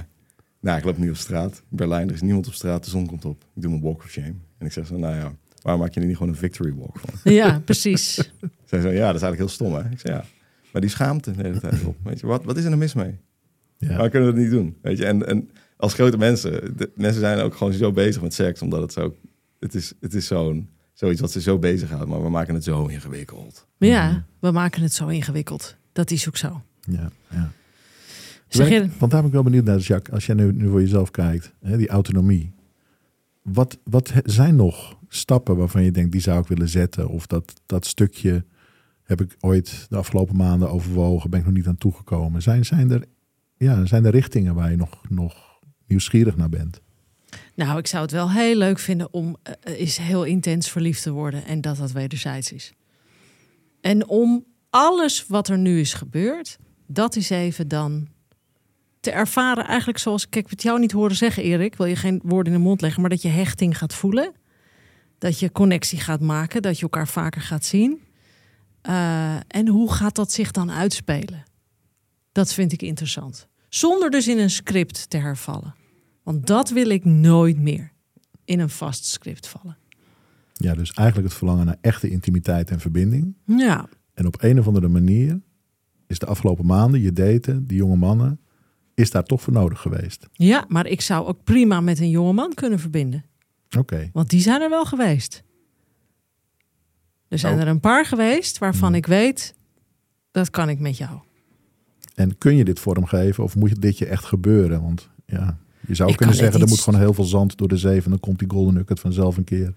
nou, 0.60 0.78
ik 0.78 0.84
loop 0.84 0.98
nu 0.98 1.10
op 1.10 1.16
straat. 1.16 1.64
In 1.72 1.78
Berlijn, 1.78 2.08
er 2.08 2.14
is 2.14 2.22
niemand 2.22 2.48
op 2.48 2.54
straat, 2.54 2.84
de 2.84 2.90
zon 2.90 3.08
komt 3.08 3.26
op. 3.26 3.46
Ik 3.56 3.62
doe 3.62 3.72
mijn 3.72 3.84
walk 3.84 4.04
of 4.04 4.10
shame. 4.10 4.36
En 4.58 4.66
ik 4.66 4.72
zeg 4.72 4.88
zo, 4.88 4.98
nou 4.98 5.16
ja, 5.16 5.36
waarom 5.62 5.82
maak 5.82 5.94
je 5.94 6.00
er 6.00 6.06
niet 6.06 6.18
gewoon 6.18 6.32
een 6.32 6.40
victory 6.40 6.74
walk 6.74 7.00
van? 7.00 7.34
ja 7.34 7.60
precies. 7.60 8.32
Zij 8.70 8.82
zo, 8.82 8.90
ja, 8.90 9.06
dat 9.06 9.16
is 9.16 9.22
eigenlijk 9.22 9.38
heel 9.38 9.48
stom, 9.48 9.74
hè? 9.74 9.90
Ik 9.90 10.00
zeg, 10.00 10.12
ja, 10.12 10.26
maar 10.72 10.82
die 10.82 10.90
schaamte 10.90 11.32
de 11.32 11.42
hele 11.42 11.60
tijd 11.60 11.84
op. 11.84 11.96
Weet 12.04 12.20
je, 12.20 12.28
wat, 12.28 12.44
wat 12.44 12.58
is 12.58 12.64
er 12.64 12.70
nou 12.70 12.82
mis 12.82 12.94
mee? 12.94 13.18
Ja. 13.88 13.92
Waarom 13.92 14.10
kunnen 14.10 14.30
we 14.30 14.34
dat 14.36 14.44
niet 14.44 14.52
doen? 14.52 14.76
Weet 14.82 14.98
je, 14.98 15.06
en, 15.06 15.28
en 15.28 15.50
als 15.78 15.94
grote 15.94 16.18
mensen, 16.18 16.78
de, 16.78 16.92
mensen 16.96 17.20
zijn 17.20 17.40
ook 17.40 17.56
gewoon 17.56 17.74
zo 17.74 17.92
bezig 17.92 18.22
met 18.22 18.34
seks, 18.34 18.62
omdat 18.62 18.82
het 18.82 18.94
zo, 18.94 19.16
het 19.60 19.76
is, 19.76 19.94
het 20.00 20.14
is 20.14 20.28
zo'n, 20.28 20.70
zoiets 20.94 21.22
wat 21.22 21.32
ze 21.32 21.42
zo 21.42 21.60
bezighoudt, 21.60 22.08
maar 22.10 22.24
we 22.24 22.30
maken 22.30 22.54
het 22.54 22.64
zo 22.64 22.86
ingewikkeld. 22.86 23.68
Maar 23.78 23.90
ja, 23.90 24.26
we 24.40 24.52
maken 24.52 24.82
het 24.82 24.94
zo 24.94 25.08
ingewikkeld. 25.08 25.76
Dat 25.92 26.12
is 26.12 26.28
ook 26.28 26.38
zo. 26.38 26.62
Ja, 26.82 27.12
ja. 27.30 27.52
Zeg 28.48 28.70
je, 28.70 28.76
ik- 28.76 28.92
want 29.00 29.12
daar 29.12 29.20
ben 29.20 29.30
ik 29.30 29.34
wel 29.36 29.44
benieuwd 29.44 29.66
naar, 29.66 29.78
Jacques. 29.80 30.14
Als 30.16 30.26
jij 30.26 30.36
nu, 30.36 30.52
nu 30.54 30.70
voor 30.70 30.82
jezelf 30.82 31.12
kijkt, 31.12 31.54
hè, 31.62 31.78
die 31.78 31.88
autonomie. 31.90 32.54
Wat, 33.42 33.78
wat 33.84 34.14
zijn 34.24 34.56
nog 34.56 34.98
stappen 35.10 35.56
waarvan 35.56 35.84
je 35.84 35.92
denkt, 35.92 36.12
die 36.12 36.22
zou 36.22 36.40
ik 36.42 36.48
willen 36.48 36.70
zetten? 36.70 37.08
Of 37.08 37.28
dat, 37.28 37.54
dat 37.66 37.86
stukje 37.86 38.46
heb 39.04 39.22
ik 39.22 39.36
ooit 39.40 39.86
de 39.90 39.98
afgelopen 39.98 40.36
maanden 40.36 40.70
overwogen, 40.70 41.30
ben 41.30 41.40
ik 41.40 41.46
nog 41.46 41.56
niet 41.56 41.68
aan 41.68 41.78
toegekomen. 41.78 42.42
Zijn, 42.42 42.66
zijn, 42.66 42.92
er, 42.92 43.04
ja, 43.58 43.86
zijn 43.86 44.06
er 44.06 44.12
richtingen 44.12 44.56
waar 44.56 44.72
je 44.72 44.78
nog, 44.78 45.10
nog 45.10 45.60
nieuwsgierig 45.88 46.36
naar 46.36 46.50
bent? 46.50 46.82
nou, 47.56 47.78
ik 47.78 47.88
zou 47.88 48.02
het 48.02 48.12
wel 48.12 48.32
heel 48.32 48.56
leuk 48.56 48.80
vinden 48.80 49.14
om 49.14 49.36
eh, 49.44 49.80
is 49.80 49.98
heel 49.98 50.24
intens 50.24 50.70
verliefd 50.70 51.04
te 51.04 51.12
worden 51.12 51.46
en 51.46 51.62
dat 51.62 51.78
dat 51.78 51.92
wederzijds 51.92 52.52
is. 52.52 52.74
En 53.82 54.08
om 54.08 54.46
alles 54.70 55.26
wat 55.28 55.48
er 55.48 55.58
nu 55.58 55.80
is 55.80 55.94
gebeurd, 55.94 56.58
dat 56.88 57.16
is 57.16 57.30
even 57.30 57.68
dan 57.68 58.08
te 59.00 59.12
ervaren. 59.12 59.66
Eigenlijk 59.66 60.00
zoals 60.00 60.26
ik 60.26 60.34
heb 60.34 60.50
het 60.50 60.62
jou 60.62 60.80
niet 60.80 60.92
horen 60.92 61.16
zeggen, 61.16 61.44
Erik. 61.44 61.76
Wil 61.76 61.86
je 61.86 61.96
geen 61.96 62.22
woorden 62.24 62.54
in 62.54 62.60
de 62.60 62.66
mond 62.66 62.82
leggen, 62.82 63.02
maar 63.02 63.10
dat 63.10 63.22
je 63.22 63.30
hechting 63.30 63.78
gaat 63.78 63.94
voelen. 63.94 64.34
Dat 65.18 65.40
je 65.40 65.52
connectie 65.52 66.00
gaat 66.00 66.22
maken, 66.22 66.62
dat 66.62 66.76
je 66.76 66.82
elkaar 66.82 67.08
vaker 67.08 67.42
gaat 67.42 67.66
zien. 67.66 68.02
Eh, 68.82 69.36
en 69.48 69.68
hoe 69.68 69.94
gaat 69.94 70.16
dat 70.16 70.32
zich 70.32 70.52
dan 70.52 70.72
uitspelen? 70.72 71.44
Dat 72.36 72.54
vind 72.54 72.72
ik 72.72 72.82
interessant. 72.82 73.48
Zonder 73.70 74.10
dus 74.10 74.28
in 74.28 74.40
een 74.40 74.50
script 74.50 75.10
te 75.10 75.18
hervallen. 75.18 75.76
Want 76.24 76.48
dat 76.48 76.70
wil 76.70 76.90
ik 76.90 77.06
nooit 77.06 77.58
meer 77.58 77.92
in 78.46 78.60
een 78.60 78.70
vast 78.70 79.06
script 79.06 79.48
vallen. 79.48 79.78
Ja, 80.54 80.74
dus 80.74 80.94
eigenlijk 80.94 81.28
het 81.28 81.38
verlangen 81.38 81.66
naar 81.66 81.78
echte 81.82 82.10
intimiteit 82.10 82.70
en 82.70 82.80
verbinding. 82.80 83.36
Ja, 83.46 83.90
En 84.14 84.26
op 84.28 84.44
een 84.44 84.60
of 84.60 84.68
andere 84.68 84.88
manier 84.88 85.42
is 86.08 86.20
de 86.20 86.26
afgelopen 86.26 86.66
maanden 86.66 87.02
je 87.02 87.14
daten, 87.14 87.68
die 87.68 87.78
jonge 87.78 87.96
mannen, 87.96 88.40
is 88.94 89.12
daar 89.12 89.24
toch 89.24 89.42
voor 89.42 89.54
nodig 89.54 89.82
geweest. 89.82 90.28
ja 90.32 90.66
maar 90.68 90.86
ik 90.88 91.02
zou 91.02 91.26
ook 91.28 91.44
prima 91.44 91.82
met 91.82 92.00
een 92.00 92.10
jonge 92.10 92.34
man 92.34 92.54
kunnen 92.54 92.80
verbinden. 92.80 93.26
Oké. 93.78 94.10
Want 94.14 94.30
die 94.30 94.42
zijn 94.42 94.62
er 94.62 94.70
wel 94.70 94.86
geweest. 94.86 95.44
Er 97.28 97.40
zijn 97.40 97.56
Oh. 97.56 97.62
er 97.62 97.68
een 97.68 97.80
paar 97.80 98.06
geweest 98.06 98.58
waarvan 98.58 98.88
Hmm. 98.88 98.98
ik 98.98 99.06
weet, 99.06 99.56
dat 100.32 100.50
kan 100.50 100.70
ik 100.70 100.80
met 100.80 100.98
jou. 100.98 101.20
En 102.16 102.38
kun 102.38 102.56
je 102.56 102.66
dit 102.66 102.80
vormgeven 102.80 103.44
of 103.44 103.56
moet 103.56 103.82
dit 103.82 103.98
je 103.98 104.06
echt 104.06 104.26
gebeuren? 104.26 104.82
Want 104.82 105.10
ja, 105.26 105.58
je 105.88 105.96
zou 105.96 106.10
Ik 106.10 106.18
kunnen 106.18 106.36
zeggen, 106.36 106.56
er 106.56 106.62
iets- 106.62 106.72
moet 106.72 106.82
gewoon 106.84 107.00
heel 107.00 107.14
veel 107.14 107.24
zand 107.24 107.58
door 107.58 107.68
de 107.68 107.78
zee 107.78 108.02
en 108.04 108.10
dan 108.10 108.20
komt 108.20 108.40
die 108.40 108.50
golden 108.50 108.74
nugget 108.74 109.00
vanzelf 109.00 109.38
een 109.38 109.44
keer. 109.44 109.72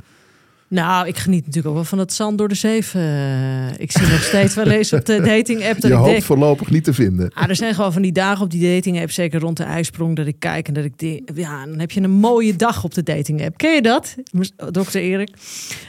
Nou, 0.68 1.06
ik 1.06 1.16
geniet 1.16 1.40
natuurlijk 1.40 1.66
ook 1.66 1.74
wel 1.74 1.84
van 1.84 1.98
het 1.98 2.12
zand 2.12 2.38
door 2.38 2.48
de 2.48 2.54
zeven. 2.54 3.00
Eh, 3.00 3.78
ik 3.78 3.92
zie 3.92 4.06
nog 4.06 4.22
steeds 4.22 4.54
wel 4.54 4.66
eens 4.66 4.92
op 4.92 5.04
de 5.04 5.20
dating 5.34 5.64
app 5.64 5.80
dat 5.80 5.82
je 5.82 5.88
ik 5.88 5.94
hoopt 5.94 6.10
denk... 6.10 6.22
voorlopig 6.22 6.70
niet 6.70 6.84
te 6.84 6.94
vinden. 6.94 7.30
Ah, 7.34 7.48
er 7.48 7.56
zijn 7.56 7.74
gewoon 7.74 7.92
van 7.92 8.02
die 8.02 8.12
dagen 8.12 8.44
op 8.44 8.50
die 8.50 8.74
dating 8.74 9.00
app, 9.00 9.10
zeker 9.10 9.40
rond 9.40 9.56
de 9.56 9.62
ijsprong, 9.62 10.16
dat 10.16 10.26
ik 10.26 10.36
kijk 10.38 10.68
en 10.68 10.74
dat 10.74 10.84
ik 10.84 10.98
denk, 10.98 11.30
ja, 11.34 11.66
dan 11.66 11.78
heb 11.78 11.90
je 11.90 12.00
een 12.00 12.10
mooie 12.10 12.56
dag 12.56 12.84
op 12.84 12.94
de 12.94 13.02
dating 13.02 13.44
app. 13.44 13.56
Ken 13.56 13.74
je 13.74 13.82
dat, 13.82 14.14
dokter 14.70 15.00
Erik? 15.00 15.30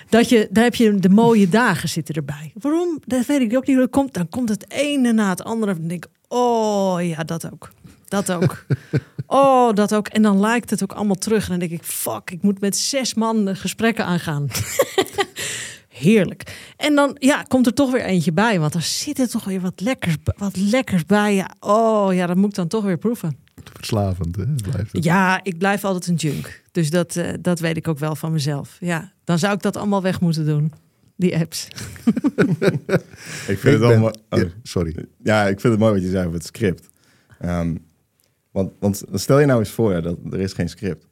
Dat 0.09 0.29
je, 0.29 0.47
daar 0.51 0.63
heb 0.63 0.75
je 0.75 0.95
de 0.95 1.09
mooie 1.09 1.49
dagen 1.49 1.89
zitten 1.89 2.15
erbij. 2.15 2.51
Waarom? 2.53 2.99
Dat 3.05 3.25
weet 3.25 3.41
ik 3.41 3.55
ook 3.55 3.67
niet. 3.67 3.75
hoe 3.75 3.85
Dat 3.85 3.89
komt, 3.89 4.13
dan 4.13 4.29
komt 4.29 4.49
het 4.49 4.71
ene 4.71 5.11
na 5.11 5.29
het 5.29 5.43
andere. 5.43 5.73
Dan 5.73 5.87
denk 5.87 6.05
ik, 6.05 6.11
oh 6.27 6.97
ja, 7.01 7.23
dat 7.23 7.51
ook. 7.51 7.71
Dat 8.09 8.31
ook. 8.31 8.65
Oh, 9.31 9.73
dat 9.73 9.93
ook. 9.93 10.07
En 10.07 10.21
dan 10.21 10.39
lijkt 10.39 10.69
het 10.69 10.83
ook 10.83 10.93
allemaal 10.93 11.15
terug. 11.15 11.43
En 11.43 11.49
dan 11.49 11.59
denk 11.59 11.81
ik, 11.81 11.83
fuck, 11.83 12.31
ik 12.31 12.41
moet 12.41 12.59
met 12.59 12.77
zes 12.77 13.13
man 13.13 13.55
gesprekken 13.55 14.05
aangaan. 14.05 14.47
Heerlijk. 15.87 16.71
En 16.77 16.95
dan 16.95 17.15
ja, 17.19 17.43
komt 17.43 17.65
er 17.65 17.73
toch 17.73 17.91
weer 17.91 18.03
eentje 18.03 18.31
bij. 18.31 18.59
Want 18.59 18.73
er 18.73 18.81
zit 18.81 19.19
er 19.19 19.29
toch 19.29 19.43
weer 19.43 19.61
wat 19.61 19.81
lekkers, 19.81 20.15
wat 20.37 20.57
lekkers 20.57 21.05
bij. 21.05 21.35
Ja, 21.35 21.55
oh 21.59 22.13
ja, 22.13 22.25
dat 22.25 22.35
moet 22.35 22.49
ik 22.49 22.55
dan 22.55 22.67
toch 22.67 22.83
weer 22.83 22.97
proeven. 22.97 23.37
Verslavend, 23.73 24.35
hè? 24.35 24.45
Blijft 24.69 24.91
het. 24.91 25.03
Ja, 25.03 25.39
ik 25.43 25.57
blijf 25.57 25.83
altijd 25.83 26.07
een 26.07 26.29
junk. 26.29 26.63
Dus 26.71 26.89
dat, 26.89 27.15
eh, 27.15 27.33
dat 27.41 27.59
weet 27.59 27.77
ik 27.77 27.87
ook 27.87 27.99
wel 27.99 28.15
van 28.15 28.31
mezelf. 28.31 28.77
Ja, 28.79 29.11
dan 29.23 29.39
zou 29.39 29.53
ik 29.53 29.61
dat 29.61 29.77
allemaal 29.77 30.01
weg 30.01 30.21
moeten 30.21 30.45
doen. 30.45 30.73
Die 31.15 31.37
apps. 31.37 31.67
Ik 33.47 33.59
vind 33.59 33.63
Ik 33.63 33.81
het 33.81 34.01
oh, 34.01 34.11
Ja, 34.29 34.45
sorry. 34.63 34.95
Ja, 35.23 35.47
ik 35.47 35.59
vind 35.59 35.73
het 35.73 35.81
mooi 35.81 35.93
wat 35.93 36.01
je 36.01 36.09
zei 36.09 36.25
over 36.25 36.37
het 36.37 36.45
script. 36.45 36.89
Ehm, 37.39 37.75
want, 38.79 38.99
want 39.03 39.21
stel 39.21 39.39
je 39.39 39.45
nou 39.45 39.59
eens 39.59 39.69
voor, 39.69 40.01
dat 40.01 40.17
er 40.31 40.39
is 40.39 40.53
geen 40.53 40.69
script. 40.69 41.07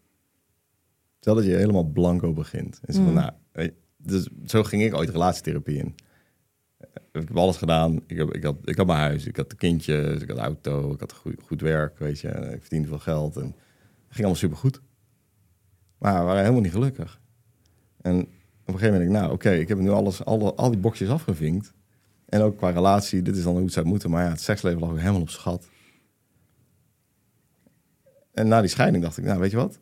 Stel 1.20 1.36
dat 1.36 1.46
je 1.46 1.56
helemaal 1.56 1.84
blanco 1.84 2.34
begint. 2.34 2.80
En 2.86 2.94
van, 2.94 3.04
Mm. 3.04 3.14
nou, 3.14 3.32
dus 3.98 4.30
zo 4.46 4.64
ging 4.64 4.84
ik 4.84 4.94
ooit 4.96 5.10
relatietherapie 5.10 5.78
in. 5.78 5.96
Eh, 6.78 6.88
Ik 7.22 7.28
heb 7.28 7.38
alles 7.38 7.58
gedaan. 7.58 8.02
Ik, 8.08 8.18
heb, 8.18 8.34
ik, 8.34 8.44
had, 8.44 8.56
ik 8.64 8.78
had 8.78 8.86
mijn 8.86 9.00
huis, 9.00 9.26
ik 9.26 9.36
had 9.38 9.50
de 9.50 9.56
kindjes, 9.56 10.22
ik 10.22 10.30
had 10.30 10.38
auto, 10.38 10.92
ik 10.94 11.00
had 11.00 11.14
goed, 11.14 11.36
goed 11.46 11.62
werk, 11.62 12.00
weet 12.00 12.20
je. 12.20 12.28
Ik 12.28 12.60
verdiende 12.62 12.88
veel 12.88 13.00
geld 13.00 13.36
en 13.36 13.44
het 13.46 13.54
ging 14.16 14.18
allemaal 14.18 14.36
supergoed. 14.36 14.82
Maar 15.98 16.20
we 16.20 16.26
waren 16.26 16.42
helemaal 16.42 16.62
niet 16.62 16.72
gelukkig. 16.72 17.20
En 18.02 18.20
op 18.22 18.28
een 18.74 18.80
gegeven 18.80 18.86
moment 18.94 19.02
denk 19.02 19.16
ik, 19.16 19.22
nou 19.22 19.32
oké, 19.34 19.52
ik 19.52 19.68
heb 19.68 19.78
nu 19.78 19.90
alles, 19.90 20.26
alle, 20.26 20.54
al 20.54 20.70
die 20.72 20.80
boxjes 20.80 21.10
afgevinkt. 21.10 21.74
En 22.26 22.42
ook 22.42 22.58
qua 22.58 22.70
relatie, 22.70 23.22
dit 23.22 23.36
is 23.38 23.44
dan 23.44 23.54
hoe 23.54 23.64
het 23.64 23.74
zou 23.74 23.86
moeten. 23.86 24.10
Maar 24.10 24.24
ja, 24.24 24.30
het 24.30 24.42
seksleven 24.42 24.80
lag 24.80 24.90
ook 24.90 24.98
helemaal 25.00 25.22
op 25.22 25.30
schat. 25.30 25.68
En 28.38 28.48
na 28.48 28.62
die 28.62 28.70
scheiding 28.70 29.04
dacht 29.04 29.18
ik, 29.18 29.24
nou 29.24 29.40
weet 29.40 29.52
je 29.52 29.58
wat? 29.58 29.80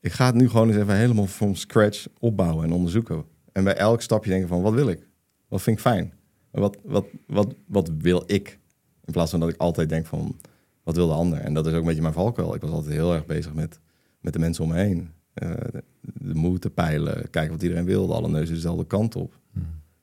Ik 0.00 0.12
ga 0.12 0.26
het 0.26 0.34
nu 0.34 0.48
gewoon 0.48 0.68
eens 0.68 0.76
even 0.76 0.96
helemaal 0.96 1.26
from 1.26 1.54
scratch 1.54 2.06
opbouwen 2.18 2.64
en 2.64 2.72
onderzoeken. 2.72 3.24
En 3.52 3.64
bij 3.64 3.76
elk 3.76 4.02
stapje 4.02 4.30
denken 4.30 4.48
van, 4.48 4.62
wat 4.62 4.72
wil 4.72 4.88
ik? 4.88 5.08
Wat 5.48 5.62
vind 5.62 5.76
ik 5.76 5.82
fijn? 5.82 6.12
Wat, 6.50 6.76
wat, 6.82 7.06
wat, 7.26 7.54
wat 7.66 7.90
wil 7.98 8.22
ik? 8.26 8.58
In 9.04 9.12
plaats 9.12 9.30
van 9.30 9.40
dat 9.40 9.48
ik 9.48 9.56
altijd 9.56 9.88
denk 9.88 10.06
van, 10.06 10.36
wat 10.82 10.96
wil 10.96 11.06
de 11.06 11.12
ander? 11.12 11.38
En 11.38 11.54
dat 11.54 11.66
is 11.66 11.72
ook 11.72 11.80
een 11.80 11.86
beetje 11.86 12.02
mijn 12.02 12.14
valkuil. 12.14 12.54
Ik 12.54 12.60
was 12.60 12.70
altijd 12.70 12.92
heel 12.92 13.14
erg 13.14 13.26
bezig 13.26 13.54
met, 13.54 13.80
met 14.20 14.32
de 14.32 14.38
mensen 14.38 14.64
om 14.64 14.70
me 14.70 14.76
heen. 14.76 15.10
Eh, 15.32 15.50
de, 15.72 15.82
de 16.00 16.34
moed 16.34 16.60
te 16.60 16.70
peilen, 16.70 17.30
kijken 17.30 17.52
wat 17.52 17.62
iedereen 17.62 17.84
wilde. 17.84 18.14
Alle 18.14 18.28
neuzen 18.28 18.54
dezelfde 18.54 18.86
kant 18.86 19.16
op. 19.16 19.38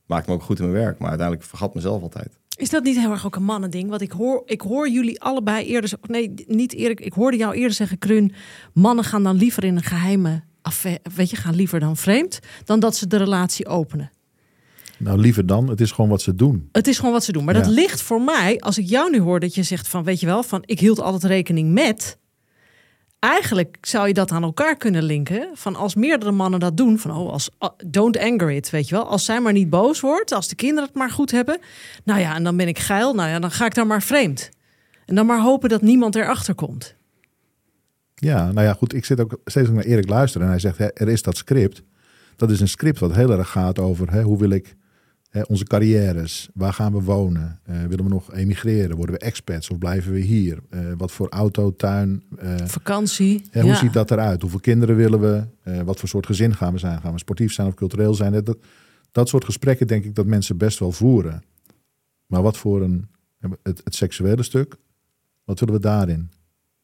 Maakte 0.06 0.30
me 0.30 0.36
ook 0.36 0.44
goed 0.44 0.60
in 0.60 0.72
mijn 0.72 0.84
werk, 0.84 1.00
maar 1.00 1.10
uiteindelijk 1.10 1.48
vergat 1.48 1.74
mezelf 1.74 2.02
altijd. 2.02 2.40
Is 2.58 2.70
dat 2.70 2.84
niet 2.84 2.98
heel 3.00 3.12
erg 3.12 3.26
ook 3.26 3.36
een 3.36 3.44
mannending? 3.44 3.90
Want 3.90 4.02
ik 4.02 4.12
hoor, 4.12 4.42
ik 4.46 4.62
hoor 4.62 4.90
jullie 4.90 5.22
allebei 5.22 5.66
eerder... 5.66 5.92
Nee, 6.02 6.34
niet 6.48 6.74
Erik. 6.74 7.00
Ik 7.00 7.14
hoorde 7.14 7.38
jou 7.38 7.56
eerder 7.56 7.74
zeggen, 7.74 7.98
Krun... 7.98 8.34
mannen 8.74 9.04
gaan 9.06 9.24
dan 9.24 9.36
liever 9.36 9.64
in 9.64 9.76
een 9.76 9.84
geheime 9.84 10.44
affaire... 10.62 11.02
Weet 11.16 11.30
je, 11.30 11.36
gaan 11.36 11.56
liever 11.56 11.80
dan 11.80 11.98
vreemd... 11.98 12.40
dan 12.66 12.80
dat 12.80 12.96
ze 12.96 13.08
de 13.08 13.18
relatie 13.18 13.68
openen. 13.68 14.12
Nou, 15.00 15.18
liever 15.20 15.46
dan. 15.46 15.70
Het 15.70 15.82
is 15.82 15.92
gewoon 15.92 16.10
wat 16.10 16.22
ze 16.22 16.36
doen. 16.36 16.70
Het 16.72 16.88
is 16.88 16.98
gewoon 16.98 17.12
wat 17.12 17.24
ze 17.24 17.32
doen. 17.32 17.44
Maar 17.46 17.56
Ja. 17.56 17.62
dat 17.62 17.72
ligt 17.72 18.02
voor 18.02 18.22
mij, 18.22 18.60
als 18.60 18.78
ik 18.78 18.86
jou 18.86 19.10
nu 19.12 19.20
hoor 19.20 19.40
dat 19.40 19.56
je 19.56 19.64
zegt 19.64 19.88
van, 19.88 20.04
weet 20.04 20.20
je 20.20 20.26
wel, 20.26 20.44
van 20.44 20.64
ik 20.66 20.80
hield 20.80 21.00
altijd 21.00 21.24
rekening 21.24 21.72
met. 21.74 22.18
Eigenlijk 23.20 23.78
zou 23.82 24.08
je 24.08 24.14
dat 24.14 24.32
aan 24.32 24.44
elkaar 24.44 24.78
kunnen 24.78 25.04
linken. 25.04 25.50
Van 25.54 25.76
als 25.76 25.96
meerdere 25.96 26.32
mannen 26.32 26.60
dat 26.60 26.78
doen, 26.78 27.00
van 27.00 27.12
oh, 27.12 27.32
als 27.32 27.50
don't 27.86 28.18
anger 28.18 28.52
it, 28.52 28.70
weet 28.70 28.90
je 28.90 28.96
wel. 28.96 29.08
Als 29.08 29.26
zij 29.26 29.42
maar 29.42 29.54
niet 29.54 29.70
boos 29.70 30.00
wordt, 30.00 30.32
als 30.32 30.48
de 30.48 30.56
kinderen 30.56 30.86
het 30.86 30.98
maar 30.98 31.10
goed 31.10 31.32
hebben. 31.32 31.60
Nou 32.04 32.20
ja, 32.20 32.36
en 32.36 32.44
dan 32.44 32.58
ben 32.58 32.68
ik 32.68 32.80
geil. 32.80 33.14
Nou 33.14 33.30
ja, 33.30 33.40
dan 33.40 33.52
ga 33.52 33.66
ik 33.66 33.76
daar 33.76 33.88
maar 33.88 34.02
vreemd. 34.02 34.50
En 35.06 35.16
dan 35.16 35.26
maar 35.26 35.42
hopen 35.42 35.70
dat 35.70 35.82
niemand 35.82 36.16
erachter 36.16 36.56
komt. 36.56 36.96
Ja, 38.16 38.52
nou 38.52 38.68
ja, 38.68 38.74
goed. 38.74 38.94
Ik 38.94 39.06
zit 39.06 39.20
ook 39.20 39.40
steeds 39.46 39.70
naar 39.70 39.84
Erik 39.84 40.10
luisteren. 40.10 40.48
En 40.48 40.54
hij 40.54 40.62
zegt, 40.62 40.78
hè, 40.78 40.88
er 40.94 41.10
is 41.10 41.22
dat 41.22 41.38
script. 41.38 41.84
Dat 42.36 42.52
is 42.52 42.60
een 42.60 42.68
script 42.68 43.00
wat 43.00 43.16
heel 43.16 43.32
erg 43.32 43.50
gaat 43.50 43.80
over 43.80 44.12
hè, 44.12 44.22
hoe 44.22 44.38
wil 44.38 44.50
ik 44.50 44.76
hè, 45.30 45.42
onze 45.42 45.64
carrières. 45.64 46.50
Waar 46.54 46.74
gaan 46.74 46.94
we 46.94 47.02
wonen? 47.02 47.60
Eh, 47.64 47.82
willen 47.82 48.04
we 48.04 48.10
nog 48.10 48.34
emigreren? 48.34 48.96
Worden 48.96 49.16
we 49.16 49.22
expats 49.22 49.70
of 49.70 49.78
blijven 49.78 50.12
we 50.12 50.20
hier? 50.20 50.60
Eh, 50.70 50.80
wat 50.98 51.12
voor 51.12 51.30
auto, 51.30 51.76
tuin? 51.76 52.24
eh, 52.38 52.56
Vakantie. 52.66 53.44
hè, 53.52 53.62
hoe 53.62 53.70
ja. 53.70 53.78
ziet 53.78 53.94
dat 53.94 54.12
eruit? 54.12 54.42
Hoeveel 54.42 54.60
kinderen 54.60 54.96
willen 54.96 55.20
we? 55.20 55.46
Wat 55.84 56.00
voor 56.00 56.10
soort 56.10 56.26
gezin 56.26 56.56
gaan 56.56 56.74
we 56.74 56.80
zijn? 56.80 57.02
Gaan 57.02 57.14
we 57.14 57.20
sportief 57.20 57.54
zijn 57.54 57.68
of 57.68 57.74
cultureel 57.74 58.14
zijn? 58.14 58.32
Dat, 58.32 58.46
dat, 58.46 58.58
dat 59.12 59.30
soort 59.30 59.46
gesprekken 59.46 59.88
denk 59.88 60.04
ik 60.06 60.16
dat 60.16 60.26
mensen 60.26 60.58
best 60.58 60.80
wel 60.80 60.92
voeren. 60.92 61.44
Maar 62.26 62.42
wat 62.42 62.58
voor 62.58 62.82
een... 62.82 63.08
Het, 63.64 63.82
het 63.84 63.96
seksuele 63.96 64.44
stuk, 64.44 64.76
wat 65.44 65.60
willen 65.60 65.76
we 65.76 65.82
daarin? 65.82 66.30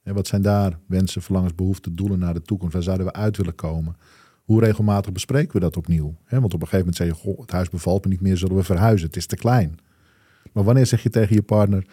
En 0.04 0.14
wat 0.14 0.28
zijn 0.28 0.42
daar 0.42 0.80
wensen, 0.88 1.22
verlangens, 1.22 1.56
behoeften, 1.56 1.96
doelen 1.96 2.20
naar 2.20 2.34
de 2.34 2.42
toekomst? 2.42 2.74
Waar 2.74 2.84
zouden 2.84 3.06
we 3.06 3.14
uit 3.14 3.38
willen 3.38 3.56
komen? 3.56 3.96
Hoe 4.44 4.60
regelmatig 4.60 5.12
bespreken 5.12 5.54
we 5.54 5.60
dat 5.60 5.78
opnieuw? 5.78 6.16
Hè, 6.26 6.40
want 6.40 6.54
op 6.54 6.62
een 6.62 6.68
gegeven 6.68 6.78
moment 6.78 6.96
zeg 6.96 7.08
je, 7.08 7.14
goh, 7.14 7.40
het 7.42 7.52
huis 7.52 7.70
bevalt 7.70 8.04
me 8.04 8.10
niet 8.12 8.22
meer, 8.22 8.38
zullen 8.38 8.56
we 8.56 8.64
verhuizen? 8.64 9.08
Het 9.08 9.16
is 9.16 9.26
te 9.26 9.36
klein. 9.36 9.78
Maar 10.52 10.64
wanneer 10.64 10.86
zeg 10.86 11.04
je 11.04 11.10
tegen 11.10 11.36
je 11.36 11.42
partner, 11.42 11.86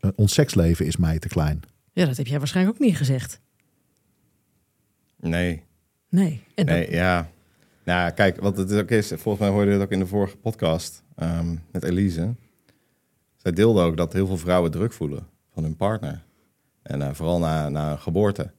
eh, 0.00 0.10
ons 0.14 0.34
seksleven 0.34 0.86
is 0.86 0.96
mij 0.96 1.18
te 1.18 1.28
klein? 1.28 1.60
Ja, 1.92 2.06
dat 2.06 2.16
heb 2.16 2.26
jij 2.26 2.38
waarschijnlijk 2.38 2.76
ook 2.76 2.82
niet 2.86 2.96
gezegd. 2.96 3.40
Nee, 5.20 5.62
Nee. 6.08 6.42
En 6.54 6.66
dat- 6.66 6.76
Nee, 6.76 6.90
ja. 6.90 7.30
Nou, 7.84 8.10
kijk, 8.10 8.40
wat 8.40 8.56
het 8.56 8.72
ook 8.72 8.90
is, 8.90 9.08
volgens 9.08 9.38
mij 9.38 9.48
hoorde 9.48 9.66
je 9.66 9.72
het 9.72 9.82
ook 9.82 9.90
in 9.92 9.98
de 9.98 10.06
vorige 10.06 10.36
podcast 10.36 11.02
ehm, 11.16 11.56
met 11.72 11.82
Elise. 11.82 12.34
Zij 13.36 13.52
deelde 13.52 13.82
ook 13.82 13.96
dat 13.96 14.12
heel 14.12 14.26
veel 14.26 14.36
vrouwen 14.36 14.70
druk 14.70 14.92
voelen 14.92 15.26
van 15.52 15.62
hun 15.62 15.76
partner. 15.76 16.24
En 16.82 17.02
eh, 17.02 17.14
vooral 17.14 17.38
na, 17.38 17.68
na 17.68 17.90
een 17.90 17.98
geboorte. 17.98 18.52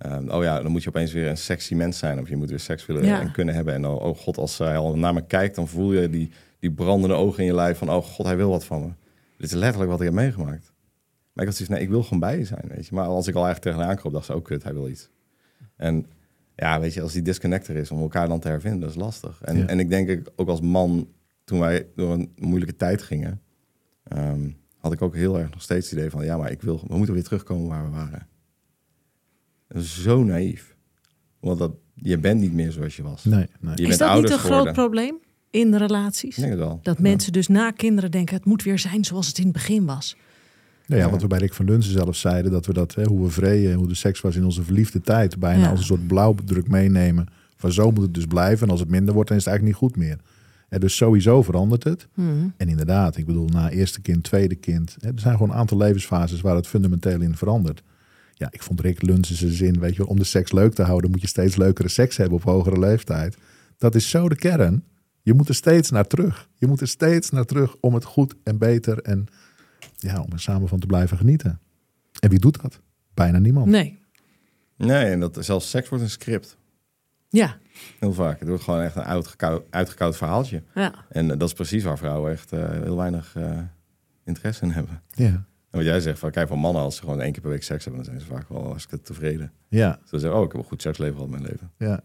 Ehm, 0.00 0.28
oh 0.28 0.42
ja, 0.42 0.62
dan 0.62 0.70
moet 0.70 0.82
je 0.82 0.88
opeens 0.88 1.12
weer 1.12 1.28
een 1.28 1.36
sexy 1.36 1.74
mens 1.74 1.98
zijn. 1.98 2.20
Of 2.20 2.28
je 2.28 2.36
moet 2.36 2.48
weer 2.48 2.58
seks 2.60 2.86
willen 2.86 3.04
Ja. 3.04 3.20
en 3.20 3.32
kunnen 3.32 3.54
hebben. 3.54 3.74
En 3.74 3.86
oh, 3.86 4.04
oh 4.04 4.16
god, 4.16 4.38
als 4.38 4.58
hij 4.58 4.76
al 4.76 4.96
naar 4.96 5.14
me 5.14 5.26
kijkt, 5.26 5.54
dan 5.54 5.68
voel 5.68 5.92
je 5.92 6.10
die, 6.10 6.30
die 6.58 6.70
brandende 6.72 7.14
ogen 7.14 7.38
in 7.40 7.44
je 7.44 7.54
lijf. 7.54 7.78
Van, 7.78 7.90
oh 7.90 8.04
god, 8.04 8.26
hij 8.26 8.36
wil 8.36 8.50
wat 8.50 8.64
van 8.64 8.80
me. 8.80 8.88
Dit 9.38 9.46
is 9.50 9.56
letterlijk 9.56 9.90
wat 9.90 10.00
ik 10.00 10.06
heb 10.06 10.14
meegemaakt. 10.14 10.72
Maar 11.32 11.44
ik 11.44 11.50
had 11.50 11.54
zoiets, 11.54 11.68
nee, 11.74 11.82
ik 11.82 11.88
wil 11.88 12.02
gewoon 12.02 12.18
bij 12.20 12.38
je 12.38 12.44
zijn, 12.44 12.64
weet 12.68 12.86
je. 12.86 12.94
Maar 12.94 13.04
als 13.06 13.26
ik 13.26 13.34
al 13.34 13.44
eigenlijk 13.44 13.76
tegenaan 13.76 13.96
kroop, 13.96 14.12
dacht 14.12 14.26
ze, 14.26 14.34
oh 14.36 14.44
kut, 14.44 14.62
hij 14.62 14.72
wil 14.72 14.88
iets. 14.88 15.10
En 15.76 16.06
ja, 16.56 16.80
weet 16.80 16.94
je, 16.94 17.02
als 17.02 17.12
die 17.12 17.22
disconnect 17.22 17.68
er 17.68 17.76
is 17.76 17.90
om 17.90 18.00
elkaar 18.00 18.28
dan 18.28 18.40
te 18.40 18.48
hervinden, 18.48 18.80
dat 18.80 18.90
is 18.90 18.96
lastig. 18.96 19.40
En, 19.42 19.56
Ja. 19.56 19.66
en 19.66 19.78
ik 19.80 19.88
denk 19.90 20.08
ik 20.08 20.28
ook 20.36 20.48
als 20.48 20.60
man, 20.60 21.08
toen 21.44 21.58
wij 21.58 21.86
door 21.96 22.12
een 22.12 22.32
moeilijke 22.36 22.76
tijd 22.76 23.02
gingen, 23.02 23.40
ehm, 24.02 24.50
had 24.78 24.92
ik 24.92 25.02
ook 25.02 25.14
heel 25.14 25.38
erg 25.38 25.50
nog 25.50 25.62
steeds 25.62 25.90
het 25.90 25.98
idee 25.98 26.10
van, 26.10 26.24
ja, 26.24 26.36
maar 26.36 26.50
ik 26.50 26.62
wil, 26.62 26.80
we 26.88 26.96
moeten 26.96 27.14
weer 27.14 27.24
terugkomen 27.24 27.68
waar 27.68 27.84
we 27.84 27.90
waren. 27.90 28.26
Zo 29.78 30.24
naïef. 30.24 30.74
Want 31.40 31.58
dat, 31.58 31.72
je 31.94 32.18
bent 32.18 32.40
niet 32.40 32.52
meer 32.52 32.72
zoals 32.72 32.96
je 32.96 33.02
was. 33.02 33.24
Nee, 33.24 33.46
nee. 33.60 33.72
Je 33.76 33.86
is 33.86 33.98
dat 33.98 34.14
niet 34.14 34.22
een 34.30 34.38
groot 34.38 34.40
geworden. 34.40 34.72
probleem 34.72 35.14
in 35.50 35.70
de 35.70 35.78
relaties? 35.78 36.30
Ik 36.36 36.42
denk 36.42 36.50
het 36.50 36.58
wel. 36.60 36.80
Dat 36.82 36.96
Ja. 36.96 37.02
mensen 37.02 37.32
dus 37.32 37.48
na 37.48 37.70
kinderen 37.70 38.10
denken, 38.10 38.36
het 38.36 38.44
moet 38.44 38.62
weer 38.62 38.78
zijn 38.78 39.04
zoals 39.04 39.26
het 39.26 39.38
in 39.38 39.44
het 39.44 39.52
begin 39.52 39.84
was. 39.84 40.16
Nou 40.86 41.00
ja, 41.00 41.06
Ja. 41.06 41.12
wat 41.12 41.22
we 41.22 41.28
bij 41.28 41.38
Rick 41.38 41.54
van 41.54 41.66
Dunsen 41.66 41.92
zelf 41.92 42.16
zeiden, 42.16 42.50
dat 42.52 42.66
we 42.66 42.72
dat, 42.72 42.94
hè, 42.94 43.04
hoe 43.04 43.22
we 43.24 43.30
vreden, 43.30 43.74
hoe 43.74 43.88
de 43.88 43.94
seks 43.94 44.20
was 44.20 44.36
in 44.36 44.44
onze 44.44 44.62
verliefde 44.62 45.00
tijd, 45.00 45.38
bijna 45.38 45.62
Ja. 45.62 45.70
als 45.70 45.78
een 45.78 45.84
soort 45.84 46.06
blauwdruk 46.06 46.68
meenemen. 46.68 47.26
Van 47.56 47.72
zo 47.72 47.90
moet 47.90 48.02
het 48.02 48.14
dus 48.14 48.26
blijven. 48.26 48.66
En 48.66 48.70
als 48.72 48.80
het 48.80 48.88
minder 48.88 49.14
wordt, 49.14 49.28
dan 49.28 49.38
is 49.38 49.44
het 49.44 49.52
eigenlijk 49.52 49.80
niet 49.82 49.90
goed 49.92 50.02
meer. 50.04 50.18
Ja, 50.70 50.78
dus 50.78 50.96
sowieso 50.96 51.42
verandert 51.42 51.84
het. 51.84 52.08
Hmm. 52.14 52.52
En 52.56 52.68
inderdaad, 52.68 53.16
ik 53.16 53.26
bedoel, 53.26 53.46
na 53.48 53.70
eerste 53.70 54.00
kind, 54.00 54.22
tweede 54.22 54.54
kind. 54.54 54.96
Hè, 55.00 55.08
er 55.08 55.20
zijn 55.20 55.36
gewoon 55.36 55.50
een 55.50 55.56
aantal 55.56 55.78
levensfases 55.78 56.40
waar 56.40 56.56
het 56.56 56.66
fundamenteel 56.66 57.20
in 57.20 57.36
verandert. 57.36 57.82
Ja, 58.40 58.48
ik 58.50 58.62
vond 58.62 58.80
Rick 58.80 59.02
Lunsen 59.02 59.36
zijn 59.36 59.52
zin, 59.52 59.80
weet 59.80 59.92
je 59.92 59.98
wel, 59.98 60.06
om 60.06 60.18
de 60.18 60.24
seks 60.24 60.52
leuk 60.52 60.74
te 60.74 60.82
houden, 60.82 61.10
moet 61.10 61.20
je 61.20 61.26
steeds 61.26 61.56
leukere 61.56 61.88
seks 61.88 62.16
hebben 62.16 62.36
op 62.36 62.42
hogere 62.42 62.78
leeftijd. 62.78 63.36
Dat 63.78 63.94
is 63.94 64.10
zo 64.10 64.28
de 64.28 64.36
kern. 64.36 64.84
Je 65.22 65.34
moet 65.34 65.48
er 65.48 65.54
steeds 65.54 65.90
naar 65.90 66.06
terug. 66.06 66.48
Je 66.54 66.66
moet 66.66 66.80
er 66.80 66.88
steeds 66.88 67.30
naar 67.30 67.44
terug 67.44 67.76
om 67.80 67.94
het 67.94 68.04
goed 68.04 68.34
en 68.42 68.58
beter 68.58 68.98
en 68.98 69.26
ja, 69.96 70.20
om 70.20 70.32
er 70.32 70.40
samen 70.40 70.68
van 70.68 70.78
te 70.78 70.86
blijven 70.86 71.16
genieten. 71.16 71.60
En 72.20 72.30
wie 72.30 72.38
doet 72.38 72.62
dat? 72.62 72.80
Bijna 73.14 73.38
niemand. 73.38 73.66
Nee. 73.66 73.98
Nee, 74.76 75.04
en 75.04 75.20
dat, 75.20 75.38
zelfs 75.40 75.70
seks 75.70 75.88
wordt 75.88 76.04
een 76.04 76.10
script. 76.10 76.56
Ja. 77.28 77.56
Heel 77.98 78.12
vaak. 78.12 78.38
Het 78.38 78.48
wordt 78.48 78.64
gewoon 78.64 78.80
echt 78.80 78.96
een 78.96 79.02
uitgekoud, 79.02 79.64
uitgekoud 79.70 80.16
verhaaltje. 80.16 80.62
ja. 80.74 80.94
En 81.08 81.30
eh, 81.30 81.38
dat 81.38 81.48
is 81.48 81.54
precies 81.54 81.84
waar 81.84 81.98
vrouwen 81.98 82.32
echt 82.32 82.52
eh, 82.52 82.70
heel 82.70 82.96
weinig 82.96 83.36
eh, 83.36 83.58
interesse 84.24 84.64
in 84.64 84.70
hebben. 84.70 85.02
Ja, 85.14 85.44
En 85.70 85.78
wat 85.78 85.84
jij 85.84 86.00
zegt, 86.00 86.18
van, 86.18 86.30
kijk, 86.30 86.48
van 86.48 86.58
mannen, 86.58 86.82
als 86.82 86.96
ze 86.96 87.00
gewoon 87.02 87.20
één 87.20 87.32
keer 87.32 87.40
per 87.42 87.50
week 87.50 87.62
seks 87.62 87.84
hebben, 87.84 88.02
dan 88.04 88.12
zijn 88.12 88.26
ze 88.26 88.34
vaak 88.34 88.48
wel 88.48 88.64
hartstikke 88.66 89.04
tevreden. 89.04 89.52
ja, 89.68 89.98
Ze 90.04 90.18
zeggen, 90.18 90.38
oh, 90.38 90.44
ik 90.44 90.52
heb 90.52 90.60
een 90.60 90.66
goed 90.66 90.82
seksleven 90.82 91.14
gehad 91.14 91.28
in 91.32 91.38
mijn 91.40 91.50
leven. 91.50 91.70
ja. 91.76 92.00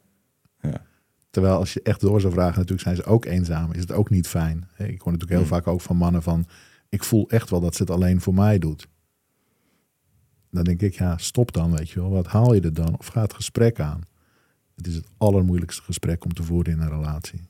Ja. 0.61 0.81
Terwijl 1.29 1.55
als 1.57 1.73
je 1.73 1.81
echt 1.81 2.01
door 2.01 2.21
zou 2.21 2.33
vragen, 2.33 2.53
natuurlijk 2.55 2.81
zijn 2.81 2.95
ze 2.95 3.03
ook 3.03 3.25
eenzaam. 3.25 3.71
Is 3.71 3.79
het 3.79 3.91
ook 3.91 4.09
niet 4.09 4.27
fijn. 4.27 4.57
Ik 4.77 5.01
hoor 5.01 5.11
natuurlijk 5.11 5.29
heel 5.29 5.39
Hmm. 5.39 5.47
vaak 5.47 5.67
ook 5.67 5.81
van 5.81 5.95
mannen 5.97 6.23
van... 6.23 6.45
ik 6.89 7.03
voel 7.03 7.29
echt 7.29 7.49
wel 7.49 7.59
dat 7.59 7.75
ze 7.75 7.81
het 7.81 7.91
alleen 7.91 8.21
voor 8.21 8.33
mij 8.33 8.59
doet. 8.59 8.87
Dan 10.51 10.63
denk 10.63 10.81
ik, 10.81 10.93
ja, 10.93 11.17
stop 11.17 11.51
dan, 11.51 11.75
weet 11.75 11.89
je 11.89 11.99
wel. 11.99 12.09
Wat 12.09 12.27
haal 12.27 12.53
je 12.53 12.61
er 12.61 12.73
dan? 12.73 12.97
Of 12.97 13.07
ga 13.07 13.21
het 13.21 13.33
gesprek 13.33 13.79
aan. 13.79 14.01
Het 14.75 14.87
is 14.87 14.95
het 14.95 15.07
allermoeilijkste 15.17 15.81
gesprek 15.81 16.25
om 16.25 16.33
te 16.33 16.43
voeren 16.43 16.73
in 16.73 16.79
een 16.79 16.89
relatie. 16.89 17.41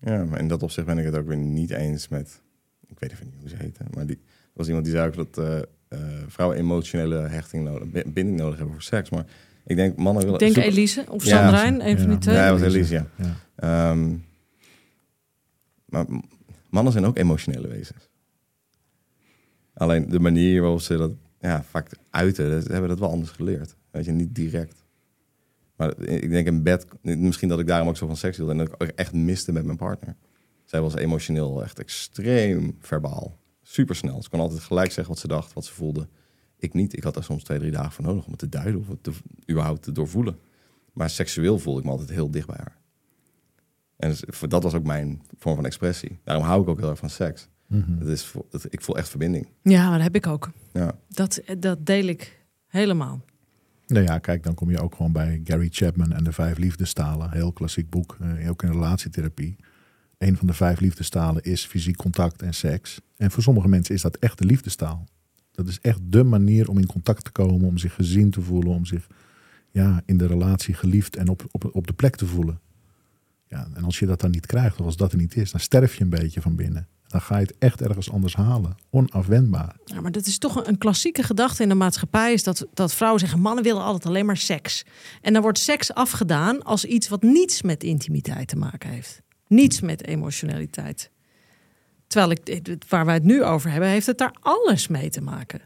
Ja, 0.00 0.24
maar 0.24 0.38
in 0.38 0.48
dat 0.48 0.62
opzicht 0.62 0.86
ben 0.86 0.98
ik 0.98 1.04
het 1.04 1.14
ook 1.16 1.26
weer 1.26 1.36
niet 1.36 1.70
eens 1.70 2.08
met... 2.08 2.42
Ik 2.86 2.98
weet 2.98 3.12
even 3.12 3.26
niet 3.26 3.34
hoe 3.40 3.48
ze 3.48 3.56
heten, 3.56 3.86
maar 3.94 4.06
die, 4.06 4.20
was 4.52 4.66
iemand 4.66 4.84
die 4.84 4.94
zei 4.94 5.06
ook 5.08 5.14
dat... 5.14 5.38
eh, 5.38 5.58
eh, 5.88 5.98
vrouwen 6.26 6.58
emotionele 6.58 7.16
hechting 7.16 7.64
nodig, 7.64 7.90
bi- 7.90 8.02
binding 8.06 8.38
nodig 8.38 8.56
hebben 8.56 8.74
voor 8.74 8.82
seks. 8.82 9.10
Maar 9.10 9.24
ik 9.66 9.76
denk 9.76 9.96
mannen 9.96 10.22
willen... 10.24 10.40
Ik 10.40 10.40
denk 10.40 10.54
super- 10.54 10.70
Elise 10.70 11.04
of 11.08 11.24
Ja, 11.24 11.36
Sandrijn, 11.38 11.88
een 11.88 11.96
van 11.98 12.04
die 12.06 12.14
ja. 12.14 12.18
twee. 12.18 12.34
Ja, 12.34 12.50
dat 12.50 12.60
was 12.60 12.68
Elise, 12.74 12.94
ja. 12.94 13.06
Ja. 13.16 13.34
Ehm, 13.56 14.16
maar 15.84 16.06
mannen 16.70 16.92
zijn 16.92 17.04
ook 17.04 17.16
emotionele 17.16 17.68
wezens. 17.68 18.10
Alleen 19.74 20.08
de 20.10 20.20
manier 20.20 20.60
waarop 20.60 20.80
ze 20.80 20.96
dat 20.96 21.12
ja, 21.40 21.62
vaak 21.62 21.88
uiten, 22.10 22.50
dat, 22.50 22.64
ze 22.64 22.72
hebben 22.72 22.88
dat 22.88 22.98
wel 22.98 23.10
anders 23.10 23.30
geleerd. 23.30 23.76
Weet 23.90 24.04
je, 24.04 24.12
niet 24.12 24.34
direct. 24.34 24.84
Maar 25.76 26.00
ik 26.00 26.30
denk 26.30 26.46
in 26.46 26.62
bed, 26.62 26.86
misschien 27.02 27.48
dat 27.48 27.60
ik 27.60 27.66
daarom 27.66 27.88
ook 27.88 27.96
zo 27.96 28.06
van 28.06 28.16
seks 28.16 28.36
hield 28.36 28.50
en 28.50 28.56
dat 28.56 28.74
ik 28.78 28.88
echt 28.90 29.12
miste 29.12 29.52
met 29.52 29.64
mijn 29.64 29.76
partner. 29.76 30.16
Zij 30.64 30.80
was 30.80 30.94
emotioneel 30.94 31.62
echt 31.62 31.78
extreem 31.78 32.76
verbaal. 32.80 33.40
Supersnel. 33.72 34.22
Ze 34.22 34.28
kon 34.28 34.40
altijd 34.40 34.60
gelijk 34.60 34.92
zeggen 34.92 35.12
wat 35.12 35.22
ze 35.22 35.28
dacht, 35.28 35.52
wat 35.52 35.64
ze 35.64 35.72
voelde. 35.72 36.08
Ik 36.56 36.74
niet. 36.74 36.96
Ik 36.96 37.02
had 37.02 37.16
er 37.16 37.24
soms 37.24 37.42
twee, 37.42 37.58
drie 37.58 37.70
dagen 37.70 37.92
voor 37.92 38.04
nodig 38.04 38.24
om 38.24 38.30
het 38.30 38.40
te 38.40 38.48
duiden 38.48 38.80
of 38.80 38.88
het 38.88 39.02
te, 39.02 39.12
überhaupt 39.50 39.82
te 39.82 39.92
doorvoelen. 39.92 40.38
Maar 40.92 41.10
seksueel 41.10 41.58
voelde 41.58 41.78
ik 41.78 41.84
me 41.84 41.90
altijd 41.90 42.10
heel 42.10 42.30
dicht 42.30 42.46
bij 42.46 42.56
haar. 42.58 42.76
En 43.96 44.08
dus 44.08 44.40
dat 44.48 44.62
was 44.62 44.74
ook 44.74 44.84
mijn 44.84 45.22
vorm 45.38 45.54
van 45.54 45.66
expressie. 45.66 46.18
Daarom 46.24 46.44
hou 46.44 46.62
ik 46.62 46.68
ook 46.68 46.78
heel 46.78 46.90
erg 46.90 46.98
van 46.98 47.10
seks. 47.10 47.48
Mhm. 47.66 47.98
Het 47.98 48.08
is, 48.08 48.34
ik 48.68 48.80
voel 48.80 48.96
echt 48.96 49.08
verbinding. 49.08 49.48
Ja, 49.62 49.82
maar 49.82 49.92
dat 49.92 50.02
heb 50.02 50.16
ik 50.16 50.26
ook. 50.26 50.50
Ja. 50.72 50.98
Dat, 51.08 51.40
dat 51.58 51.86
deel 51.86 52.04
ik 52.04 52.44
helemaal. 52.66 53.24
Nou 53.86 54.04
ja, 54.04 54.18
kijk, 54.18 54.42
dan 54.42 54.54
kom 54.54 54.70
je 54.70 54.80
ook 54.80 54.94
gewoon 54.94 55.12
bij 55.12 55.40
Gary 55.44 55.68
Chapman 55.70 56.12
en 56.12 56.24
de 56.24 56.32
vijf 56.32 56.58
liefdestalen. 56.58 57.30
Heel 57.30 57.52
klassiek 57.52 57.90
boek, 57.90 58.16
eh, 58.20 58.50
ook 58.50 58.62
in 58.62 58.70
relatietherapie. 58.70 59.56
Een 60.22 60.36
van 60.36 60.46
de 60.46 60.52
vijf 60.52 60.80
liefdestalen 60.80 61.42
is 61.42 61.64
fysiek 61.64 61.96
contact 61.96 62.42
en 62.42 62.54
seks. 62.54 63.00
En 63.16 63.30
voor 63.30 63.42
sommige 63.42 63.68
mensen 63.68 63.94
is 63.94 64.02
dat 64.02 64.16
echt 64.16 64.38
de 64.38 64.44
liefdestaal. 64.44 65.04
Dat 65.50 65.68
is 65.68 65.78
echt 65.80 65.98
de 66.02 66.22
manier 66.22 66.68
om 66.68 66.78
in 66.78 66.86
contact 66.86 67.24
te 67.24 67.30
komen, 67.30 67.68
om 67.68 67.78
zich 67.78 67.94
gezien 67.94 68.30
te 68.30 68.40
voelen, 68.40 68.72
om 68.72 68.84
zich 68.84 69.06
ja, 69.70 70.02
in 70.06 70.16
de 70.16 70.26
relatie 70.26 70.74
geliefd 70.74 71.16
en 71.16 71.28
op, 71.28 71.44
op, 71.50 71.68
op 71.72 71.86
de 71.86 71.92
plek 71.92 72.16
te 72.16 72.26
voelen. 72.26 72.60
Ja, 73.46 73.68
en 73.74 73.84
als 73.84 73.98
je 73.98 74.06
dat 74.06 74.20
dan 74.20 74.30
niet 74.30 74.46
krijgt, 74.46 74.80
of 74.80 74.86
als 74.86 74.96
dat 74.96 75.12
er 75.12 75.18
niet 75.18 75.36
is, 75.36 75.50
dan 75.50 75.60
sterf 75.60 75.94
je 75.94 76.02
een 76.02 76.10
beetje 76.10 76.40
van 76.40 76.56
binnen. 76.56 76.88
Dan 77.06 77.20
ga 77.20 77.38
je 77.38 77.46
het 77.46 77.58
echt 77.58 77.80
ergens 77.80 78.10
anders 78.10 78.34
halen. 78.34 78.74
Onafwendbaar. 78.90 79.76
Ja, 79.84 80.00
maar 80.00 80.12
dat 80.12 80.26
is 80.26 80.38
toch 80.38 80.66
een, 80.66 80.78
klassieke 80.78 81.22
gedachte 81.22 81.62
in 81.62 81.68
de 81.68 81.74
maatschappij. 81.74 82.32
Is 82.32 82.42
dat, 82.42 82.66
dat 82.74 82.94
vrouwen 82.94 83.20
zeggen, 83.20 83.40
mannen 83.40 83.64
willen 83.64 83.82
altijd 83.82 84.06
alleen 84.06 84.26
maar 84.26 84.36
seks. 84.36 84.84
En 85.20 85.32
dan 85.32 85.42
wordt 85.42 85.58
seks 85.58 85.94
afgedaan 85.94 86.62
als 86.62 86.84
iets 86.84 87.08
wat 87.08 87.22
niets 87.22 87.62
met 87.62 87.84
intimiteit 87.84 88.48
te 88.48 88.56
maken 88.56 88.90
heeft. 88.90 89.22
Niets 89.52 89.80
met 89.80 90.06
emotionaliteit. 90.06 91.10
Terwijl 92.06 92.30
ik, 92.30 92.76
waar 92.88 93.04
wij 93.04 93.14
het 93.14 93.24
nu 93.24 93.44
over 93.44 93.70
hebben, 93.70 93.88
heeft 93.88 94.06
het 94.06 94.18
daar 94.18 94.34
alles 94.40 94.88
mee 94.88 95.10
te 95.10 95.20
maken. 95.20 95.60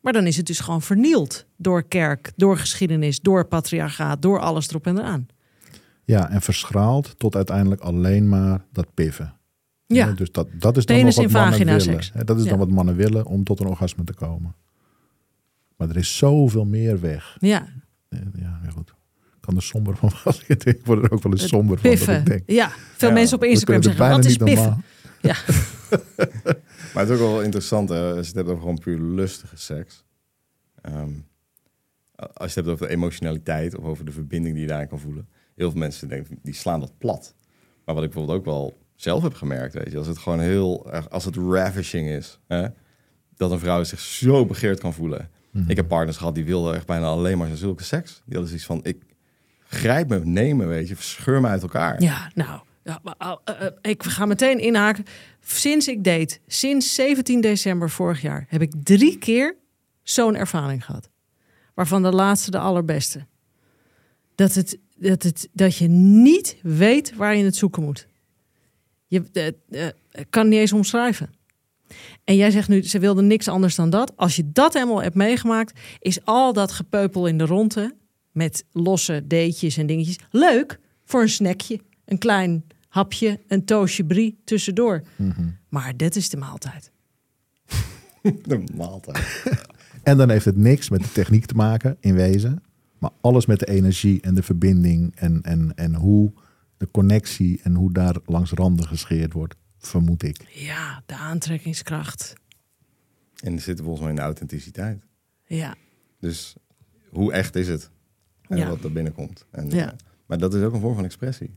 Maar 0.00 0.12
dan 0.12 0.26
is 0.26 0.36
het 0.36 0.46
dus 0.46 0.60
gewoon 0.60 0.82
vernield 0.82 1.46
door 1.56 1.82
kerk, 1.82 2.32
door 2.36 2.58
geschiedenis, 2.58 3.20
door 3.20 3.44
patriarchaat, 3.46 4.22
door 4.22 4.40
alles 4.40 4.68
erop 4.68 4.86
en 4.86 4.98
eraan. 4.98 5.26
Ja, 6.04 6.30
en 6.30 6.42
verschraald 6.42 7.18
tot 7.18 7.36
uiteindelijk 7.36 7.80
alleen 7.80 8.28
maar 8.28 8.64
dat 8.72 8.94
piffen. 8.94 9.34
Ja, 9.86 10.06
Ja, 10.06 10.12
dus 10.12 10.32
dat, 10.32 10.48
dat 10.58 10.76
is 10.76 10.86
dan 10.86 10.96
Penis 10.96 11.16
nog 11.16 11.24
wat 11.24 11.32
mannen 11.32 11.52
vagina 11.52 11.76
willen. 11.76 12.02
seks. 12.04 12.24
Dat 12.24 12.36
is 12.38 12.42
Ja. 12.44 12.50
dan 12.50 12.58
wat 12.58 12.70
mannen 12.70 12.96
willen 12.96 13.26
om 13.26 13.44
tot 13.44 13.60
een 13.60 13.66
orgasme 13.66 14.04
te 14.04 14.14
komen. 14.14 14.54
Maar 15.76 15.88
er 15.88 15.96
is 15.96 16.16
zoveel 16.16 16.64
meer 16.64 17.00
weg. 17.00 17.36
ja. 17.40 17.66
Ja, 18.08 18.60
ja 18.64 18.70
goed. 18.74 18.94
Kan 19.42 19.56
er 19.56 19.62
somber 19.62 19.96
van 19.96 20.10
als 20.24 20.44
ik 20.46 20.80
word 20.84 21.04
er 21.04 21.12
ook 21.12 21.22
wel 21.22 21.32
eens 21.32 21.40
Het 21.40 21.50
somber 21.50 21.78
van. 21.78 21.90
Ik 21.90 21.96
piffen. 21.96 22.24
denk, 22.24 22.42
Ja, 22.46 22.70
veel 22.96 23.08
Ja, 23.08 23.14
mensen 23.14 23.36
op 23.36 23.44
Instagram 23.44 23.82
zeggen, 23.82 24.04
het 24.04 24.16
wat 24.16 24.24
is 24.24 24.36
piffen? 24.36 24.56
normaal. 24.56 24.82
Ja, 25.20 25.36
Maar 26.94 27.02
het 27.02 27.08
is 27.08 27.10
ook 27.10 27.18
wel 27.30 27.42
interessant, 27.42 27.88
hè, 27.88 28.00
als 28.08 28.14
je 28.20 28.26
het 28.26 28.34
hebt 28.34 28.48
over 28.48 28.60
gewoon 28.60 28.78
puur 28.78 28.98
lustige 28.98 29.56
seks. 29.56 30.04
Ehm, 30.80 31.10
als 32.16 32.32
je 32.36 32.42
het 32.44 32.54
hebt 32.54 32.68
over 32.68 32.86
de 32.86 32.92
emotionaliteit 32.92 33.76
of 33.76 33.84
over 33.84 34.04
de 34.04 34.12
verbinding 34.12 34.54
die 34.54 34.62
je 34.62 34.68
daarin 34.68 34.88
kan 34.88 34.98
voelen. 35.00 35.28
Heel 35.56 35.70
veel 35.70 35.78
mensen 35.78 36.08
denken, 36.08 36.38
die 36.42 36.54
slaan 36.54 36.80
dat 36.80 36.98
plat. 36.98 37.34
Maar 37.84 37.94
wat 37.94 38.04
ik 38.04 38.10
bijvoorbeeld 38.10 38.38
ook 38.38 38.44
wel 38.44 38.78
zelf 38.94 39.22
heb 39.22 39.34
gemerkt, 39.34 39.74
weet 39.74 39.90
je, 39.92 39.98
als 39.98 40.06
het 40.06 40.18
gewoon 40.18 40.40
heel 40.40 40.90
als 41.10 41.24
het 41.24 41.36
ravishing 41.36 42.08
is, 42.08 42.38
hè, 42.46 42.66
dat 43.36 43.50
een 43.50 43.58
vrouw 43.58 43.84
zich 43.84 44.00
zo 44.00 44.46
begeerd 44.46 44.80
kan 44.80 44.92
voelen. 44.94 45.30
Mhm. 45.50 45.70
Ik 45.70 45.76
heb 45.76 45.88
partners 45.88 46.16
gehad 46.16 46.34
die 46.34 46.44
wilden 46.44 46.74
echt 46.74 46.86
bijna 46.86 47.06
alleen 47.06 47.38
maar 47.38 47.56
zulke 47.56 47.84
seks. 47.84 48.10
Die 48.12 48.22
hadden 48.38 48.46
zoiets 48.46 48.66
van, 48.66 48.80
ik 48.84 49.02
grijp 49.72 50.08
me, 50.08 50.20
neem 50.24 50.58
weet 50.58 50.88
je, 50.88 50.96
verscheur 50.96 51.40
me 51.40 51.48
uit 51.48 51.62
elkaar. 51.62 52.02
Ja, 52.02 52.30
nou, 52.34 52.60
uh, 52.84 52.94
uh, 53.22 53.66
ik 53.80 54.02
ga 54.02 54.26
meteen 54.26 54.58
inhaken. 54.58 55.04
Sinds 55.40 55.88
ik 55.88 56.04
date, 56.04 56.38
sinds 56.46 56.94
17 56.94 57.40
december 57.40 57.90
vorig 57.90 58.22
jaar, 58.22 58.46
heb 58.48 58.62
ik 58.62 58.72
drie 58.82 59.18
keer 59.18 59.56
zo'n 60.02 60.36
ervaring 60.36 60.84
gehad. 60.84 61.08
Waarvan 61.74 62.02
de 62.02 62.10
laatste 62.10 62.50
de 62.50 62.58
allerbeste. 62.58 63.26
Dat, 64.34 64.54
het, 64.54 64.78
dat, 64.96 65.22
het, 65.22 65.48
dat 65.52 65.76
je 65.76 65.88
niet 65.88 66.56
weet 66.62 67.14
waar 67.16 67.36
je 67.36 67.44
het 67.44 67.56
zoeken 67.56 67.82
moet. 67.82 68.06
Je 69.06 69.22
eh, 69.32 69.86
eh, 69.86 69.92
kan 70.30 70.48
niet 70.48 70.58
eens 70.58 70.72
omschrijven. 70.72 71.30
En 72.24 72.36
jij 72.36 72.50
zegt 72.50 72.68
nu, 72.68 72.82
ze 72.82 72.98
wilde 72.98 73.22
niks 73.22 73.48
anders 73.48 73.74
dan 73.74 73.90
dat. 73.90 74.16
Als 74.16 74.36
je 74.36 74.52
dat 74.52 74.72
helemaal 74.72 75.02
hebt 75.02 75.14
meegemaakt, 75.14 75.80
is 75.98 76.24
al 76.24 76.52
dat 76.52 76.72
gepeupel 76.72 77.26
in 77.26 77.38
de 77.38 77.44
ronde 77.44 77.94
met 78.32 78.64
losse 78.72 79.24
deetjes 79.26 79.76
en 79.76 79.86
dingetjes 79.86 80.18
leuk 80.30 80.80
voor 81.04 81.22
een 81.22 81.28
snackje, 81.28 81.80
een 82.04 82.18
klein 82.18 82.64
hapje, 82.88 83.40
een 83.48 83.64
toastje 83.64 84.04
brie 84.04 84.40
tussendoor. 84.44 85.02
Mhm. 85.16 85.48
Maar 85.68 85.96
dit 85.96 86.16
is 86.16 86.28
de 86.28 86.36
maaltijd. 86.36 86.90
De 88.46 88.64
maaltijd. 88.74 89.42
En 90.02 90.16
dan 90.16 90.30
heeft 90.30 90.44
het 90.44 90.56
niks 90.56 90.88
met 90.90 91.00
de 91.00 91.12
techniek 91.12 91.46
te 91.46 91.54
maken, 91.54 91.96
in 92.00 92.14
wezen. 92.14 92.62
Maar 92.98 93.10
alles 93.20 93.46
met 93.46 93.58
de 93.58 93.66
energie 93.66 94.20
en 94.20 94.34
de 94.34 94.42
verbinding 94.42 95.16
en, 95.16 95.42
en, 95.42 95.74
en 95.74 95.94
hoe 95.94 96.32
de 96.76 96.90
connectie 96.90 97.60
en 97.62 97.74
hoe 97.74 97.92
daar 97.92 98.16
langs 98.26 98.50
randen 98.50 98.86
gescheerd 98.86 99.32
wordt, 99.32 99.54
vermoed 99.78 100.22
ik. 100.22 100.46
Ja, 100.54 101.02
de 101.06 101.14
aantrekkingskracht. 101.14 102.34
En 103.42 103.50
die 103.50 103.60
zitten 103.60 103.84
volgens 103.84 104.02
mij 104.02 104.10
in 104.10 104.18
de 104.18 104.24
authenticiteit. 104.24 105.02
Ja, 105.46 105.74
Dus 106.20 106.54
hoe 107.10 107.32
echt 107.32 107.56
is 107.56 107.68
het? 107.68 107.90
En 108.52 108.58
Ja. 108.58 108.68
wat 108.68 108.84
er 108.84 108.92
binnenkomt. 108.92 109.44
En, 109.50 109.70
Ja. 109.70 109.86
eh, 109.92 109.98
maar 110.26 110.38
dat 110.38 110.54
is 110.54 110.62
ook 110.62 110.72
een 110.72 110.80
vorm 110.80 110.94
van 110.94 111.04
expressie. 111.04 111.50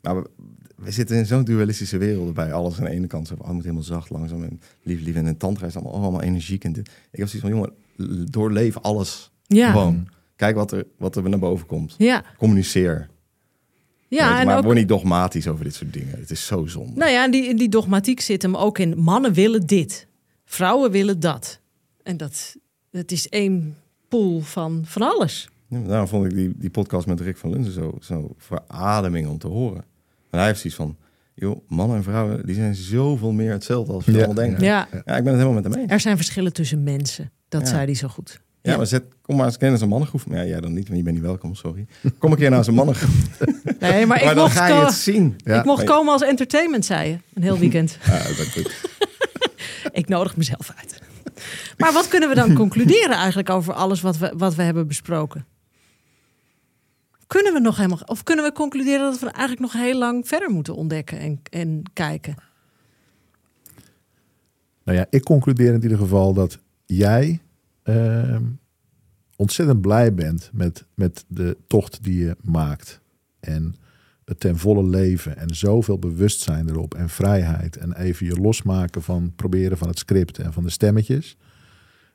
Maar 0.00 0.22
we, 0.22 0.30
we 0.76 0.90
zitten 0.90 1.16
in 1.16 1.26
zo'n 1.26 1.44
dualistische 1.44 1.98
wereld 1.98 2.24
waarbij 2.24 2.52
alles 2.52 2.78
aan 2.78 2.84
de 2.84 2.90
ene 2.90 3.06
kant 3.06 3.26
zo 3.26 3.34
oh, 3.38 3.50
moet 3.50 3.62
helemaal 3.62 3.82
zacht, 3.82 4.10
langzaam 4.10 4.42
en 4.42 4.60
lief, 4.82 5.00
lief. 5.00 5.14
En 5.14 5.26
in 5.26 5.36
tantra 5.36 5.66
is 5.66 5.74
allemaal, 5.74 5.92
oh, 5.92 6.02
allemaal 6.02 6.22
energiek. 6.22 6.64
En 6.64 6.72
dit. 6.72 6.88
Ik 7.10 7.18
heb 7.18 7.28
zoiets 7.28 7.48
van, 7.48 7.50
jongen, 7.50 7.72
doorleef 8.30 8.78
alles. 8.78 9.30
ja, 9.46 9.70
Gewoon. 9.70 10.08
Kijk 10.36 10.56
wat 10.56 10.72
er, 10.72 10.86
wat 10.98 11.16
er 11.16 11.28
naar 11.28 11.38
boven 11.38 11.66
komt. 11.66 11.94
ja. 11.98 12.24
Communiceer. 12.38 13.10
Ja 14.08 14.40
en 14.40 14.46
maar 14.46 14.56
ook, 14.58 14.64
word 14.64 14.76
niet 14.76 14.88
dogmatisch 14.88 15.48
over 15.48 15.64
dit 15.64 15.74
soort 15.74 15.92
dingen. 15.92 16.18
Het 16.20 16.30
is 16.30 16.46
zo 16.46 16.66
zonde. 16.66 16.98
nou 16.98 17.10
ja, 17.10 17.28
die, 17.28 17.54
die 17.54 17.68
dogmatiek 17.68 18.20
zit 18.20 18.42
hem 18.42 18.56
ook 18.56 18.78
in. 18.78 18.98
Mannen 18.98 19.32
willen 19.32 19.66
dit, 19.66 20.06
vrouwen 20.44 20.90
willen 20.90 21.20
dat. 21.20 21.60
En 22.02 22.16
dat, 22.16 22.56
dat 22.90 23.10
is 23.10 23.28
één 23.28 23.76
pool 24.18 24.40
van, 24.40 24.82
van 24.86 25.02
alles. 25.02 25.48
Ja, 25.68 25.78
daarom 25.86 26.08
vond 26.08 26.24
ik 26.24 26.34
die, 26.34 26.52
die 26.56 26.70
podcast 26.70 27.06
met 27.06 27.20
Rick 27.20 27.36
van 27.36 27.50
Lunzen 27.50 27.72
zo, 27.72 27.96
zo 28.00 28.34
verademing 28.38 29.28
om 29.28 29.38
te 29.38 29.46
horen. 29.48 29.84
En 30.30 30.38
hij 30.38 30.46
heeft 30.46 30.60
zoiets 30.60 30.78
van, 30.78 30.96
joh, 31.34 31.60
mannen 31.68 31.96
en 31.96 32.02
vrouwen, 32.02 32.46
die 32.46 32.54
zijn 32.54 32.74
zoveel 32.74 33.32
meer 33.32 33.52
hetzelfde 33.52 33.92
als 33.92 34.04
we 34.04 34.12
Ja. 34.12 34.16
allemaal 34.18 34.34
denken. 34.34 34.64
Ja. 34.64 34.88
Ja, 34.92 34.98
ik 34.98 35.04
ben 35.04 35.16
het 35.16 35.24
helemaal 35.42 35.52
met 35.52 35.64
hem 35.64 35.74
eens. 35.74 35.90
er 35.92 36.00
zijn 36.00 36.16
verschillen 36.16 36.52
tussen 36.52 36.82
mensen. 36.82 37.30
Dat 37.48 37.60
Ja. 37.60 37.66
zei 37.66 37.84
hij 37.84 37.94
zo 37.94 38.08
goed. 38.08 38.40
Ja, 38.62 38.76
maar 38.76 38.86
zet, 38.86 39.02
kom 39.22 39.36
maar 39.36 39.46
eens 39.46 39.54
kennen 39.56 39.72
als 39.72 39.82
een 39.82 39.88
mannengroep. 39.88 40.22
Ja, 40.30 40.44
jij 40.44 40.60
dan 40.60 40.72
niet, 40.72 40.84
want 40.86 40.98
je 40.98 41.04
bent 41.04 41.16
niet 41.16 41.24
welkom, 41.24 41.54
sorry. 41.54 41.86
Kom 42.18 42.32
een 42.32 42.38
keer 42.38 42.50
naar 42.50 42.64
zo'n 42.64 42.74
mannengroep. 42.74 43.10
Nee, 43.80 44.06
maar, 44.06 44.18
ik 44.18 44.24
maar 44.24 44.34
dan 44.34 44.44
mocht, 44.44 44.56
ga 44.56 44.66
je 44.66 44.74
het 44.84 44.92
zien. 44.94 45.34
Ja. 45.44 45.58
ik 45.58 45.64
mocht 45.64 45.84
komen 45.84 46.12
als 46.12 46.22
entertainment, 46.22 46.84
zei 46.84 47.08
je. 47.10 47.16
Een 47.34 47.42
heel 47.42 47.58
weekend. 47.58 47.98
Ja, 48.06 48.22
dat. 48.22 48.56
Ik 49.92 50.08
nodig 50.08 50.36
mezelf 50.36 50.72
uit. 50.76 50.98
Maar 51.76 51.92
wat 51.92 52.08
kunnen 52.08 52.28
we 52.28 52.34
dan 52.34 52.54
concluderen 52.64 53.16
eigenlijk 53.16 53.50
over 53.50 53.74
alles 53.74 54.00
wat 54.00 54.18
we, 54.18 54.32
wat 54.36 54.54
we 54.54 54.62
hebben 54.62 54.86
besproken? 54.86 55.46
Kunnen 57.26 57.52
we 57.52 57.60
nog 57.60 57.76
helemaal, 57.76 58.00
of 58.04 58.22
kunnen 58.22 58.44
we 58.44 58.52
concluderen 58.52 59.10
dat 59.10 59.18
we 59.18 59.30
eigenlijk 59.30 59.60
nog 59.60 59.72
heel 59.82 59.98
lang 59.98 60.28
verder 60.28 60.50
moeten 60.50 60.74
ontdekken 60.74 61.18
en, 61.18 61.40
en 61.50 61.82
kijken? 61.92 62.34
Nou 64.84 64.98
ja, 64.98 65.06
ik 65.10 65.22
concludeer 65.22 65.74
in 65.74 65.82
ieder 65.82 65.98
geval 65.98 66.32
dat 66.32 66.58
jij 66.86 67.40
ehm, 67.82 68.42
ontzettend 69.36 69.80
blij 69.80 70.14
bent 70.14 70.50
met, 70.52 70.84
met 70.94 71.24
de 71.28 71.56
tocht 71.66 72.02
die 72.02 72.24
je 72.24 72.36
maakt. 72.42 73.00
En 73.40 73.74
het 74.32 74.40
ten 74.40 74.58
volle 74.58 74.84
leven 74.84 75.36
en 75.36 75.54
zoveel 75.54 75.98
bewustzijn 75.98 76.68
erop 76.68 76.94
en 76.94 77.08
vrijheid. 77.08 77.76
En 77.76 77.96
even 77.96 78.26
je 78.26 78.34
losmaken 78.40 79.02
van 79.02 79.32
proberen 79.36 79.78
van 79.78 79.88
het 79.88 79.98
script 79.98 80.38
en 80.38 80.52
van 80.52 80.62
de 80.62 80.70
stemmetjes. 80.70 81.36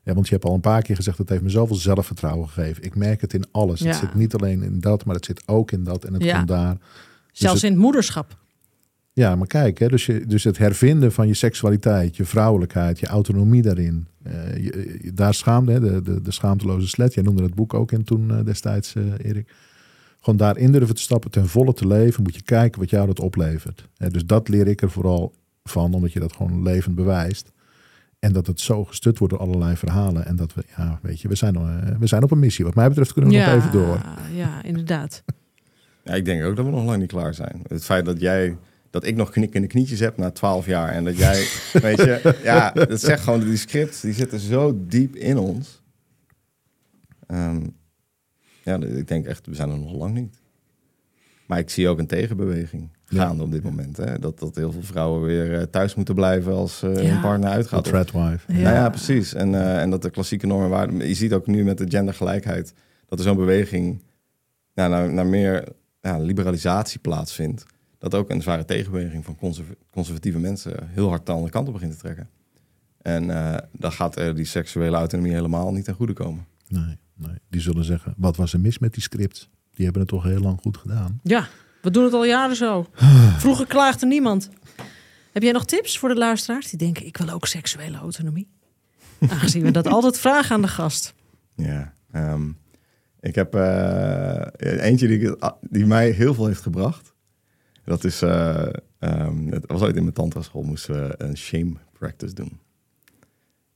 Ja, 0.04 0.14
want 0.14 0.28
je 0.28 0.34
hebt 0.34 0.46
al 0.46 0.54
een 0.54 0.60
paar 0.60 0.82
keer 0.82 0.96
gezegd, 0.96 1.18
dat 1.18 1.30
heeft 1.30 1.42
me 1.42 1.50
zoveel 1.50 1.76
zelfvertrouwen 1.76 2.50
gegeven. 2.50 2.84
Ik 2.84 2.96
merk 2.96 3.22
het 3.22 3.34
in 3.34 3.44
alles. 3.52 3.80
Ja. 3.80 3.88
Het 3.88 3.96
zit 3.96 4.16
niet 4.16 4.34
alleen 4.34 4.64
in 4.64 4.80
dat, 4.80 5.06
maar 5.06 5.16
het 5.16 5.26
zit 5.26 5.42
ook 5.46 5.72
in 5.72 5.84
dat 5.84 6.06
en 6.06 6.14
het 6.14 6.24
Ja. 6.24 6.36
komt 6.36 6.48
daar. 6.48 6.78
Zelfs 7.32 7.56
het- 7.62 7.64
in 7.70 7.72
het 7.76 7.82
moederschap. 7.82 8.38
Ja, 9.14 9.36
maar 9.36 9.48
kijk, 9.48 9.78
hè, 9.80 9.88
dus, 9.88 10.06
je, 10.06 10.26
dus 10.28 10.44
het 10.44 10.58
hervinden 10.58 11.12
van 11.12 11.28
je 11.28 11.34
seksualiteit, 11.34 12.16
je 12.18 12.26
vrouwelijkheid, 12.26 13.00
je 13.00 13.08
autonomie 13.08 13.62
daarin. 13.62 14.08
eh, 14.24 14.56
je- 14.58 14.98
je- 15.02 15.14
daar 15.14 15.34
schaamde, 15.34 15.72
hè, 15.72 15.80
de, 15.80 16.02
de, 16.02 16.22
de 16.22 16.32
schaamteloze 16.32 16.88
slet. 16.88 17.14
Jij 17.14 17.24
noemde 17.24 17.44
het 17.44 17.56
boek 17.56 17.74
ook 17.74 17.92
in 17.92 18.04
toen 18.04 18.32
eh, 18.32 18.44
destijds, 18.46 18.96
eh, 18.96 19.04
Erik. 19.18 19.52
Gewoon 20.28 20.48
daarin 20.48 20.72
durven 20.72 20.96
te 20.96 21.02
stappen, 21.02 21.32
ten 21.32 21.48
volle 21.48 21.74
te 21.74 21.88
leven. 21.88 22.24
Moet 22.24 22.36
je 22.36 22.42
kijken 22.42 22.80
wat 22.80 22.90
jou 22.90 23.08
dat 23.08 23.20
oplevert. 23.20 23.88
Hè, 23.98 24.10
dus 24.10 24.26
dat 24.26 24.48
leer 24.48 24.68
ik 24.68 24.82
er 24.82 24.92
vooral 24.92 25.34
van, 25.64 25.94
omdat 25.94 26.14
je 26.14 26.20
dat 26.20 26.34
gewoon 26.34 26.64
levend 26.64 26.96
bewijst. 26.96 27.52
En 28.20 28.34
dat 28.34 28.48
het 28.48 28.60
zo 28.60 28.86
gestut 28.86 29.18
wordt 29.18 29.34
door 29.34 29.44
allerlei 29.44 29.76
verhalen. 29.76 30.26
En 30.26 30.36
dat 30.36 30.54
we, 30.54 30.64
ja, 30.78 31.00
weet 31.02 31.22
je, 31.22 31.28
we 31.28 31.36
zijn, 31.36 31.56
eh, 31.56 31.98
we 32.00 32.08
zijn 32.08 32.24
op 32.24 32.32
een 32.32 32.40
missie. 32.40 32.66
Wat 32.66 32.76
mij 32.76 32.88
betreft 32.88 33.14
kunnen 33.14 33.32
we 33.32 33.38
nog 33.38 33.48
even 33.48 33.72
door. 33.72 34.02
Ja, 34.34 34.64
inderdaad. 34.64 35.24
Ja, 36.04 36.14
ik 36.14 36.26
denk 36.26 36.44
ook 36.44 36.56
dat 36.56 36.66
we 36.66 36.72
nog 36.72 36.86
lang 36.86 37.00
niet 37.00 37.12
klaar 37.12 37.34
zijn. 37.34 37.62
Het 37.68 37.84
feit 37.84 38.06
dat 38.06 38.20
jij, 38.20 38.58
dat 38.90 39.06
ik 39.06 39.16
nog 39.16 39.30
knik 39.30 39.54
in 39.54 39.62
de 39.62 39.68
knietjes 39.68 40.00
heb 40.00 40.18
na 40.18 40.32
twaalf 40.32 40.66
jaar 40.66 40.90
en 40.90 41.04
dat 41.04 41.18
jij, 41.18 41.48
weet 41.82 41.98
je, 41.98 42.36
ja, 42.44 42.72
dat 42.72 43.02
zegt 43.02 43.24
gewoon 43.24 43.40
die 43.40 43.58
scripts, 43.58 44.02
die 44.02 44.14
zitten 44.14 44.40
zo 44.40 44.80
diep 44.88 45.16
in 45.16 45.38
ons. 45.38 45.82
Ehm, 47.28 47.60
ja, 48.68 48.80
ik 48.88 49.08
denk 49.08 49.26
echt, 49.26 49.46
we 49.46 49.56
zijn 49.56 49.70
er 49.70 49.80
nog 49.80 49.94
lang 49.94 50.14
niet. 50.14 50.40
Maar 51.48 51.60
ik 51.60 51.70
zie 51.70 51.88
ook 51.88 52.00
een 52.00 52.08
tegenbeweging 52.08 52.90
Ja. 53.10 53.26
gaande 53.26 53.44
op 53.44 53.52
dit 53.52 53.64
moment. 53.64 53.98
Hè? 53.98 54.20
Dat, 54.20 54.40
dat 54.40 54.56
heel 54.56 54.72
veel 54.72 54.82
vrouwen 54.84 55.22
weer 55.22 55.54
eh, 55.58 55.62
thuis 55.64 55.96
moeten 55.96 56.16
blijven 56.16 56.54
als 56.54 56.84
eh 56.84 56.96
Ja. 57.04 57.10
hun 57.10 57.22
partner 57.22 57.50
De 57.50 57.56
uitgaat. 57.56 57.84
threadwife. 57.84 58.54
Ja. 58.54 58.60
Nou 58.62 58.76
ja, 58.76 58.90
precies. 58.90 59.34
En, 59.34 59.56
eh, 59.56 59.82
en 59.82 59.90
dat 59.90 60.02
de 60.02 60.10
klassieke 60.10 60.48
normen 60.48 60.70
waarden. 60.70 61.08
Je 61.08 61.14
ziet 61.14 61.34
ook 61.34 61.48
nu 61.48 61.64
met 61.64 61.78
de 61.78 61.86
gendergelijkheid 61.90 62.74
dat 63.06 63.20
er 63.20 63.26
zo'n 63.26 63.36
beweging 63.38 64.02
ja, 64.74 64.88
naar, 64.88 65.14
naar 65.14 65.26
meer 65.28 65.68
ja, 66.02 66.18
liberalisatie 66.20 67.00
plaatsvindt. 67.00 67.66
Dat 67.98 68.16
ook 68.16 68.30
een 68.30 68.42
zware 68.42 68.66
tegenbeweging 68.66 69.26
van 69.26 69.36
conserv- 69.36 69.72
conservatieve 69.92 70.40
mensen 70.40 70.88
heel 70.90 71.10
hard 71.10 71.26
de 71.26 71.32
andere 71.32 71.52
kant 71.52 71.68
op 71.68 71.74
begint 71.74 71.92
te 71.92 71.98
trekken. 71.98 72.30
En 73.02 73.30
eh, 73.30 73.58
dan 73.72 73.92
gaat 73.92 74.16
er 74.16 74.36
die 74.36 74.46
seksuele 74.46 74.98
autonomie 74.98 75.34
helemaal 75.34 75.72
niet 75.74 75.86
ten 75.86 75.94
goede 75.94 76.14
komen. 76.14 76.46
Nee, 76.68 76.98
nee, 77.18 77.40
die 77.50 77.62
zullen 77.62 77.84
zeggen, 77.84 78.14
wat 78.18 78.36
was 78.36 78.54
er 78.54 78.60
mis 78.60 78.80
met 78.80 78.94
die 78.94 79.04
scripts? 79.04 79.50
Die 79.74 79.86
hebben 79.86 80.02
het 80.02 80.12
toch 80.12 80.24
heel 80.24 80.40
lang 80.40 80.60
goed 80.62 80.78
gedaan. 80.78 81.20
Ja, 81.24 81.48
we 81.82 81.92
doen 81.92 82.04
het 82.04 82.14
al 82.14 82.26
jaren 82.26 82.56
zo. 82.56 82.88
Vroeger 83.44 83.68
klaagde 83.68 84.06
niemand. 84.06 84.50
Heb 85.32 85.44
jij 85.44 85.52
nog 85.52 85.66
tips 85.66 85.98
voor 85.98 86.10
de 86.10 86.16
luisteraars 86.16 86.70
die 86.70 86.80
denken: 86.80 87.06
ik 87.06 87.18
wil 87.18 87.30
ook 87.30 87.48
seksuele 87.48 87.98
autonomie? 87.98 88.48
Aangezien 89.30 89.64
we 89.64 89.72
dat 89.72 89.88
altijd 89.88 90.20
vragen 90.20 90.56
aan 90.56 90.62
de 90.62 90.68
gast. 90.68 91.14
Ja. 91.56 91.94
ehm, 92.12 92.50
ik 93.20 93.36
heb 93.36 93.56
eh, 93.56 94.86
eentje 94.86 95.38
die, 95.62 95.86
mij 95.86 96.10
heel 96.10 96.34
veel 96.34 96.46
heeft 96.48 96.62
gebracht. 96.62 97.14
Dat 97.84 98.04
is, 98.04 98.22
eh, 98.22 98.68
ehm, 99.00 99.48
het 99.48 99.64
was 99.68 99.82
ooit 99.82 99.96
in 99.96 100.02
mijn 100.02 100.14
tantra-school 100.14 100.64
moesten 100.64 101.08
we 101.08 101.16
een 101.18 101.38
shame 101.38 101.74
practice 102.00 102.34
doen. 102.34 102.60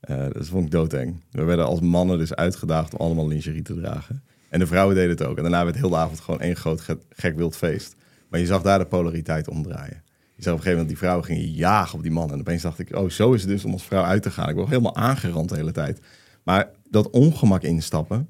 Eh, 0.02 0.26
dat 0.32 0.46
vond 0.46 0.64
ik 0.64 0.70
doodeng. 0.70 1.20
We 1.30 1.42
werden 1.42 1.66
als 1.66 1.80
mannen 1.80 2.18
dus 2.18 2.34
uitgedaagd 2.34 2.92
om 2.94 2.98
allemaal 3.06 3.28
lingerie 3.28 3.62
te 3.62 3.74
dragen. 3.74 4.22
En 4.48 4.58
de 4.58 4.66
vrouwen 4.66 4.94
deden 4.94 5.10
het 5.10 5.22
ook. 5.22 5.36
En 5.36 5.42
daarna 5.42 5.64
werd 5.64 5.76
heel 5.76 5.88
de 5.90 5.96
avond 5.96 6.20
gewoon 6.20 6.40
één 6.40 6.56
groot 6.56 6.80
ge- 6.80 6.98
gek 7.10 7.36
wild 7.36 7.56
feest. 7.56 7.94
Maar 8.28 8.40
je 8.40 8.46
zag 8.46 8.62
daar 8.62 8.78
de 8.78 8.86
polariteit 8.86 9.48
omdraaien. 9.48 10.02
Je 10.34 10.42
zag 10.42 10.52
op 10.52 10.58
een 10.58 10.64
gegeven 10.64 10.70
moment 10.70 10.88
die 10.88 10.98
vrouwen 10.98 11.24
gingen 11.24 11.50
jagen 11.52 11.94
op 11.96 12.02
die 12.02 12.12
mannen. 12.12 12.34
En 12.34 12.40
opeens 12.40 12.62
dacht 12.62 12.78
ik, 12.78 12.96
oh, 12.96 13.08
zo 13.10 13.32
is 13.32 13.40
het 13.40 13.50
dus 13.50 13.64
om 13.64 13.72
als 13.72 13.84
vrouw 13.84 14.02
uit 14.04 14.22
te 14.22 14.30
gaan. 14.30 14.48
Ik 14.48 14.54
word 14.54 14.68
helemaal 14.68 14.96
aangerand 14.96 15.48
de 15.48 15.54
hele 15.56 15.72
tijd. 15.72 16.00
Maar 16.42 16.70
dat 16.90 17.10
ongemak 17.10 17.62
instappen 17.62 18.28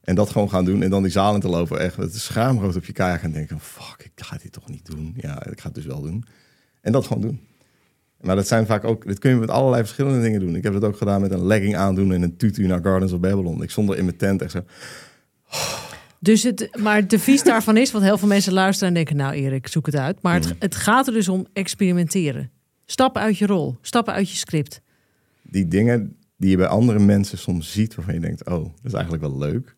en 0.00 0.14
dat 0.14 0.30
gewoon 0.30 0.50
gaan 0.50 0.64
doen 0.64 0.82
en 0.82 0.90
dan 0.90 1.02
die 1.02 1.12
zaal 1.12 1.34
in 1.34 1.40
te 1.40 1.48
lopen, 1.48 1.78
echt 1.80 1.96
het 1.96 2.14
schaamrood 2.16 2.76
op 2.76 2.84
je 2.84 2.92
kaart 2.92 3.22
en 3.22 3.32
denken, 3.32 3.60
fuck, 3.60 4.10
ik 4.14 4.24
ga 4.24 4.36
dit 4.42 4.52
toch 4.52 4.68
niet 4.68 4.86
doen. 4.86 5.14
Ja, 5.16 5.46
ik 5.46 5.60
ga 5.60 5.66
het 5.66 5.74
dus 5.74 5.84
wel 5.86 6.00
doen. 6.02 6.24
En 6.80 6.92
dat 6.92 7.06
gewoon 7.06 7.22
doen. 7.22 7.40
Maar 8.24 8.36
dat 8.36 8.46
zijn 8.46 8.66
vaak 8.66 8.84
ook, 8.84 9.06
dit 9.06 9.18
kun 9.18 9.30
je 9.30 9.36
met 9.36 9.50
allerlei 9.50 9.82
verschillende 9.82 10.20
dingen 10.22 10.40
doen. 10.40 10.56
Ik 10.56 10.62
heb 10.62 10.74
het 10.74 10.84
ook 10.84 10.96
gedaan 10.96 11.20
met 11.20 11.30
een 11.32 11.46
legging 11.46 11.76
aandoen 11.76 12.12
en 12.12 12.22
een 12.22 12.36
tutu 12.36 12.66
naar 12.66 12.80
Gardens 12.82 13.12
of 13.12 13.20
Babylon. 13.20 13.62
Ik 13.62 13.70
stond 13.70 13.90
er 13.90 13.98
in 13.98 14.04
mijn 14.04 14.16
tent 14.16 14.42
echt 14.42 14.50
zo, 14.52 14.60
Dus 16.18 16.42
het, 16.42 16.68
maar 16.82 16.96
het 16.96 17.10
devies 17.10 17.42
daarvan 17.42 17.76
is, 17.76 17.92
want 17.92 18.04
heel 18.04 18.18
veel 18.18 18.28
mensen 18.28 18.52
luisteren 18.52 18.88
en 18.88 18.94
denken: 18.94 19.16
Nou, 19.16 19.34
Erik, 19.34 19.66
zoek 19.66 19.86
het 19.86 19.96
uit. 19.96 20.22
Maar 20.22 20.34
het, 20.34 20.44
Mhm. 20.44 20.54
het 20.58 20.74
gaat 20.74 21.06
er 21.06 21.12
dus 21.12 21.28
om 21.28 21.46
experimenteren. 21.52 22.50
Stappen 22.86 23.22
uit 23.22 23.38
je 23.38 23.46
rol, 23.46 23.76
stappen 23.80 24.14
uit 24.14 24.30
je 24.30 24.36
script. 24.36 24.80
die 25.42 25.68
dingen 25.68 26.16
die 26.36 26.50
je 26.50 26.56
bij 26.56 26.66
andere 26.66 26.98
mensen 26.98 27.38
soms 27.38 27.72
ziet, 27.72 27.94
waarvan 27.94 28.14
je 28.14 28.20
denkt, 28.20 28.46
oh, 28.46 28.52
dat 28.64 28.70
is 28.84 28.92
eigenlijk 28.92 29.22
wel 29.22 29.38
leuk. 29.38 29.76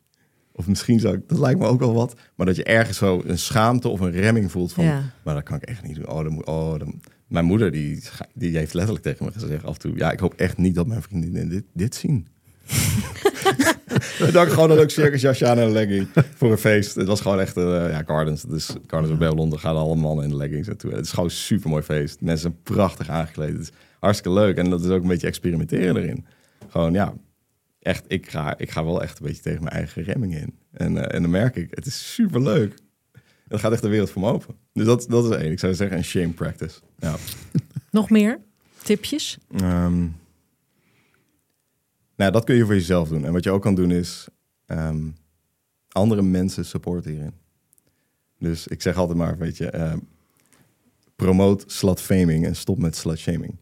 Of 0.53 0.66
misschien 0.66 1.01
zou 1.01 1.14
ik, 1.16 1.28
dat 1.28 1.38
lijkt 1.38 1.59
me 1.61 1.66
ook 1.66 1.78
wel 1.80 1.94
wat. 1.94 2.14
Maar 2.36 2.47
dat 2.47 2.57
je 2.57 2.64
ergens 2.64 2.99
zo 2.99 3.22
een 3.26 3.38
schaamte 3.38 3.88
of 3.88 4.01
een 4.01 4.11
remming 4.11 4.51
voelt 4.51 4.72
van, 4.72 4.84
Ja. 4.84 5.03
maar 5.24 5.34
dat 5.34 5.42
kan 5.42 5.57
ik 5.57 5.62
echt 5.62 5.82
niet 5.82 5.94
doen. 5.97 6.09
Oh, 6.09 6.22
dat 6.22 6.30
moet, 6.32 6.47
oh, 6.47 6.78
dat- 6.78 6.88
Mijn 7.27 7.45
moeder, 7.45 7.70
die, 7.70 8.03
die 8.35 8.57
heeft 8.57 8.74
letterlijk 8.74 9.05
tegen 9.05 9.24
me 9.24 9.33
gezegd 9.33 9.64
af 9.64 9.74
en 9.74 9.81
toe, 9.81 9.97
ja, 9.97 10.12
ik 10.12 10.18
hoop 10.18 10.35
echt 10.35 10.57
niet 10.57 10.74
dat 10.74 10.87
mijn 10.87 11.03
vriendinnen 11.03 11.49
dit, 11.49 11.64
dit 11.72 11.95
zien. 11.95 12.27
ik 14.18 14.49
gewoon 14.49 14.70
een 14.70 14.77
leuk 14.77 14.91
circusjasje 14.91 15.47
aan 15.47 15.59
en 15.59 15.64
een 15.64 15.72
legging 15.72 16.09
voor 16.37 16.51
een 16.51 16.59
feest. 16.59 16.95
Het 16.95 17.07
was 17.07 17.20
gewoon 17.20 17.41
echt, 17.41 17.57
eh, 17.57 17.91
ja, 17.91 18.03
Gardens. 18.07 18.43
Dus 18.43 18.74
Gardens 18.87 19.12
of 19.12 19.18
Babylon, 19.18 19.51
daar 19.51 19.59
gaan 19.59 19.77
alle 19.77 19.97
mannen 19.97 20.24
in 20.24 20.31
de 20.31 20.37
leggings 20.37 20.66
naartoe. 20.66 20.93
Het 20.93 21.05
is 21.05 21.11
gewoon 21.11 21.24
een 21.24 21.31
super 21.31 21.70
mooi 21.70 21.83
feest. 21.83 22.20
Mensen 22.20 22.51
zijn 22.51 22.77
prachtig 22.77 23.09
aangekleed. 23.09 23.53
Het 23.53 23.61
is 23.61 23.70
hartstikke 24.01 24.39
leuk. 24.39 24.57
En 24.57 24.70
dat 24.70 24.85
is 24.85 24.91
ook 24.91 25.03
een 25.03 25.09
beetje 25.09 25.27
experimenteren 25.27 25.97
erin. 25.97 26.27
Gewoon, 26.68 26.93
ja, 26.93 27.14
echt, 27.81 28.05
ik 28.09 28.31
ga, 28.31 28.59
ik 28.59 28.70
ga 28.70 28.85
wel 28.85 29.03
echt 29.03 29.18
een 29.18 29.27
beetje 29.27 29.43
tegen 29.43 29.62
mijn 29.62 29.74
eigen 29.74 30.03
remming 30.03 30.37
in. 30.37 30.55
En, 30.72 30.97
eh, 30.97 31.14
en 31.16 31.22
dan 31.22 31.31
merk 31.31 31.57
ik, 31.57 31.68
het 31.70 31.87
is 31.87 32.14
super 32.14 32.43
leuk. 32.43 32.74
Dat 33.47 33.61
gaat 33.61 33.72
echt 33.72 33.82
de 33.82 33.88
wereld 33.88 34.11
voor 34.11 34.22
me 34.22 34.32
open. 34.32 34.55
Dus 34.72 34.84
dat, 34.84 35.07
dat 35.09 35.24
is 35.24 35.36
één. 35.36 35.53
Ik 35.53 35.59
zou 35.59 35.74
zeggen 35.74 35.97
een 35.97 36.05
shame 36.05 36.32
practice. 36.32 36.80
Ja. 36.99 37.16
Nog 37.90 38.11
meer 38.11 38.40
tipjes? 38.82 39.38
Ehm, 39.51 40.07
nou, 42.16 42.32
dat 42.32 42.44
kun 42.44 42.55
je 42.55 42.64
voor 42.64 42.74
jezelf 42.74 43.09
doen. 43.09 43.24
En 43.24 43.32
wat 43.32 43.44
je 43.44 43.51
ook 43.51 43.62
kan 43.62 43.74
doen 43.74 43.90
is 43.90 44.28
ehm, 44.66 45.09
andere 45.88 46.22
mensen 46.22 46.64
supporten 46.64 47.11
hierin. 47.11 47.32
Dus 48.38 48.66
ik 48.66 48.82
zeg 48.82 48.97
altijd 48.97 49.18
maar, 49.18 49.38
weet 49.38 49.57
je, 49.57 49.70
ehm, 49.70 49.99
promote 51.16 51.64
slut-faming 51.66 52.47
en 52.47 52.57
stop 52.57 52.78
met 52.78 52.97
slut-shaming. 52.97 53.57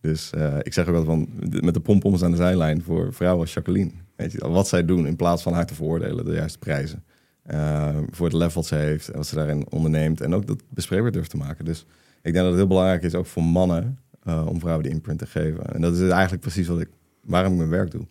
Dus 0.00 0.30
eh, 0.30 0.58
ik 0.62 0.72
zeg 0.72 0.86
ook 0.86 0.94
altijd 0.94 1.18
van, 1.18 1.28
met 1.64 1.74
de 1.74 1.80
pompoms 1.80 2.22
aan 2.22 2.30
de 2.30 2.36
zijlijn 2.36 2.82
voor 2.82 3.12
vrouwen 3.12 3.40
als 3.40 3.54
Jacqueline. 3.54 3.90
Weet 4.16 4.32
je, 4.32 4.48
wat 4.48 4.68
zij 4.68 4.84
doen 4.84 5.06
in 5.06 5.16
plaats 5.16 5.42
van 5.42 5.52
haar 5.52 5.66
te 5.66 5.74
veroordelen, 5.74 6.24
de 6.24 6.32
juiste 6.32 6.58
prijzen. 6.58 7.04
Eh, 7.50 7.96
voor 8.10 8.26
het 8.26 8.34
level 8.34 8.62
ze 8.62 8.74
heeft 8.74 9.08
en 9.08 9.16
wat 9.16 9.26
ze 9.26 9.34
daarin 9.34 9.70
onderneemt. 9.70 10.20
En 10.20 10.34
ook 10.34 10.46
dat 10.46 10.62
bespreekbaar 10.68 11.12
durft 11.12 11.30
te 11.30 11.36
maken. 11.36 11.64
Dus 11.64 11.86
ik 12.22 12.32
denk 12.32 12.36
dat 12.36 12.46
het 12.46 12.54
heel 12.54 12.66
belangrijk 12.66 13.02
is, 13.02 13.14
ook 13.14 13.26
voor 13.26 13.44
mannen, 13.44 13.98
eh, 14.22 14.46
om 14.46 14.60
vrouwen 14.60 14.84
die 14.84 14.92
imprint 14.92 15.18
te 15.18 15.26
geven. 15.26 15.74
En 15.74 15.80
dat 15.80 15.96
is 15.96 16.08
eigenlijk 16.08 16.42
precies 16.42 16.66
wat 16.66 16.80
ik, 16.80 16.88
waarom 17.22 17.52
ik 17.52 17.58
mijn 17.58 17.70
werk 17.70 17.90
doe. 17.90 18.06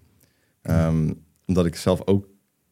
Ehm, 0.61 1.13
omdat 1.45 1.65
ik 1.65 1.75
zelf 1.75 2.07
ook, 2.07 2.27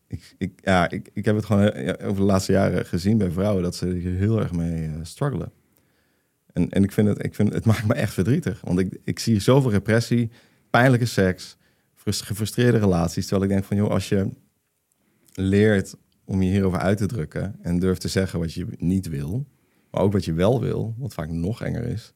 ik, 0.08 0.36
ik, 0.38 0.60
ja, 0.64 0.90
ik, 0.90 1.10
ik 1.14 1.26
heb 1.26 1.36
het 1.36 1.46
gewoon 1.46 1.70
eh, 1.70 2.08
over 2.08 2.22
de 2.22 2.28
laatste 2.28 2.52
jaren 2.52 2.86
gezien 2.86 3.18
bij 3.18 3.32
vrouwen 3.32 3.64
dat 3.64 3.76
ze 3.76 3.88
hier 3.88 4.14
heel 4.14 4.40
erg 4.40 4.52
mee 4.52 4.86
eh, 4.86 4.94
struggelen. 5.02 5.52
En, 6.54 6.70
en 6.70 6.84
ik 6.84 6.92
vind 6.92 7.08
het, 7.08 7.26
ik 7.26 7.36
vind, 7.36 7.54
het 7.54 7.66
maakt 7.66 7.88
me 7.88 7.94
echt 7.94 8.14
verdrietig. 8.14 8.62
Want 8.62 8.80
ik, 8.80 9.00
ik 9.04 9.20
zie 9.20 9.40
zoveel 9.40 9.72
repressie, 9.72 10.32
pijnlijke 10.70 11.06
seks, 11.06 11.58
frus- 11.96 12.22
gefrustreerde 12.22 12.78
relaties. 12.78 13.28
Terwijl 13.28 13.50
ik 13.50 13.56
denk 13.56 13.66
van, 13.66 13.78
joh, 13.78 13.90
als 13.90 14.10
je 14.10 14.30
leert 15.34 15.96
om 16.28 16.42
je 16.42 16.52
hierover 16.52 16.80
uit 16.80 16.98
te 16.98 17.06
drukken 17.06 17.56
en 17.62 17.80
durft 17.80 18.02
te 18.02 18.08
zeggen 18.08 18.40
wat 18.40 18.54
je 18.54 18.68
niet 18.78 19.08
wil, 19.08 19.48
maar 19.92 20.02
ook 20.02 20.12
wat 20.14 20.26
je 20.26 20.34
wel 20.34 20.62
wil, 20.62 20.96
wat 20.98 21.14
vaak 21.14 21.30
nog 21.30 21.62
enger 21.62 21.84
is, 21.84 22.14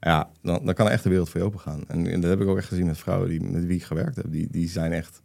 ja, 0.00 0.30
dan, 0.42 0.64
dan 0.64 0.74
kan 0.74 0.88
echt 0.88 1.02
de 1.02 1.08
wereld 1.08 1.28
voor 1.28 1.40
je 1.40 1.46
open 1.46 1.60
gaan. 1.60 1.84
En, 1.88 2.06
en 2.06 2.20
dat 2.20 2.30
heb 2.30 2.40
ik 2.40 2.48
ook 2.48 2.56
echt 2.56 2.68
gezien 2.68 2.86
met 2.86 2.98
vrouwen 2.98 3.28
die, 3.28 3.42
met 3.42 3.64
wie 3.64 3.76
ik 3.76 3.84
gewerkt 3.84 4.16
heb. 4.16 4.30
Die, 4.30 4.50
die 4.50 4.68
zijn 4.68 4.92
echt, 4.92 5.22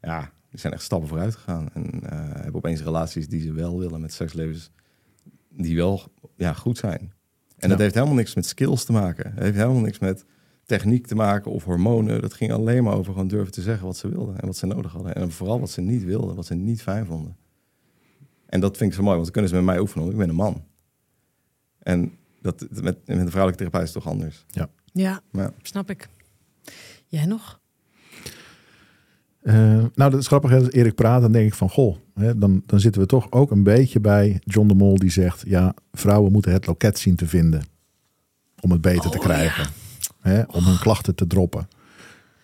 ja, 0.00 0.32
die 0.50 0.60
zijn 0.60 0.72
echt 0.72 0.82
stappen 0.82 1.08
vooruit 1.08 1.34
gegaan. 1.34 1.68
En 1.72 2.10
eh, 2.10 2.18
hebben 2.18 2.54
opeens 2.54 2.82
relaties 2.82 3.28
die 3.28 3.40
ze 3.40 3.52
wel 3.52 3.78
willen 3.78 4.00
met 4.00 4.12
sekslevens 4.12 4.70
die 5.48 5.76
wel 5.76 6.02
ja, 6.36 6.52
goed 6.52 6.78
zijn. 6.78 7.12
En 7.58 7.68
dat 7.68 7.78
heeft 7.78 7.94
helemaal 7.94 8.14
niks 8.14 8.34
met 8.34 8.46
skills 8.46 8.84
te 8.84 8.92
maken. 8.92 9.32
Het 9.34 9.42
heeft 9.42 9.56
helemaal 9.56 9.80
niks 9.80 9.98
met 9.98 10.24
techniek 10.64 11.06
te 11.06 11.14
maken 11.14 11.50
of 11.50 11.64
hormonen. 11.64 12.20
Dat 12.20 12.32
ging 12.32 12.52
alleen 12.52 12.84
maar 12.84 12.94
over 12.94 13.12
gewoon 13.12 13.28
durven 13.28 13.52
te 13.52 13.62
zeggen 13.62 13.86
wat 13.86 13.96
ze 13.96 14.08
wilden 14.08 14.40
en 14.40 14.46
wat 14.46 14.56
ze 14.56 14.66
nodig 14.66 14.92
hadden. 14.92 15.14
En 15.14 15.30
vooral 15.30 15.60
wat 15.60 15.70
ze 15.70 15.80
niet 15.80 16.04
wilden, 16.04 16.36
wat 16.36 16.46
ze 16.46 16.54
niet 16.54 16.82
fijn 16.82 17.06
vonden. 17.06 17.36
En 18.52 18.60
dat 18.60 18.76
vind 18.76 18.90
ik 18.90 18.96
zo 18.96 19.02
mooi, 19.02 19.14
want 19.14 19.24
dan 19.24 19.32
kunnen 19.32 19.50
ze 19.50 19.56
met 19.56 19.64
mij 19.64 19.78
oefenen, 19.78 20.00
want 20.02 20.12
ik 20.12 20.20
ben 20.20 20.28
een 20.28 20.34
man. 20.42 20.64
En 21.78 22.12
dat, 22.40 22.60
met, 22.70 22.82
met 22.82 22.96
een 23.06 23.30
vrouwelijke 23.30 23.56
therapeut 23.56 23.82
is 23.88 23.94
het 23.94 24.02
toch 24.02 24.12
anders. 24.12 24.44
Ja, 24.46 24.68
Ja. 24.92 25.52
snap 25.62 25.90
ik. 25.90 26.08
Jij 27.06 27.26
nog? 27.26 27.60
Eh, 29.40 29.54
nou, 29.94 30.10
dat 30.10 30.14
is 30.20 30.26
grappig. 30.26 30.50
hè, 30.50 30.56
Als 30.58 30.70
Erik 30.70 30.94
praat, 30.94 31.20
dan 31.22 31.32
denk 31.32 31.46
ik 31.46 31.54
van... 31.54 31.70
Goh, 31.70 31.96
hè, 32.14 32.38
dan, 32.38 32.62
dan 32.66 32.80
zitten 32.80 33.00
we 33.00 33.06
toch 33.06 33.30
ook 33.30 33.50
een 33.50 33.62
beetje 33.62 34.00
bij 34.00 34.40
John 34.44 34.68
de 34.68 34.74
Mol... 34.74 34.96
die 34.98 35.10
zegt, 35.10 35.42
ja, 35.46 35.74
vrouwen 35.92 36.32
moeten 36.32 36.52
het 36.52 36.66
loket 36.66 36.98
zien 36.98 37.16
te 37.16 37.26
vinden... 37.26 37.62
om 38.60 38.70
het 38.70 38.80
beter 38.80 39.10
te 39.10 39.18
Oh, 39.18 39.24
krijgen. 39.24 39.66
Hè, 40.20 40.42
om 40.42 40.64
hun 40.64 40.78
klachten 40.78 41.14
te 41.14 41.26
droppen. 41.26 41.68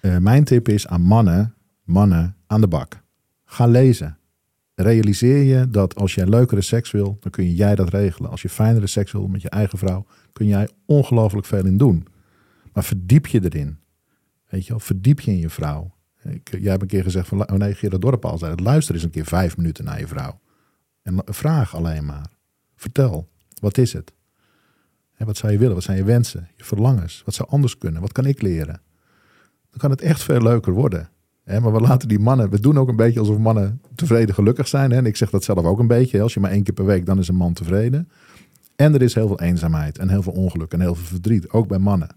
Eh, 0.01 0.17
mijn 0.17 0.45
tip 0.45 0.69
is 0.69 0.87
aan 0.87 1.03
mannen... 1.03 1.55
mannen 1.85 2.37
aan 2.47 2.61
de 2.61 2.69
bak. 2.69 3.03
Ga 3.45 3.67
lezen. 3.67 4.18
Realiseer 4.83 5.43
je 5.43 5.71
dat 5.71 5.95
als 5.95 6.15
jij 6.15 6.27
leukere 6.27 6.61
seks 6.61 6.91
wil, 6.91 7.17
dan 7.21 7.31
kun 7.31 7.55
jij 7.55 7.75
dat 7.75 7.89
regelen. 7.89 8.31
Als 8.31 8.43
je 8.43 8.49
fijnere 8.49 8.87
seks 8.87 9.13
wil 9.13 9.27
met 9.27 9.43
je 9.43 9.51
eigen 9.51 9.79
vrouw, 9.79 10.07
kun 10.33 10.47
jij 10.47 10.69
ongelooflijk 10.87 11.47
veel 11.47 11.67
in 11.67 11.77
doen. 11.77 12.07
Maar 12.73 12.85
verdiep 12.85 13.27
je 13.27 13.45
erin. 13.45 13.79
Weet 14.49 14.65
je 14.65 14.69
wel, 14.69 14.81
verdiep 14.81 15.21
je 15.21 15.31
in 15.31 15.39
je 15.39 15.51
vrouw. 15.51 15.95
Ik, 16.23 16.49
jij 16.51 16.71
hebt 16.71 16.83
een 16.83 16.89
keer 16.89 17.03
gezegd 17.03 17.29
van, 17.29 17.51
oh 17.51 17.57
nee, 17.57 17.75
Gerard 17.75 18.03
Dorp 18.03 18.33
zei 18.35 18.51
het, 18.51 18.61
luister 18.61 18.95
eens 18.95 19.05
een 19.05 19.11
keer 19.11 19.25
vijf 19.25 19.57
minuten 19.57 19.85
naar 19.85 20.01
je 20.01 20.07
vrouw. 20.07 20.41
En 21.03 21.23
vraag 21.25 21.75
alleen 21.75 22.05
maar. 22.05 22.31
Vertel, 22.77 23.29
wat 23.61 23.79
is 23.79 23.93
het? 23.93 24.13
Hè, 25.15 25.25
wat 25.25 25.37
zou 25.37 25.53
je 25.53 25.59
willen? 25.59 25.75
Wat 25.75 25.85
zijn 25.85 25.97
je 25.97 26.05
wensen? 26.05 26.49
Je 26.57 26.65
verlangens? 26.65 27.23
Wat 27.25 27.35
zou 27.35 27.49
anders 27.49 27.79
kunnen? 27.79 28.01
Wat 28.01 28.13
kan 28.13 28.27
ik 28.27 28.43
leren? 28.43 28.81
Dan 29.71 29.79
kan 29.79 29.91
het 29.91 30.01
echt 30.01 30.23
veel 30.23 30.43
leuker 30.43 30.73
worden. 30.73 31.09
Hè, 31.49 31.61
maar 31.61 31.73
we 31.73 31.81
laten 31.81 32.09
die 32.09 32.19
mannen, 32.19 32.51
we 32.51 32.61
doen 32.61 32.79
ook 32.79 32.89
een 32.89 32.97
beetje 32.97 33.21
alsof 33.21 33.39
mannen 33.39 33.81
tevreden 33.95 34.35
gelukkig 34.35 34.69
zijn. 34.69 34.91
Hè? 34.91 34.97
En 34.97 35.07
ik 35.07 35.17
zeg 35.17 35.31
dat 35.31 35.45
zelf 35.45 35.65
ook 35.65 35.79
een 35.79 35.87
beetje. 35.87 36.23
Als 36.23 36.35
je 36.35 36.41
maar 36.41 36.51
één 36.51 36.63
keer 36.63 36.75
per 36.75 36.85
week, 36.85 37.07
dan 37.07 37.19
is 37.19 37.29
een 37.29 37.35
man 37.35 37.53
tevreden. 37.53 38.09
En 38.77 38.95
er 38.95 39.03
is 39.03 39.15
heel 39.15 39.27
veel 39.27 39.41
eenzaamheid 39.41 39.99
en 39.99 40.09
heel 40.09 40.23
veel 40.23 40.33
ongeluk 40.33 40.73
en 40.73 40.81
heel 40.81 40.95
veel 40.95 41.07
verdriet. 41.07 41.51
Ook 41.51 41.69
bij 41.69 41.79
mannen. 41.79 42.09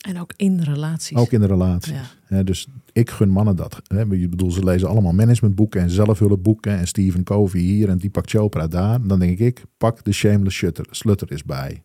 En 0.00 0.20
ook 0.20 0.32
in 0.36 0.60
relaties. 0.60 1.16
Ook 1.16 1.30
in 1.30 1.40
de 1.40 1.46
relatie. 1.46 1.94
Ja. 2.28 2.42
dus 2.42 2.66
ik 2.92 3.10
gun 3.10 3.30
mannen 3.30 3.56
dat. 3.56 3.82
Hè. 3.86 4.12
Ik 4.12 4.30
bedoel, 4.30 4.50
ze 4.50 4.64
lezen 4.64 4.88
allemaal 4.88 5.12
managementboeken 5.12 5.80
en 5.80 5.90
zelfhulpboeken. 5.90 6.78
En 6.78 6.86
Stephen 6.86 7.24
Covey 7.24 7.60
hier 7.60 7.88
en 7.88 7.98
Deepak 7.98 8.30
Chopra 8.30 8.66
daar. 8.66 9.06
Dan 9.06 9.18
denk 9.18 9.38
ik, 9.38 9.64
pak 9.78 10.04
de 10.04 10.12
shameless 10.12 10.56
shutter, 10.56 10.86
slutter 10.90 11.30
eens 11.30 11.44
bij. 11.44 11.82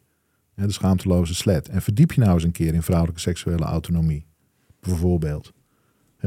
de 0.56 0.72
schaamteloze 0.72 1.36
slet. 1.36 1.70
En 1.70 1.82
verdiep 1.82 2.12
je 2.12 2.22
nou 2.22 2.34
eens 2.34 2.44
een 2.44 2.52
keer 2.52 2.74
in 2.74 2.84
vrouwelijke 2.84 3.22
seksuele 3.22 3.64
autonomie. 3.64 4.26
Bijvoorbeeld. 4.80 5.54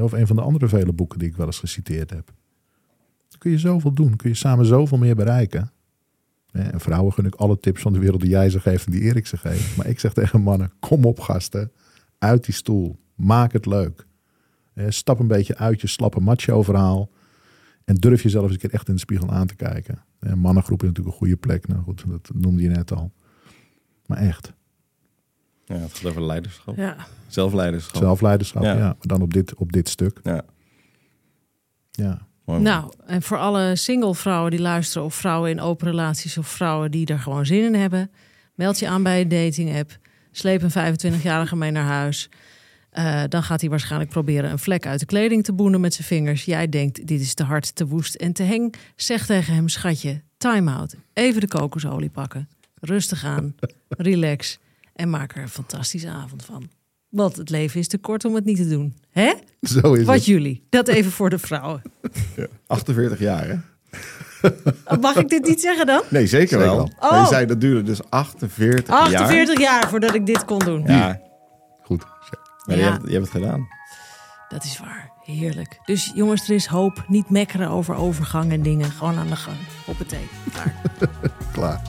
Of 0.03 0.13
een 0.13 0.27
van 0.27 0.37
de 0.37 0.43
andere 0.43 0.69
vele 0.69 0.93
boeken 0.93 1.19
die 1.19 1.29
ik 1.29 1.37
wel 1.37 1.47
eens 1.47 1.59
geciteerd 1.59 2.11
heb. 2.11 2.27
Dan 3.29 3.39
kun 3.39 3.51
je 3.51 3.59
zoveel 3.59 3.93
doen. 3.93 4.17
Kun 4.17 4.29
je 4.29 4.37
samen 4.37 4.67
zoveel 4.67 4.99
meer 4.99 5.17
bereiken. 5.17 5.73
En 6.53 6.81
vrouwen 6.81 7.13
gun 7.13 7.27
ik 7.27 7.35
alle 7.35 7.59
tips 7.59 7.83
van 7.83 7.93
de 7.93 7.99
wereld 7.99 8.21
die 8.21 8.31
jij 8.31 8.51
ze 8.51 8.61
geeft 8.61 8.87
en 8.87 8.93
die 8.93 9.01
Erik 9.01 9.27
ze 9.27 9.37
geeft. 9.37 9.77
Maar 9.77 9.87
ik 9.87 10.01
zeg 10.01 10.13
tegen 10.13 10.41
mannen, 10.41 10.73
kom 10.81 11.05
op 11.05 11.21
gasten. 11.21 11.73
Uit 12.19 12.45
die 12.45 12.55
stoel. 12.55 12.99
Maak 13.15 13.53
het 13.53 13.67
leuk. 13.67 14.07
Stap 14.89 15.19
een 15.19 15.27
beetje 15.27 15.57
uit 15.57 15.81
je 15.81 15.87
slappe 15.87 16.21
macho 16.21 16.63
verhaal. 16.63 17.11
En 17.85 17.95
durf 17.95 18.23
jezelf 18.23 18.45
eens 18.45 18.53
een 18.53 18.59
keer 18.59 18.73
echt 18.73 18.89
in 18.89 18.95
de 18.95 19.01
spiegel 19.01 19.31
aan 19.31 19.47
te 19.47 19.55
kijken. 19.55 20.05
Mannengroep 20.35 20.83
is 20.83 20.89
natuurlijk 20.89 21.15
een 21.15 21.21
goede 21.21 21.37
plek. 21.37 21.69
Nou 21.69 21.83
goed, 21.83 22.05
dat 22.09 22.31
noemde 22.35 22.63
je 22.63 22.69
net 22.69 22.93
al. 22.93 23.13
Maar 24.07 24.19
echt. 24.19 24.53
Ja, 25.69 25.75
het 25.75 25.95
gaat 25.95 26.11
over 26.11 26.23
leiderschap. 26.23 26.77
Ja. 26.77 26.97
Zelfleiderschap. 27.27 28.03
Zelfleiderschap, 28.03 28.63
ja. 28.63 28.75
Maar 28.75 28.97
dan 28.99 29.23
op 29.23 29.33
dit, 29.33 29.55
op 29.55 29.73
dit 29.73 29.89
stuk. 29.89 30.21
Ja. 30.23 30.43
Ja. 31.91 32.27
Nou, 32.45 32.93
en 33.07 33.23
voor 33.23 33.39
alle 33.39 33.77
single 33.77 34.15
vrouwen 34.15 34.51
die 34.51 34.61
luisteren, 34.61 35.07
of 35.07 35.15
vrouwen 35.15 35.51
in 35.51 35.61
open 35.61 35.87
relaties, 35.87 36.39
of 36.39 36.49
vrouwen 36.49 36.91
die 36.91 37.07
er 37.07 37.19
gewoon 37.19 37.47
zin 37.47 37.65
in 37.65 37.75
hebben, 37.75 38.11
meld 38.55 38.79
je 38.79 38.89
aan 38.89 39.03
bij 39.03 39.21
een 39.21 39.29
dating 39.29 39.77
app. 39.79 39.99
Sleep 40.33 40.63
een 40.63 40.97
25-jarige 40.97 41.57
mee 41.57 41.71
naar 41.71 41.85
huis. 41.85 42.29
Uh, 42.93 43.23
dan 43.29 43.43
gaat 43.43 43.61
hij 43.61 43.71
waarschijnlijk 43.71 44.11
proberen 44.11 44.51
een 44.51 44.59
vlek 44.59 44.87
uit 44.87 45.01
de 45.01 45.07
kleding 45.07 45.45
te 45.45 45.53
boenen 45.53 45.81
met 45.81 45.95
zijn 45.95 46.07
vingers. 46.07 46.45
Jij 46.45 46.69
denkt, 46.69 47.07
dit 47.07 47.21
is 47.21 47.35
te 47.35 47.45
hard, 47.45 47.75
te 47.75 47.87
woest 47.87 48.15
en 48.15 48.33
te 48.33 48.43
heng. 48.43 48.75
Zeg 48.97 49.27
tegen 49.27 49.55
hem, 49.55 49.69
schatje, 49.69 50.23
time 50.37 50.73
out. 50.73 50.95
Even 51.13 51.41
de 51.41 51.49
kokosolie 51.49 52.11
pakken. 52.11 52.49
Rustig 52.81 53.25
aan, 53.25 53.55
relax 53.89 54.59
en 54.99 55.11
maak 55.11 55.35
er 55.37 55.43
een 55.43 55.49
fantastische 55.49 56.09
avond 56.11 56.45
van. 56.45 56.69
Want 57.09 57.37
het 57.37 57.51
leven 57.51 57.81
is 57.81 57.89
te 57.89 57.99
kort 57.99 58.25
om 58.25 58.35
het 58.35 58.45
niet 58.45 58.57
te 58.57 58.69
doen. 58.69 58.97
Hè? 59.11 59.33
Zo 59.61 59.95
is 59.95 60.05
Wat 60.05 60.15
het. 60.15 60.25
jullie. 60.25 60.67
Dat 60.71 60.89
even 60.89 61.11
voor 61.13 61.31
de 61.31 61.39
vrouwen. 61.39 61.83
Ja. 62.37 62.47
48 62.67 63.19
jaar, 63.19 63.49
hè? 63.49 63.57
Mag 65.01 65.17
ik 65.17 65.29
dit 65.29 65.47
niet 65.47 65.61
zeggen 65.61 65.87
dan? 65.87 66.03
Nee, 66.11 66.27
zeker, 66.27 66.49
Zeker 66.49 66.65
wel. 66.65 66.77
wel. 66.77 67.11
Oh. 67.11 67.21
Je 67.23 67.27
zei 67.27 67.47
dat 67.47 67.61
duurde 67.61 67.83
dus 67.83 68.11
48, 68.11 68.87
jaar. 68.89 68.99
48 68.99 69.59
jaar. 69.61 69.89
voordat 69.89 70.15
ik 70.15 70.27
dit 70.27 70.45
kon 70.45 70.59
doen. 70.59 70.83
Ja, 70.87 71.21
Goed. 71.83 72.05
maar 72.67 72.77
Ja. 72.77 72.85
Je, 72.85 72.91
hebt, 72.91 73.03
je 73.07 73.13
hebt 73.13 73.33
het 73.33 73.43
gedaan. 73.43 73.69
Dat 74.49 74.65
is 74.65 74.79
waar. 74.79 75.11
Heerlijk. 75.23 75.79
Dus 75.85 76.13
jongens, 76.15 76.49
er 76.49 76.55
is 76.55 76.67
hoop. 76.67 77.05
Niet 77.09 77.31
mekkeren 77.31 77.69
over 77.69 77.95
overgang 77.95 78.53
en 78.53 78.63
dingen. 78.63 78.91
Gewoon 78.91 79.17
aan 79.19 79.29
de 79.29 79.37
gang. 79.37 79.57
Op 79.87 79.99
het 79.99 80.09
thee. 80.09 80.29
Klaar. 80.53 80.75
Klaar. 81.53 81.81